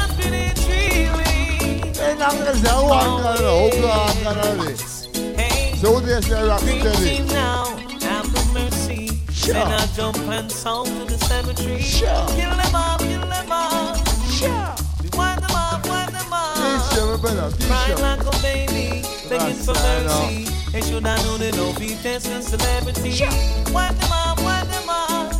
say 6.22 6.48
rock 6.48 6.60
Cream 6.60 6.80
steady. 6.80 7.16
team 7.16 7.26
now, 7.28 7.64
have 8.00 8.26
the 8.32 8.50
mercy. 8.52 9.08
Sure. 9.32 9.54
Then 9.54 9.68
I 9.72 9.86
jump 9.94 10.18
and 10.18 10.50
sound 10.50 10.88
to 10.88 11.04
the 11.04 11.18
cemetery. 11.24 11.80
Sure. 11.80 12.26
Kill 12.28 12.50
them 12.50 12.74
all, 12.74 12.98
kill 12.98 13.20
them 13.20 13.52
all. 13.52 13.94
Sure. 14.30 14.74
Wind 15.16 15.42
them 15.42 15.54
up, 15.54 15.86
wind 15.88 16.12
them 16.14 16.32
up. 16.32 16.56
Teach 16.56 16.98
them, 16.98 17.20
brother. 17.20 17.50
Teach 17.56 17.66
Crying 17.68 17.96
them. 17.96 18.18
like 18.18 18.34
a 18.34 18.42
baby, 18.42 19.02
begging 19.28 19.54
for 19.62 19.76
I 19.76 20.02
know. 20.04 20.30
mercy. 20.30 20.72
They 20.72 20.80
should 20.82 21.06
have 21.06 21.24
known 21.24 21.38
they 21.40 21.50
don't 21.52 21.78
be 21.78 21.88
testing 22.02 22.42
celebrity. 22.42 23.24
Wind 23.72 23.96
them 23.96 24.12
up, 24.12 24.38
wind 24.42 24.68
them 24.70 24.88
up. 24.88 25.32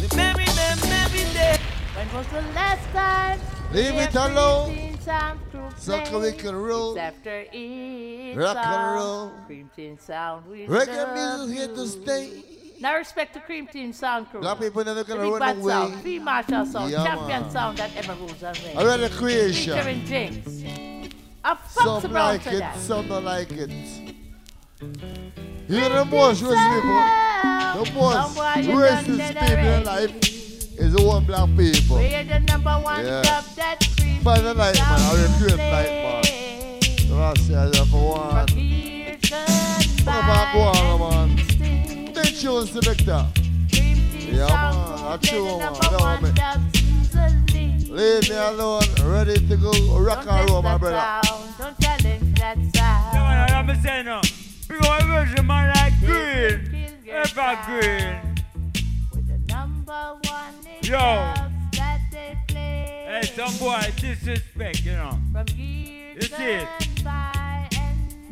They 0.00 0.08
bury 0.16 0.44
them 0.44 0.78
every 1.04 1.24
day. 1.32 1.58
When 1.94 2.08
was 2.14 2.26
the 2.28 2.42
last 2.54 2.84
time? 2.92 3.40
Leave 3.72 3.94
it 3.94 4.14
alone. 4.14 4.95
Seen 5.06 5.14
some 5.14 5.40
true 5.50 5.68
So 5.76 6.00
play? 6.02 6.32
we 6.32 6.36
can 6.36 6.56
roll. 6.56 6.90
It's 6.92 7.00
after 7.00 7.44
each 7.52 8.36
Rock 8.36 8.56
and 8.56 8.94
roll. 8.94 9.32
Cream 9.46 9.70
Team 9.76 9.98
Sound. 9.98 10.46
We 10.50 10.66
Reggae 10.66 11.14
music 11.14 11.56
here 11.56 11.68
to 11.76 11.86
stay. 11.86 12.42
Now 12.80 12.96
respect 12.96 13.32
to 13.34 13.40
Cream 13.40 13.66
Team 13.66 13.92
Sound 13.92 14.28
crew. 14.30 14.40
Black 14.40 14.58
people 14.58 14.84
never 14.84 15.04
gonna 15.04 15.30
run 15.30 15.58
away. 15.58 15.72
Sound, 15.72 16.02
Free 16.02 16.18
Marshall 16.18 16.66
Sound, 16.66 16.90
Yeah, 16.90 17.04
champion 17.04 17.42
man. 17.42 17.50
sound 17.50 17.78
that 17.78 17.90
ever 17.96 18.14
rules 18.14 18.42
and 18.42 18.58
reigns. 18.62 18.78
I 18.78 18.84
read 18.84 19.00
the 19.00 19.10
creation. 19.10 19.76
Featuring 19.76 20.04
Jinx. 20.04 20.46
A 21.44 21.58
Some 21.68 22.12
like 22.12 22.46
it, 22.46 22.58
that. 22.58 22.76
some 22.78 23.06
don't 23.08 23.24
like 23.24 23.52
it. 23.52 23.70
Know 25.68 25.88
the 25.88 26.04
most 26.04 26.42
racist 26.42 26.74
people, 26.74 27.84
the 27.84 27.92
most 27.94 28.36
racist 28.68 29.40
people 29.40 29.66
in 29.66 29.84
life 29.84 30.35
is 30.78 30.92
the 30.92 31.02
one 31.02 31.24
black 31.24 31.48
people. 31.56 31.96
We're 31.96 32.24
the 32.24 32.40
number 32.40 32.70
one 32.72 33.04
Yeah. 33.04 33.22
club 33.22 33.44
that 33.56 33.88
Cream 33.96 34.22
By 34.22 34.38
the 34.40 34.54
night, 34.54 34.74
man, 34.76 34.84
I 34.84 34.98
Sound 34.98 35.18
recruit 35.40 35.56
night, 35.58 35.90
man. 36.04 36.24
So 37.08 37.22
I 37.22 37.34
say 37.40 37.54
I 37.54 37.64
have 37.76 37.88
for 37.88 38.10
one. 38.18 38.46
Come 40.04 40.30
on, 40.30 40.52
go 40.52 40.60
on, 40.60 41.36
man. 41.36 42.12
They 42.12 42.30
choose 42.30 42.70
selector. 42.70 43.26
Yeah, 43.72 44.46
man, 44.46 44.74
I 45.12 45.16
choose, 45.22 45.58
man. 45.58 45.72
Don't 45.80 46.22
me. 46.22 46.30
Leave 47.88 48.28
me 48.28 48.36
alone, 48.36 48.82
ready 49.04 49.34
to 49.48 49.56
go 49.56 49.72
rock 49.98 50.26
and 50.28 50.50
roll, 50.50 50.62
my 50.62 50.76
brother. 50.76 51.20
Don't 51.58 51.80
challenge 51.80 52.38
that 52.38 52.56
sound. 52.74 53.14
Yeah, 53.14 53.46
man, 53.48 53.68
I'm 53.70 53.82
saying 53.82 54.04
no. 54.04 54.20
Because 54.68 55.02
a 55.02 55.06
version 55.06 55.46
man 55.46 55.72
like 55.74 55.98
green. 56.00 56.92
Ever 57.08 57.56
Yo. 60.86 60.92
that 61.72 62.00
they 62.12 62.38
play. 62.46 63.04
Hey, 63.08 63.22
some 63.34 63.56
boy 63.58 63.80
disrespect, 63.96 64.84
you 64.84 64.92
know. 64.92 65.18
From 65.32 65.46
years 65.56 66.14
You 66.14 66.22
see 66.22 66.44
it? 66.44 66.68
gone 66.78 67.04
by 67.04 67.68
and. 67.76 68.22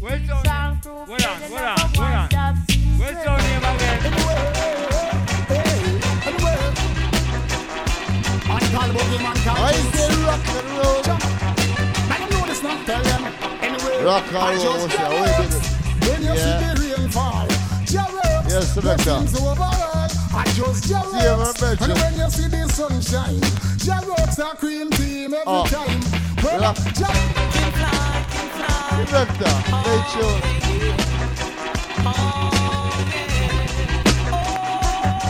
Where's 0.00 0.26
your 0.26 0.42
name? 0.42 0.80
crew 0.82 0.92
Hold 0.92 1.10
on, 1.10 1.38
play 1.38 1.48
hold 1.48 1.60
on, 1.60 1.76
number 1.78 2.00
hold 2.00 2.14
on. 2.34 2.54
Where's 2.98 3.24
your 3.24 3.38
name 3.38 3.64
again? 3.64 5.06
I 8.48 9.72
say 9.92 10.10
rock 10.24 10.48
and 10.48 10.68
roll. 10.78 11.02
Rock 14.04 14.24
and 14.32 14.62
roll, 14.62 14.78
what's 14.78 14.96
that? 14.96 15.10
Wait 15.10 15.18
a 15.18 15.40
minute. 15.42 15.64
When 16.06 16.20
you 16.22 16.34
Yeah. 16.34 16.44
see 16.44 16.56
the 16.64 16.96
rain 16.96 17.08
fall, 17.10 17.46
Jarrell, 17.46 17.55
Yes, 18.56 18.72
selector. 18.72 19.04
blessings 19.04 19.38
override. 19.38 20.10
I 20.32 20.44
just 20.56 20.88
your 20.88 21.02
See 21.02 21.18
you, 21.20 21.36
my 21.36 21.44
rocks. 21.44 21.60
bedroom. 21.60 21.90
And 21.90 22.00
when 22.00 22.14
you 22.16 22.30
see 22.30 22.48
the 22.48 22.66
sunshine, 22.72 23.40
your 23.84 24.00
rocks 24.08 24.38
are 24.38 24.54
cream 24.56 24.90
team 24.92 25.34
every 25.34 25.42
Oh. 25.46 25.66
time. 25.66 26.00
Well, 26.42 26.60
Yeah. 26.62 26.72
just 26.72 26.96
Selector, 29.08 29.54
they 29.84 30.00
choose. 30.12 31.46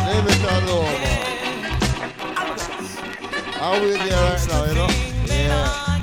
Leave 0.07 0.29
it 0.31 0.43
alone, 0.55 0.97
man. 1.03 1.21
Are 3.61 3.81
we 3.81 3.91
there 3.91 4.23
right 4.23 4.49
now, 4.49 4.65
you 4.67 4.75
know? 4.75 4.91
Yeah. 5.27 5.99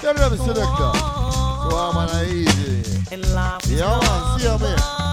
Tell 0.00 0.14
them, 0.14 0.36
selector. 0.38 0.92
So 0.94 1.76
I'm 1.76 1.96
on 1.98 2.08
a 2.08 2.24
easy. 2.24 3.04
Yeah, 3.10 3.98
man, 4.00 4.38
see 4.40 4.46
you, 4.46 4.58
man. 4.58 5.03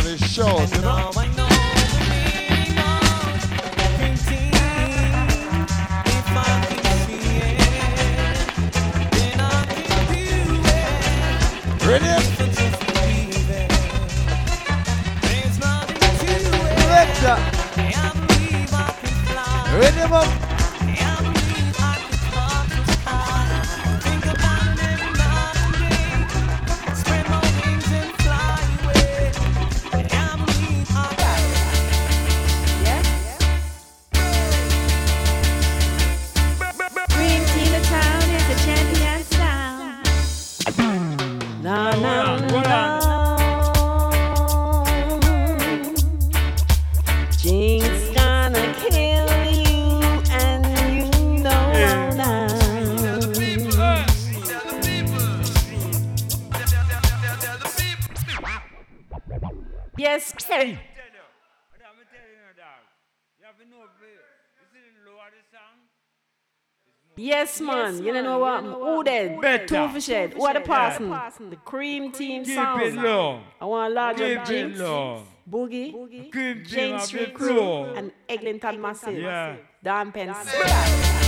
They 0.00 0.16
shout, 0.16 0.72
you 0.72 0.80
know? 0.80 1.10
Ready? 11.84 12.08
Ready? 19.76 20.51
Yes, 67.16 67.60
man. 67.60 68.02
You 68.02 68.12
know 68.14 68.38
what? 68.38 68.64
Who 68.64 69.04
then? 69.04 69.40
Better. 69.40 69.66
Two 69.66 69.88
for 69.92 70.00
shed. 70.00 70.32
Who 70.34 70.46
are 70.46 70.54
the 70.54 70.60
Yeah. 70.60 70.96
person? 70.98 71.50
The 71.50 71.56
cream 71.56 72.10
team 72.10 72.44
Keep 72.44 72.54
sound. 72.54 72.82
it 72.82 72.94
low. 72.94 73.40
I 73.60 73.64
want 73.66 73.92
a 73.92 73.94
larger 73.94 74.28
Keep 74.28 74.38
it 74.38 74.44
Jinx, 74.46 74.78
low. 74.78 75.22
Boogie, 75.48 75.92
Cream 76.32 76.32
team 76.32 76.64
Jane 76.64 76.94
of 76.94 77.02
Street. 77.02 77.34
Crew, 77.34 77.84
and 77.96 78.12
Eglinton 78.28 78.80
Massive. 78.80 79.18
Yeah. 79.18 79.56
Dan 79.82 80.12
Pence. 80.12 80.38
Green 80.52 81.21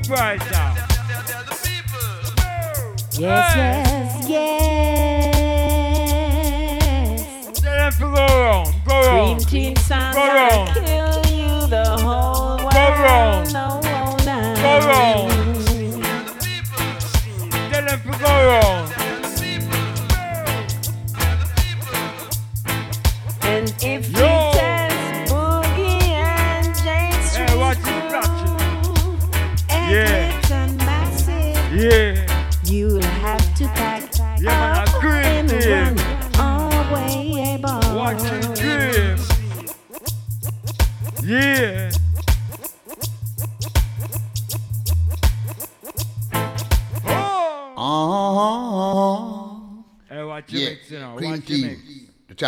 It 0.00 0.08
for. 1.90 3.20
Yes, 3.20 3.56
yes, 3.56 4.28
yes. 7.10 7.60
Tell 7.60 7.76
them 7.76 7.92
to 7.92 7.98
go 7.98 8.08
round. 8.16 8.74
Go 8.86 9.02
Green 9.02 9.36
round. 9.36 9.48
Team 9.48 9.76
sound 9.76 10.14
Go 10.14 10.20
gonna 10.26 10.79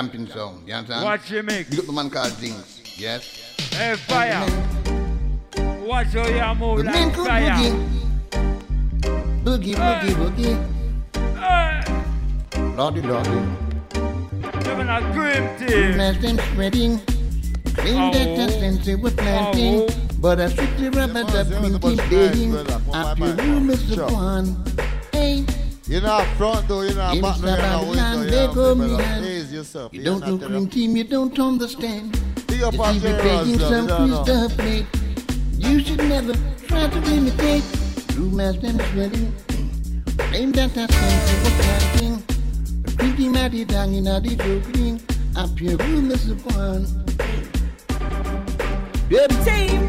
the 0.07 0.19
champion 0.19 0.27
song. 0.29 0.63
You 0.67 0.75
understand? 0.75 1.05
Watch 1.05 1.31
your 1.31 1.43
mix. 1.43 1.71
Big 1.71 1.79
up 1.81 1.87
the 1.87 1.93
man 1.93 2.11
called 2.11 2.37
Jinx. 2.39 2.99
Yes. 2.99 3.57
Hey, 3.73 3.97
fire. 3.97 4.47
Watch 5.81 6.09
how 6.09 6.27
you 6.27 6.59
move 6.59 6.79
The 6.79 6.85
man 6.85 7.09
like 7.09 7.15
called 7.15 7.29
fire. 7.29 7.53
Boogie, 9.45 9.75
boogie, 9.75 10.15
boogie, 10.15 10.57
Hey. 11.37 11.81
boogie. 12.51 12.77
Lordy, 12.77 13.03
lordy. 13.03 13.31
Living 14.67 14.89
a 14.89 15.01
cream 15.13 15.45
team. 15.59 15.97
Mash 15.97 16.19
them 16.19 16.39
spreading. 16.39 16.99
Claim 17.75 17.97
oh. 17.97 18.13
that 18.13 18.37
the 18.37 18.53
sense 18.53 18.79
oh. 18.81 18.85
they 18.85 18.95
were 18.95 19.11
planting. 19.11 19.89
But 20.21 20.41
I 20.41 20.49
strictly 20.49 20.89
rubber 20.89 21.25
the 21.25 21.79
cream 21.81 21.99
team 22.35 22.53
playing. 22.53 22.55
After 22.95 23.27
you, 23.27 23.61
Mr. 23.61 24.13
One. 24.13 24.65
Hey. 25.13 25.45
You're 25.87 26.01
not 26.01 26.27
front 26.39 26.69
door, 26.69 26.85
you're 26.87 26.95
not 26.95 27.17
It's 27.17 27.23
back 27.23 27.41
door, 27.41 27.49
you're 27.49 27.59
not 27.59 27.85
about 27.85 28.57
window, 28.57 28.97
you're 28.97 29.42
they 29.63 29.79
not 29.79 29.87
go 29.87 29.93
middle. 29.93 29.93
yourself. 29.93 29.95
You 29.95 30.03
don't 30.03 30.27
know 30.27 30.39
cream 30.47 30.69
team, 30.69 30.97
you 30.97 31.05
don't 31.05 31.39
understand. 31.39 32.21
Big 32.47 32.63
up 32.63 32.79
on 32.79 33.01
see 33.01 33.07
me 33.07 33.21
playing 33.21 33.59
Russell, 33.59 33.69
some 33.69 33.89
you 33.89 33.97
free 33.97 34.25
stuff, 34.25 34.59
mate. 34.59 34.87
You 35.59 35.81
should 35.81 35.99
never 35.99 36.35
try 36.67 36.89
to 36.89 36.99
imitate. 37.13 37.65
True 38.09 38.31
master 38.31 38.67
and 38.67 38.83
sweating. 38.93 39.33
Claim 40.19 40.53
that 40.53 40.77
I 40.77 40.87
sense 40.87 41.33
you 41.33 41.39
were 41.45 41.57
planting. 41.63 42.15
The 42.83 42.93
cream 42.97 43.17
team 43.17 43.37
at 43.37 43.53
the 43.53 43.65
down 43.65 43.95
in 43.95 44.05
the 44.05 44.71
green. 44.73 45.01
Up 45.37 45.61
your 45.61 45.77
room, 45.79 46.11
Mr. 46.11 46.35
One. 46.57 46.87
Team, 49.45 49.81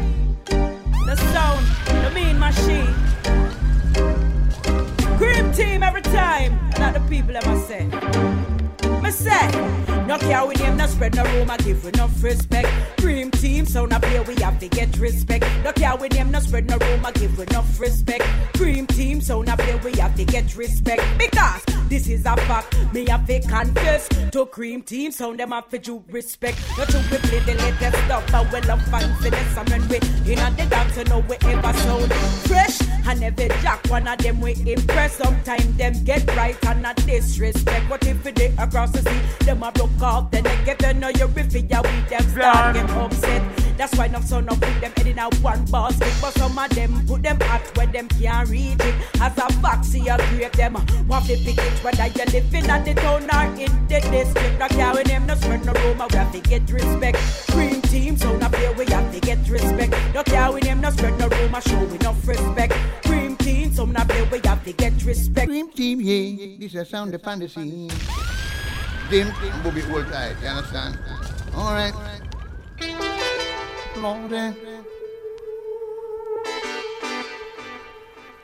the 1.06 1.16
sound, 1.32 1.64
the 2.04 2.10
mean 2.14 2.38
machine. 2.38 2.94
Cream 5.18 5.52
team 5.52 5.82
every 5.82 6.02
time, 6.02 6.58
not 6.78 6.94
the 6.94 7.00
people 7.08 7.32
that 7.32 7.46
I 7.46 7.58
say. 7.60 8.53
Me 9.04 9.10
say, 9.10 9.50
no 10.06 10.16
care 10.16 10.46
we 10.46 10.54
name, 10.54 10.78
no 10.78 10.86
spread 10.86 11.14
no 11.14 11.24
rumor, 11.24 11.58
give 11.58 11.84
enough 11.84 12.22
respect. 12.22 12.68
Cream 12.98 13.30
team, 13.30 13.66
so 13.66 13.84
now 13.84 13.98
play 13.98 14.18
we 14.20 14.34
have 14.36 14.58
to 14.60 14.68
get 14.68 14.96
respect. 14.96 15.44
No 15.62 15.72
care 15.72 15.94
we 15.94 16.08
name, 16.08 16.30
no 16.30 16.40
spread 16.40 16.70
no 16.70 16.78
rumor, 16.78 17.12
give 17.12 17.38
enough 17.38 17.78
respect. 17.78 18.24
Cream 18.56 18.86
team, 18.86 19.20
so 19.20 19.42
now 19.42 19.56
play 19.56 19.78
we 19.84 19.92
have 19.98 20.14
to 20.16 20.24
get 20.24 20.56
respect. 20.56 21.02
Because 21.18 21.62
this 21.90 22.08
is 22.08 22.24
a 22.24 22.34
fact, 22.48 22.74
me 22.94 23.04
have 23.10 23.26
to 23.26 23.40
confess. 23.40 24.08
To 24.32 24.46
cream 24.46 24.80
team, 24.80 25.12
so 25.12 25.34
them 25.36 25.50
have 25.50 25.68
to 25.68 25.78
do 25.78 26.02
respect. 26.08 26.58
Not 26.78 26.88
to 26.88 26.96
we 27.10 27.18
play 27.18 27.40
the 27.40 27.54
latest 27.62 28.04
stuff, 28.06 28.24
but 28.32 28.50
well 28.50 28.70
I'm 28.70 28.80
fancy 28.90 29.28
this 29.28 29.56
and 29.58 29.68
when 29.68 29.88
we 29.88 29.96
in 30.32 30.38
on 30.38 30.56
the 30.56 30.64
dance, 30.64 30.96
you 30.96 31.04
know 31.04 31.18
we 31.28 31.36
ever 31.42 31.72
sound 31.78 32.12
fresh. 32.48 32.80
And 33.06 33.22
every 33.22 33.48
jack 33.60 33.84
one 33.90 34.08
of 34.08 34.16
them 34.18 34.40
we 34.40 34.54
impress. 34.66 35.16
Sometimes 35.16 35.76
them 35.76 36.04
get 36.04 36.26
right 36.34 36.56
and 36.64 36.80
not 36.82 36.96
disrespect. 36.96 37.90
What 37.90 38.06
if 38.06 38.24
we 38.24 38.32
dey 38.32 38.54
across 38.58 38.93
the 38.94 39.10
sea? 39.10 39.44
Them 39.44 39.62
a 39.62 39.72
broke 39.72 40.02
off 40.02 40.30
the 40.30 40.42
neck. 40.42 40.68
If 40.68 40.80
you 40.86 40.94
know 40.94 41.08
you 41.08 41.26
reveal 41.26 41.64
ya, 41.64 41.82
we 41.82 41.90
them 42.08 42.28
start 42.30 42.74
get 42.74 42.90
upset. 42.90 43.42
That's 43.76 43.96
why 43.98 44.06
no 44.06 44.20
son 44.20 44.44
no 44.46 44.52
put 44.54 44.80
them 44.80 44.92
head 44.96 45.06
in 45.06 45.18
a 45.18 45.28
one 45.42 45.64
basket. 45.66 46.14
But 46.20 46.32
some 46.34 46.56
of 46.56 46.70
them 46.70 47.06
put 47.06 47.22
them 47.22 47.38
out 47.42 47.76
where 47.76 47.86
them 47.86 48.08
can't 48.08 48.48
reach 48.48 48.80
it. 48.80 48.94
As 49.20 49.36
a 49.36 49.52
foxy, 49.60 49.98
you 49.98 50.16
grave 50.16 50.52
them. 50.52 50.74
Want 51.08 51.26
to 51.26 51.36
pick 51.36 51.58
it 51.58 51.84
whether 51.84 52.06
you 52.06 52.24
living 52.32 52.70
at 52.70 52.84
the 52.84 52.94
town 52.94 53.24
or 53.24 53.60
in 53.60 53.72
the 53.88 54.00
district. 54.10 54.58
No 54.58 54.68
care 54.68 54.94
when 54.94 55.06
them 55.06 55.26
no 55.26 55.34
spread 55.34 55.64
no 55.66 55.72
rumor, 55.72 56.06
we 56.10 56.16
have 56.16 56.32
to 56.32 56.40
get 56.40 56.70
respect. 56.70 57.18
Cream 57.50 57.82
team, 57.82 58.16
so 58.16 58.36
now 58.36 58.48
play 58.48 58.72
we 58.74 58.86
have 58.86 59.12
to 59.12 59.20
get 59.20 59.48
respect. 59.48 59.92
No 60.14 60.22
care 60.22 60.52
when 60.52 60.62
them 60.62 60.80
no 60.80 60.90
spread 60.90 61.18
no 61.18 61.28
rumor, 61.28 61.60
show 61.60 61.82
enough 61.82 62.28
respect. 62.28 62.74
Cream 63.04 63.36
team, 63.36 63.72
so 63.72 63.84
now 63.86 64.04
play 64.04 64.22
we 64.30 64.40
have 64.44 64.64
to 64.64 64.72
get 64.72 65.04
respect. 65.04 65.48
Cream 65.48 65.68
team, 65.70 66.00
yeah, 66.00 66.56
this 66.58 66.74
is 66.74 66.88
sound 66.88 67.12
the 67.12 67.18
fantasy. 67.18 67.90
Them 69.10 69.32
Bobby 69.62 69.82
hold 69.82 70.06
tight, 70.06 70.34
you 70.40 70.48
understand? 70.48 70.98
Alright. 71.54 71.94
Lord. 73.98 74.32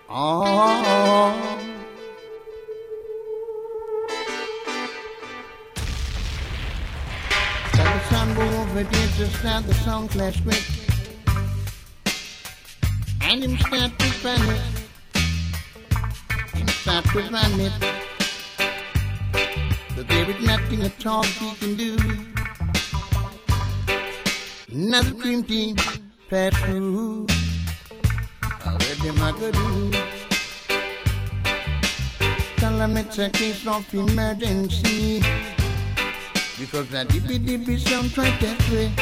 Oh. 0.09 1.59
Tell 7.73 7.85
the 7.85 8.01
sun 8.11 8.35
go 8.35 8.43
over 8.43 8.83
there 8.83 9.09
to 9.09 9.27
start 9.31 9.67
the 9.67 9.75
song 9.75 10.09
clash 10.09 10.41
quick. 10.43 10.63
And 13.23 13.45
him 13.45 13.57
start 13.59 13.99
to 13.99 14.07
panic. 14.23 14.61
Him 16.55 16.69
start 16.69 17.05
to 17.07 17.23
panic. 17.31 18.10
But 19.97 20.09
there 20.09 20.31
is 20.31 20.47
nothing 20.47 20.83
at 20.83 21.07
all 21.07 21.23
he 21.23 21.55
can 21.57 21.75
do. 21.77 21.97
Another 24.73 25.15
cream 25.15 25.43
team 25.43 25.77
pass 26.29 26.57
through. 26.63 27.27
Now 28.65 28.73
what 28.73 28.99
them 29.03 29.21
I 29.21 29.33
go 29.33 29.51
do? 29.51 29.91
Tell 32.57 32.79
them 32.79 32.97
it's 32.97 33.19
a 33.19 33.31
case 33.31 33.67
of 33.67 33.93
emergency. 33.95 35.23
Because 36.59 36.89
that 36.91 37.09
dippy 37.09 37.39
dippy 37.39 37.79
sound 37.79 38.13
try 38.13 38.31
that 38.31 38.71
way. 38.71 38.93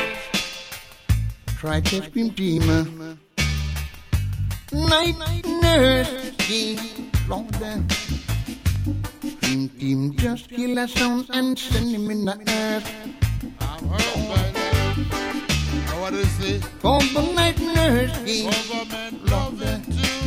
Try 1.59 1.81
to 1.81 2.03
scream 2.05 2.31
team. 2.31 2.67
Night 4.73 5.17
uh. 5.17 5.19
night 5.19 5.47
nurse. 5.47 6.29
Lord, 7.29 7.53
Dream 9.41 9.69
team 9.69 10.17
just 10.17 10.49
kill 10.49 10.79
a 10.79 10.89
sound 10.89 11.29
and 11.31 11.59
send 11.59 11.91
him 11.95 12.11
in 12.11 12.25
the 12.25 12.39
earth. 12.49 12.91
I'm 13.61 13.89
hurt 13.89 14.15
by 14.29 14.51
that. 14.53 14.97
Now 15.87 16.01
what 16.01 16.15
is 16.15 16.39
it? 16.41 16.65
Over 16.85 17.33
night 17.35 17.61
nurse 17.61 18.19
team. 18.25 18.51
Government 18.51 19.25
love 19.27 19.63
it 19.63 19.85
too. 19.85 20.19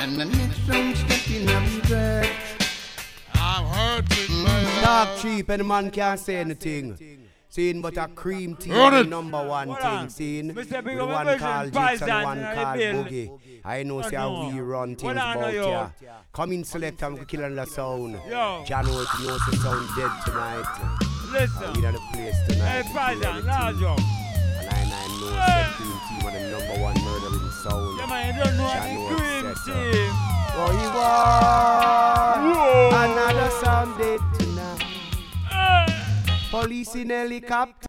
And 0.00 0.16
the 0.16 0.24
next 0.24 0.66
song 0.66 0.94
step 0.94 1.30
in 1.30 1.48
a 1.48 1.60
reverse. 1.60 2.28
I'm 3.34 3.64
hurting 3.64 4.44
by 4.44 4.60
that. 4.60 4.82
Talk 4.84 5.08
cheap 5.22 5.48
and 5.48 5.60
the 5.60 5.64
man 5.64 5.90
can't 5.90 6.20
say 6.20 6.36
anything. 6.36 7.11
Seeing 7.52 7.82
but 7.82 7.98
a 7.98 8.08
cream 8.08 8.56
tea 8.56 8.70
Run 8.72 8.94
the 8.94 9.04
number 9.04 9.46
one 9.46 9.68
Hold 9.68 9.78
thing. 9.80 9.86
on. 9.90 10.08
Seeing 10.08 10.48
Mr. 10.48 10.54
with 10.54 10.70
Big 10.70 10.96
the 10.96 11.04
up 11.04 11.08
one 11.10 11.38
called 11.38 11.70
version, 11.74 12.08
and 12.08 12.24
one 12.24 12.38
called. 12.40 12.78
Boogie. 12.78 13.30
I 13.62 13.82
know 13.82 14.00
see 14.00 14.16
how 14.16 14.48
we 14.50 14.60
run 14.60 14.96
things 14.96 15.12
about 15.12 15.52
ya. 15.52 15.90
Come 16.32 16.52
in 16.52 16.64
select 16.64 17.02
and 17.02 17.18
we 17.18 17.26
kill 17.26 17.44
on 17.44 17.54
the 17.54 17.66
sound. 17.66 18.16
John 18.64 18.86
Oates 18.88 19.20
knows 19.20 19.40
the 19.50 19.56
sound 19.58 19.86
dead 19.94 20.10
tonight. 20.24 20.64
Listen. 21.30 21.72
We 21.74 21.82
in 21.84 21.92
the 21.92 22.00
place 22.14 22.36
tonight. 22.48 22.84
Hey, 22.86 22.92
Paisan, 22.94 23.44
up. 23.82 23.98
And 24.56 24.68
I, 24.70 24.78
and 24.80 25.20
know 25.20 25.36
Hey. 25.36 25.68
cream 25.76 25.98
team 26.08 26.26
are 26.26 26.32
the 26.32 26.40
number 26.56 26.76
one 26.82 26.96
murdering 27.04 27.50
sound. 27.62 27.98
Yeah, 27.98 28.06
man, 28.06 28.34
you 28.34 28.44
don't 28.44 28.56
know 28.56 28.64
Oates 28.64 28.80
cream 29.12 29.44
team. 29.66 30.12
Oh, 30.54 30.70
you 30.80 30.88
are 31.04 32.38
another 33.04 33.50
sound 33.60 33.98
dead 33.98 34.20
tonight. 34.32 34.41
Police 36.52 36.94
in 36.96 37.08
helicopter. 37.08 37.88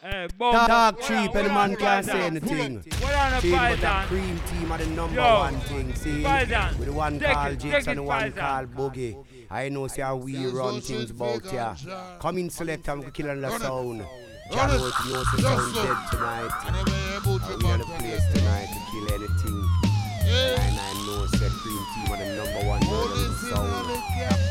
Hey, 0.00 0.28
bomb. 0.38 0.52
Talk 0.54 0.94
What 0.96 1.02
cheap 1.02 1.30
on- 1.30 1.36
and 1.38 1.54
man 1.54 1.76
can't 1.76 2.06
say 2.06 2.20
anything. 2.26 2.76
What 3.00 3.14
on 3.14 3.32
a 3.32 3.40
See, 3.40 3.50
but 3.50 3.80
the 3.80 3.86
Paisan? 3.86 4.06
cream 4.06 4.40
team 4.50 4.72
are 4.72 4.78
the 4.78 4.86
number 4.86 5.16
Yo. 5.20 5.38
one 5.38 5.60
thing. 5.60 5.94
See, 5.96 6.22
Paisan, 6.22 6.78
with 6.78 6.86
the 6.86 6.92
one 6.92 7.18
take 7.18 7.32
called 7.32 7.52
it, 7.52 7.56
Jakes 7.58 7.86
and 7.88 7.98
the 7.98 8.02
one 8.04 8.22
Paisan. 8.32 8.36
called 8.38 8.74
Boogie. 8.76 9.16
I 9.50 9.68
know 9.70 9.88
see 9.88 10.02
how 10.02 10.14
we 10.16 10.46
run 10.46 10.80
things 10.82 11.10
about 11.10 11.52
ya. 11.52 11.74
Come 12.20 12.38
in 12.38 12.50
select 12.50 12.86
and 12.88 13.04
we 13.04 13.10
kill 13.10 13.30
on 13.30 13.40
the 13.40 13.50
sound. 13.58 14.04
John 14.52 14.70
it. 14.70 14.80
Oates 14.80 15.06
knows 15.08 15.26
the 15.32 15.42
Just 15.42 15.42
sound 15.42 15.74
dead 15.74 15.96
tonight. 16.12 16.50
And 16.66 16.74
then 16.76 16.84
we 16.84 17.16
able 17.16 17.38
to 17.40 17.52
And 17.54 17.62
we 17.64 17.78
the 17.78 17.84
place 17.98 18.24
tonight 18.34 18.68
to 18.70 18.80
kill 18.92 19.14
anything. 19.14 19.93
And 20.26 20.78
I 20.78 20.92
know 21.06 21.26
said 21.26 21.52
cream 21.52 21.84
team 21.94 22.12
are 22.12 22.18
the 22.18 22.26
number 22.36 22.62
one 22.68 22.80
murdering 22.88 23.34
sound. 23.34 23.88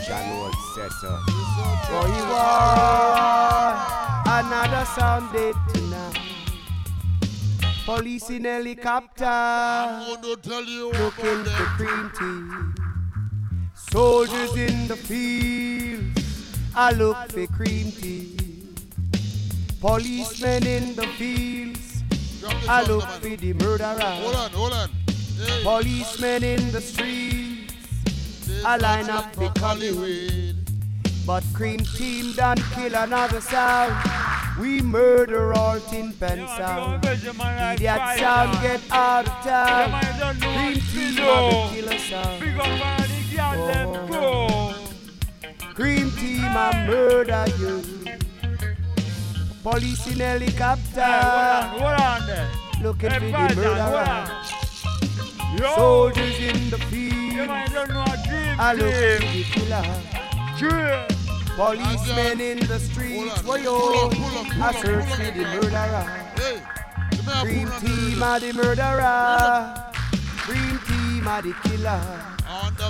John 0.05 0.25
Oates 0.39 0.75
said 0.75 0.91
so. 1.01 1.19
Oh, 1.95 2.05
you 2.07 2.25
are 2.33 3.73
another 4.39 4.85
sound 4.85 5.31
dead 5.33 5.55
tonight. 5.73 6.19
Police 7.85 8.29
in 8.29 8.45
helicopter 8.45 10.05
looking 10.21 11.43
for 11.43 11.65
cream 11.77 12.11
tea. 12.17 12.83
Soldiers 13.75 14.55
in 14.55 14.87
the 14.87 14.95
field, 14.95 16.03
I 16.75 16.91
look 16.93 17.17
for 17.29 17.45
cream 17.47 17.91
tea. 17.91 18.37
Policemen 19.81 20.65
in 20.65 20.95
the 20.95 21.07
fields, 21.17 22.03
I 22.69 22.83
look 22.83 23.03
for 23.03 23.35
the 23.35 23.53
murderer. 23.53 23.99
Hold 23.99 24.35
on, 24.35 24.51
hold 24.51 24.73
on. 24.73 25.02
Policemen 25.63 26.43
in 26.43 26.71
the 26.71 26.81
streets, 26.81 28.63
I 28.65 28.77
line 28.77 29.09
up 29.09 29.35
the 29.35 29.49
coming. 29.59 30.55
But 31.25 31.43
cream 31.53 31.79
team 31.79 32.33
done 32.33 32.57
kill 32.75 32.93
another 32.95 33.39
sound. 33.39 33.95
We 34.59 34.81
murder 34.81 35.53
all 35.53 35.79
tin 35.79 36.13
pen 36.13 36.47
sound. 36.47 37.05
Idiot 37.05 38.01
sound 38.19 38.61
get 38.61 38.81
out 38.91 39.27
of 39.27 39.43
town. 39.43 40.01
Cream 40.39 40.81
team 40.91 41.15
have 41.15 41.51
the 41.51 41.81
killer 41.81 41.97
sound. 41.97 42.39
Big 42.39 42.55
up 42.55 42.67
all 42.67 42.97
the 42.97 43.21
girls, 43.35 43.67
them 43.73 43.89
oh. 43.89 44.75
go. 45.59 45.73
Cream 45.73 46.11
team 46.11 46.43
I 46.43 46.85
murder 46.85 47.45
you. 47.57 47.81
Police 49.63 50.07
in 50.11 50.19
helicopter. 50.19 51.01
Hey, 51.01 51.61
hold 51.69 51.83
on, 51.83 52.21
hold. 52.21 52.83
Looking 52.83 53.09
for 53.11 53.19
the 53.19 53.55
murderer. 53.55 54.62
Hold 55.57 55.61
on. 55.61 55.69
Yo. 55.69 55.75
Soldiers 55.75 56.39
in 56.39 56.69
the 56.69 56.77
field. 56.77 57.13
You 57.33 57.45
man 57.47 57.71
don't 57.71 57.89
know 57.89 58.03
a 58.03 58.17
dream 58.27 58.55
I 58.59 58.73
look 58.73 58.93
for 58.93 59.19
team. 59.19 59.37
the 59.37 59.43
killer. 59.51 59.85
Dream. 60.57 61.13
Policemen 61.55 62.41
in 62.41 62.59
the 62.65 62.79
streets, 62.79 63.43
why 63.43 63.57
yo? 63.57 64.09
I 64.59 64.71
search 64.81 65.05
for 65.05 65.31
the 65.31 65.43
murderer. 65.53 66.05
Green 67.43 67.69
team 67.79 68.23
are 68.23 68.39
the 68.39 68.53
murderer. 68.53 69.91
Green 70.45 70.79
team 70.87 71.27
are 71.27 71.41
the 71.43 71.53
killer. 71.63 72.01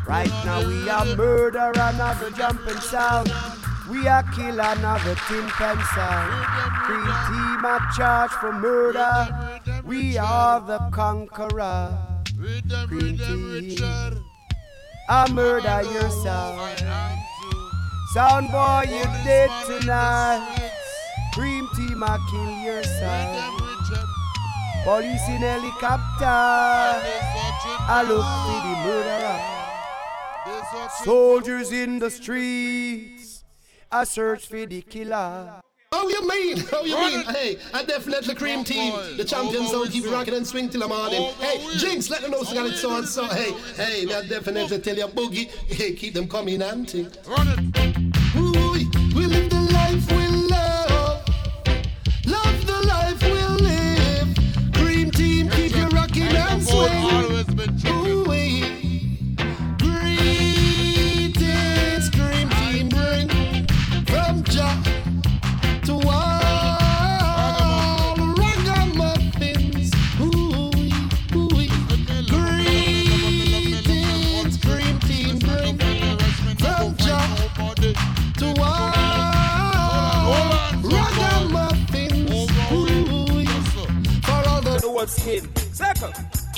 Right 0.07 0.32
now 0.45 0.66
we 0.66 0.89
are 0.89 1.05
murder 1.16 1.72
another 1.76 2.32
jumping 2.32 2.80
sound. 2.80 3.32
We 3.89 4.07
are 4.07 4.24
kill 4.32 4.59
another 4.61 5.16
tin 5.28 5.45
pen 5.49 5.78
sound. 5.93 6.32
Green 6.86 7.11
team 7.28 7.66
are 7.66 7.86
charged 7.97 8.34
for 8.36 8.53
murder. 8.53 9.51
We 9.84 10.18
are 10.18 10.61
the 10.61 10.80
conqueror. 10.91 12.12
Green 12.38 13.17
team, 13.17 13.75
I 15.09 15.31
murder 15.31 15.81
your 15.91 16.09
sound. 16.09 16.79
Sound 18.13 18.51
boy, 18.51 18.84
you 18.88 19.03
dead 19.23 19.49
tonight. 19.65 20.71
Cream 21.34 21.67
team, 21.75 22.03
I 22.03 22.17
kill 22.29 22.51
your 22.63 22.84
sound. 22.84 23.59
Police 24.84 25.27
in 25.29 25.41
helicopter. 25.41 26.25
I 26.25 28.03
look 28.07 28.25
for 28.45 28.61
the 28.67 28.75
murderer. 28.86 29.39
Soldiers 31.03 31.71
in 31.71 31.99
the 31.99 32.09
streets. 32.09 33.43
I 33.91 34.03
search 34.03 34.47
for 34.47 34.65
the 34.65 34.81
killer. 34.81 35.61
How 35.94 36.08
you 36.08 36.28
mean? 36.28 36.58
How 36.58 36.82
you 36.82 36.98
mean? 36.98 37.24
Hey, 37.26 37.60
I 37.72 37.84
definitely 37.84 38.34
cream 38.34 38.64
team. 38.64 38.96
The 39.16 39.24
champions 39.24 39.70
don't 39.70 39.91
keep 39.91 40.10
rocking 40.10 40.34
and 40.34 40.46
swing 40.46 40.68
till 40.68 40.82
the 40.82 40.88
morning. 40.88 41.22
Hey, 41.39 41.64
Jinx, 41.78 42.10
let 42.10 42.24
them 42.24 42.32
know 42.32 42.41
so 42.41 42.56
got 42.56 42.66
it 42.66 42.78
so 42.78 42.98
and 42.98 43.08
so. 43.08 43.26
Hey, 43.26 43.52
hey, 43.76 44.12
I 44.12 44.26
definitely 44.28 44.80
tell 44.80 44.98
you 44.98 45.06
boogie. 45.06 45.52
Hey, 45.68 45.94
keep 45.94 46.16
them 46.16 46.28
coming 46.28 46.64
and 46.64 46.88
ting. 46.89 47.12
Run 47.28 47.48
it. 47.48 48.12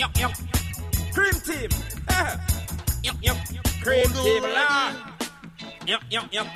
Yup, 0.06 0.18
yup. 0.20 0.34
Cream 1.14 1.34
team. 1.42 1.70
yup, 3.04 3.16
yup. 3.24 3.38
Cream 3.82 4.06
team, 4.06 4.44
la. 4.44 4.94
Yup, 5.88 6.02
yup, 6.12 6.32
yup. 6.32 6.48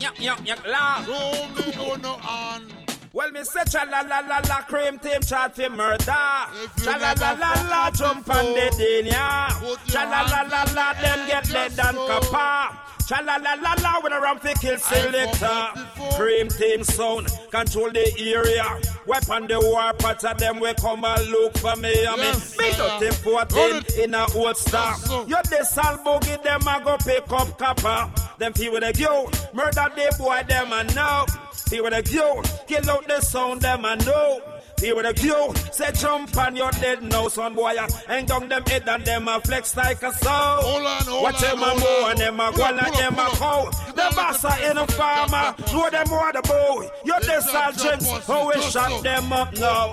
Yup, 0.00 0.20
yup, 0.20 0.46
yup, 0.46 0.66
la. 0.66 1.04
No, 1.06 1.30
me 1.54 1.72
no, 1.76 1.94
no, 1.94 2.14
on. 2.28 2.66
Well, 3.12 3.30
me 3.30 3.44
say 3.44 3.62
cha 3.70 3.84
la 3.84 4.00
la 4.00 4.20
la 4.20 4.40
la 4.48 4.60
cream 4.62 4.98
team 4.98 5.20
chat 5.22 5.54
fi 5.54 5.68
murder. 5.68 6.04
Cha 6.04 6.96
la 7.00 7.14
la 7.16 7.30
la 7.32 7.52
la 7.70 7.90
jump 7.92 8.28
on 8.28 8.44
the 8.44 8.74
din 8.76 9.06
ya. 9.06 9.48
Cha 9.86 10.02
la 10.02 10.22
la 10.22 10.42
la 10.42 10.64
la 10.74 10.92
them 10.94 11.28
get 11.28 11.48
dead 11.48 11.78
and 11.78 11.96
copper. 11.96 12.76
Cha 13.06 13.20
la 13.20 13.36
la 13.36 13.54
la 13.54 13.74
la 13.82 14.00
when 14.00 14.12
a 14.12 14.20
ram 14.20 14.38
fi 14.40 14.52
kill 14.54 14.76
selector. 14.78 15.68
Cream 16.16 16.48
team 16.48 16.82
sound 16.82 17.28
control 17.52 17.90
the 17.90 18.04
area. 18.18 18.64
Weapon 19.06 19.46
the 19.46 19.60
war 19.60 19.92
part 19.94 20.24
of 20.24 20.38
them 20.38 20.58
we 20.58 20.74
come 20.74 21.04
and 21.04 21.30
look 21.30 21.56
for 21.58 21.76
me. 21.76 21.94
I 22.04 22.16
mean, 22.16 22.34
me 22.58 22.76
don't 22.76 22.98
think 22.98 23.14
14 23.14 24.02
in 24.02 24.14
a 24.14 24.26
old 24.34 24.56
star. 24.56 24.96
You 25.28 25.36
this 25.48 25.78
all 25.78 25.98
boogie 25.98 26.42
them 26.42 26.66
a 26.66 26.82
go 26.84 26.96
pick 26.98 27.30
up 27.30 27.56
copper. 27.56 28.10
Them 28.38 28.52
feel 28.54 28.72
with 28.72 28.82
a 28.82 28.92
you 28.98 29.30
murder 29.54 29.86
the 29.94 30.14
boy 30.18 30.42
them 30.48 30.72
a 30.72 30.82
know. 30.92 31.26
Feel 31.52 31.84
with 31.84 31.94
a 31.94 32.12
you 32.12 32.42
kill 32.66 32.90
out 32.90 33.06
the 33.06 33.20
sound 33.20 33.60
them 33.60 33.84
a 33.84 33.94
know. 33.96 34.40
Feel 34.78 34.96
with 34.96 35.06
a 35.06 35.24
you 35.24 35.54
say 35.72 35.90
jump 35.92 36.36
on 36.36 36.54
your 36.54 36.70
dead 36.72 37.02
now 37.02 37.28
son 37.28 37.54
boy 37.54 37.74
and 38.08 38.28
down 38.28 38.48
them 38.48 38.62
head 38.66 38.86
and 38.86 39.04
them 39.06 39.26
a 39.26 39.40
flex 39.40 39.74
like 39.76 40.02
a 40.02 40.12
soul. 40.12 40.32
Hold 40.32 40.86
on, 40.86 41.02
hold 41.04 41.22
Watch 41.22 41.42
on, 41.42 41.50
them 41.50 41.62
a 41.62 41.64
hold 41.64 41.80
move 41.80 42.10
and 42.10 42.18
them 42.18 42.40
a 42.40 42.52
Pull 42.52 42.58
go 42.58 42.64
up, 42.64 42.76
like 42.76 42.92
pull 42.92 42.94
up, 42.94 42.98
them 43.00 43.18
a 43.18 43.24
pull 43.24 43.36
cow. 43.36 43.70
The 43.92 44.12
boss 44.14 44.44
are 44.44 44.70
in 44.70 44.76
a 44.76 44.86
farmer, 44.88 45.54
know 45.72 45.90
them 45.90 46.08
more 46.08 46.32
the 46.32 46.42
boy. 46.42 46.90
You 47.04 47.20
this 47.20 47.54
all 47.54 47.72
drinks, 47.72 48.26
how 48.26 48.48
we 48.48 48.60
shut 48.62 49.02
them 49.02 49.32
up 49.32 49.56
now. 49.56 49.92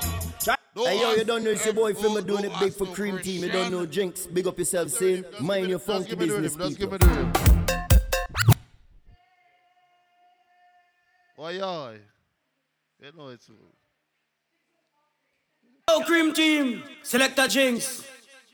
Hey 0.76 1.00
yo, 1.00 1.14
you 1.14 1.24
don't 1.24 1.44
know 1.44 1.52
it's 1.52 1.64
your 1.66 1.76
boy 1.76 1.94
Film 1.94 2.22
doing 2.26 2.46
it 2.46 2.52
big 2.60 2.74
for 2.74 2.88
Cream 2.88 3.20
Team. 3.20 3.44
You 3.44 3.52
don't 3.52 3.72
know 3.72 3.86
Jinx. 3.86 4.26
Big 4.26 4.48
up 4.48 4.58
yourself, 4.58 4.90
saying 4.90 5.24
mind 5.40 5.70
your 5.70 5.80
funky 5.80 6.16
business, 6.16 6.58
people. 6.58 6.98
Why, 11.36 11.60
oi? 11.62 12.00
You 13.00 13.12
know 13.16 13.30
it's. 13.30 13.50
Oh, 15.96 16.02
Cream 16.08 16.34
Team, 16.34 16.82
Selector 17.04 17.48
Jinx. 17.48 18.04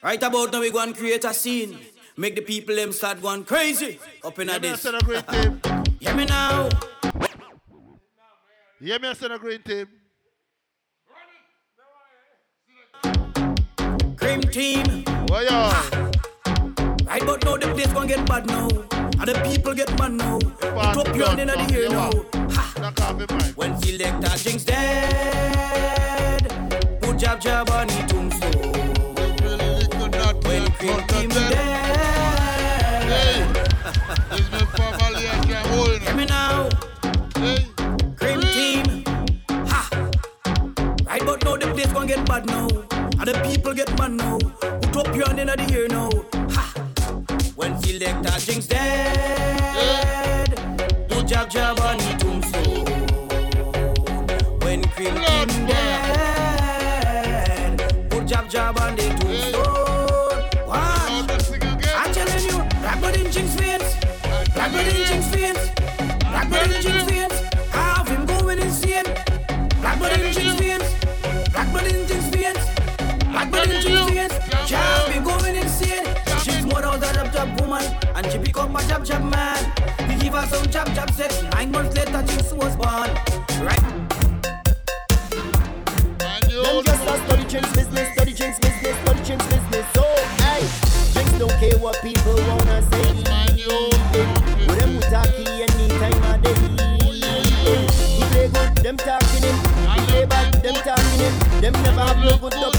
Right 0.04 0.22
about 0.22 0.52
now, 0.52 0.60
we 0.60 0.72
go 0.72 0.80
and 0.84 0.94
create 0.94 1.24
a 1.24 1.34
scene. 1.34 1.80
Make 2.18 2.36
the 2.36 2.42
people 2.42 2.76
them 2.76 2.92
start 2.92 3.22
going 3.22 3.46
crazy 3.46 3.98
up 4.26 4.38
in 4.40 4.50
Yeah, 4.50 4.58
a 4.58 4.60
me 4.60 4.68
this. 4.68 4.84
a 4.84 5.00
green 5.00 5.24
team. 5.24 5.62
Hear 6.02 6.16
me 6.16 6.26
now. 6.26 6.68
Yeah, 8.82 8.98
me 8.98 9.08
I 9.08 9.14
a 9.34 9.40
green 9.40 9.62
team. 9.62 9.88
Cream 14.18 14.42
Team. 14.42 15.06
Why, 15.30 15.46
oi? 15.46 16.10
Right 17.06 17.24
about 17.24 17.46
now, 17.46 17.56
the 17.56 17.72
place 17.74 17.94
gonna 17.94 18.08
get 18.08 18.28
bad 18.28 18.48
now. 18.48 18.68
And 19.18 19.28
the 19.30 19.42
people 19.48 19.74
get 19.74 19.98
mad 19.98 20.12
now. 20.12 20.40
Up 20.76 21.16
your 21.16 21.28
hand 21.28 21.40
in 21.40 21.48
the 21.48 21.56
the 21.56 21.88
now. 21.88 22.12
gun. 22.92 23.54
When 23.56 23.82
Selector 23.82 24.38
Jinx 24.38 24.66
put 24.66 26.19
jab 27.20 27.42
jab 27.42 27.70
on 27.72 27.88
the 27.88 27.94
tombstone. 28.08 28.72
When 30.48 30.72
Cream 30.72 31.04
Team 31.08 31.30
dead. 31.30 31.60
Hear 36.02 36.16
me 36.16 36.26
now. 36.26 36.70
Cream 38.16 38.42
Team. 38.42 39.04
Ha. 39.50 39.90
Right 41.06 41.22
about 41.22 41.44
now, 41.44 41.58
the 41.58 41.74
place 41.74 41.92
gonna 41.92 42.08
get 42.08 42.26
bad 42.26 42.46
now. 42.46 42.68
And 42.92 43.28
the 43.28 43.34
people 43.44 43.74
get 43.74 43.90
mad 44.00 44.12
now. 44.12 44.38
Put 44.94 45.08
up 45.08 45.16
your 45.16 45.28
hand 45.28 45.40
in 45.40 45.48
the 45.48 45.74
ear 45.74 45.88
now. 45.90 46.10
Ha. 46.56 46.74
When 47.56 47.78
Selector 47.82 48.40
Jinx 48.40 48.68
dead, 48.68 50.50
put 51.10 51.28
jab 51.28 51.50
jab 51.50 51.80
on 51.82 51.98
the 51.98 52.16
tombstone. 52.18 52.86
When 54.62 54.84
Cream 54.90 55.16
Team 55.16 55.49
jab 79.06 79.22
jab 79.22 79.32
man. 79.32 80.08
We 80.08 80.16
give 80.16 80.34
us 80.34 80.50
some 80.50 80.70
jab 80.72 80.88
jab 80.94 81.12
sex. 81.12 81.42
Nine 81.54 81.72
months 81.72 81.96
later, 81.96 82.22
Jesus 82.24 82.52
was 82.54 82.76
born. 82.76 83.10
Right. 83.62 83.80
Them 86.50 86.84
just 86.84 87.08
a 87.08 87.18
study 87.26 87.46
Jinx 87.46 87.74
business, 87.74 88.14
study 88.14 88.34
Jinx 88.34 88.60
business, 88.60 88.98
study 89.04 89.24
Jinx 89.24 89.46
business. 89.48 89.86
So, 89.94 90.04
hey, 90.44 90.62
Jinx 91.14 91.32
don't 91.40 91.52
care 91.60 91.78
what 91.80 92.02
people 92.02 92.36
wanna 92.36 92.82
say. 92.92 93.14
With 94.68 94.80
them 94.80 94.96
we 94.96 95.02
talkie 95.02 95.48
any 95.48 95.88
time 96.00 96.24
of 96.24 96.42
day. 96.42 96.56
He 97.64 98.24
play 98.32 98.48
good, 98.48 98.76
them 98.84 98.98
talking 98.98 99.44
him. 99.44 99.56
He 99.96 100.06
play 100.08 100.26
bad, 100.26 100.54
them 100.62 100.76
talking 100.76 101.20
him. 101.20 101.62
Them 101.62 101.74
never 101.84 102.02
have 102.02 102.18
no 102.18 102.38
good 102.38 102.54
stuff 102.54 102.79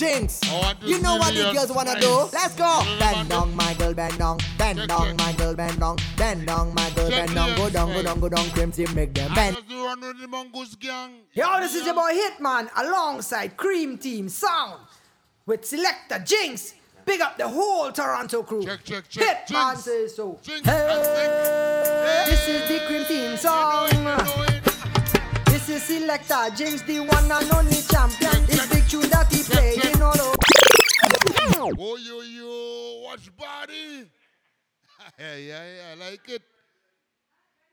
Jinx, 0.00 0.40
you 0.82 0.98
know 1.02 1.16
what 1.16 1.34
the 1.34 1.52
girls 1.52 1.70
wanna 1.70 2.00
do? 2.00 2.26
Let's 2.32 2.54
go! 2.54 2.82
Bend 2.98 3.28
down, 3.28 3.54
my 3.54 3.74
girl, 3.74 3.92
bend 3.92 4.16
down. 4.16 4.38
Bend 4.56 4.88
down, 4.88 5.14
my 5.16 5.34
girl, 5.34 5.54
bend 5.54 5.78
down. 5.78 5.98
Bend 6.16 6.46
down, 6.46 6.74
my 6.74 6.88
girl, 6.96 7.10
bend 7.10 7.34
down. 7.34 7.54
Go 7.54 7.68
down, 7.68 7.92
go 7.92 8.02
down, 8.02 8.18
go 8.18 8.30
down. 8.30 8.48
Cream 8.48 8.72
Team 8.72 8.94
make 8.94 9.12
them 9.12 9.34
bend. 9.34 9.58
Yo, 11.34 11.60
this 11.60 11.74
is 11.74 11.84
your 11.84 11.94
boy 11.94 12.14
Hitman 12.14 12.70
alongside 12.76 13.58
Cream 13.58 13.98
Team 13.98 14.30
Sound 14.30 14.80
with 15.44 15.66
Selector 15.66 16.18
Jinx. 16.24 16.72
Big 17.04 17.20
up 17.20 17.36
the 17.36 17.46
whole 17.46 17.92
Toronto 17.92 18.42
crew. 18.42 18.64
Check, 18.64 18.82
check, 18.82 19.06
check. 19.06 19.48
Hitman 19.48 19.76
says 19.76 20.16
so. 20.16 20.38
Hey, 20.64 22.24
this 22.26 22.48
is 22.48 22.66
the 22.70 22.86
Cream 22.86 23.04
Team 23.04 23.36
Sound. 23.36 23.92
This 25.44 25.68
is 25.68 25.82
Selector 25.82 26.56
Jinx, 26.56 26.80
the 26.82 27.00
one 27.00 27.30
and 27.30 27.52
only 27.52 27.82
champion. 27.82 28.44
It's 28.48 28.66
the 28.68 28.80
tune 28.88 29.10
that 29.10 29.30
he 29.30 29.39
all 30.02 30.20
over. 30.20 30.36
Oh, 31.78 31.96
yo, 31.96 32.20
yo, 32.20 33.02
watch 33.04 33.34
body. 33.36 34.06
yeah, 35.18 35.36
yeah, 35.36 35.64
yeah, 35.64 35.92
I 35.92 36.10
like 36.10 36.28
it. 36.28 36.42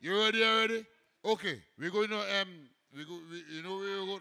You 0.00 0.18
ready, 0.18 0.38
you 0.38 0.44
ready? 0.44 0.86
Okay, 1.24 1.60
we're 1.78 1.90
going 1.90 2.08
to, 2.10 2.16
um, 2.16 2.48
we 2.96 3.04
go, 3.04 3.18
we, 3.30 3.56
you 3.56 3.62
know, 3.62 3.76
we're 3.76 4.06
going 4.06 4.20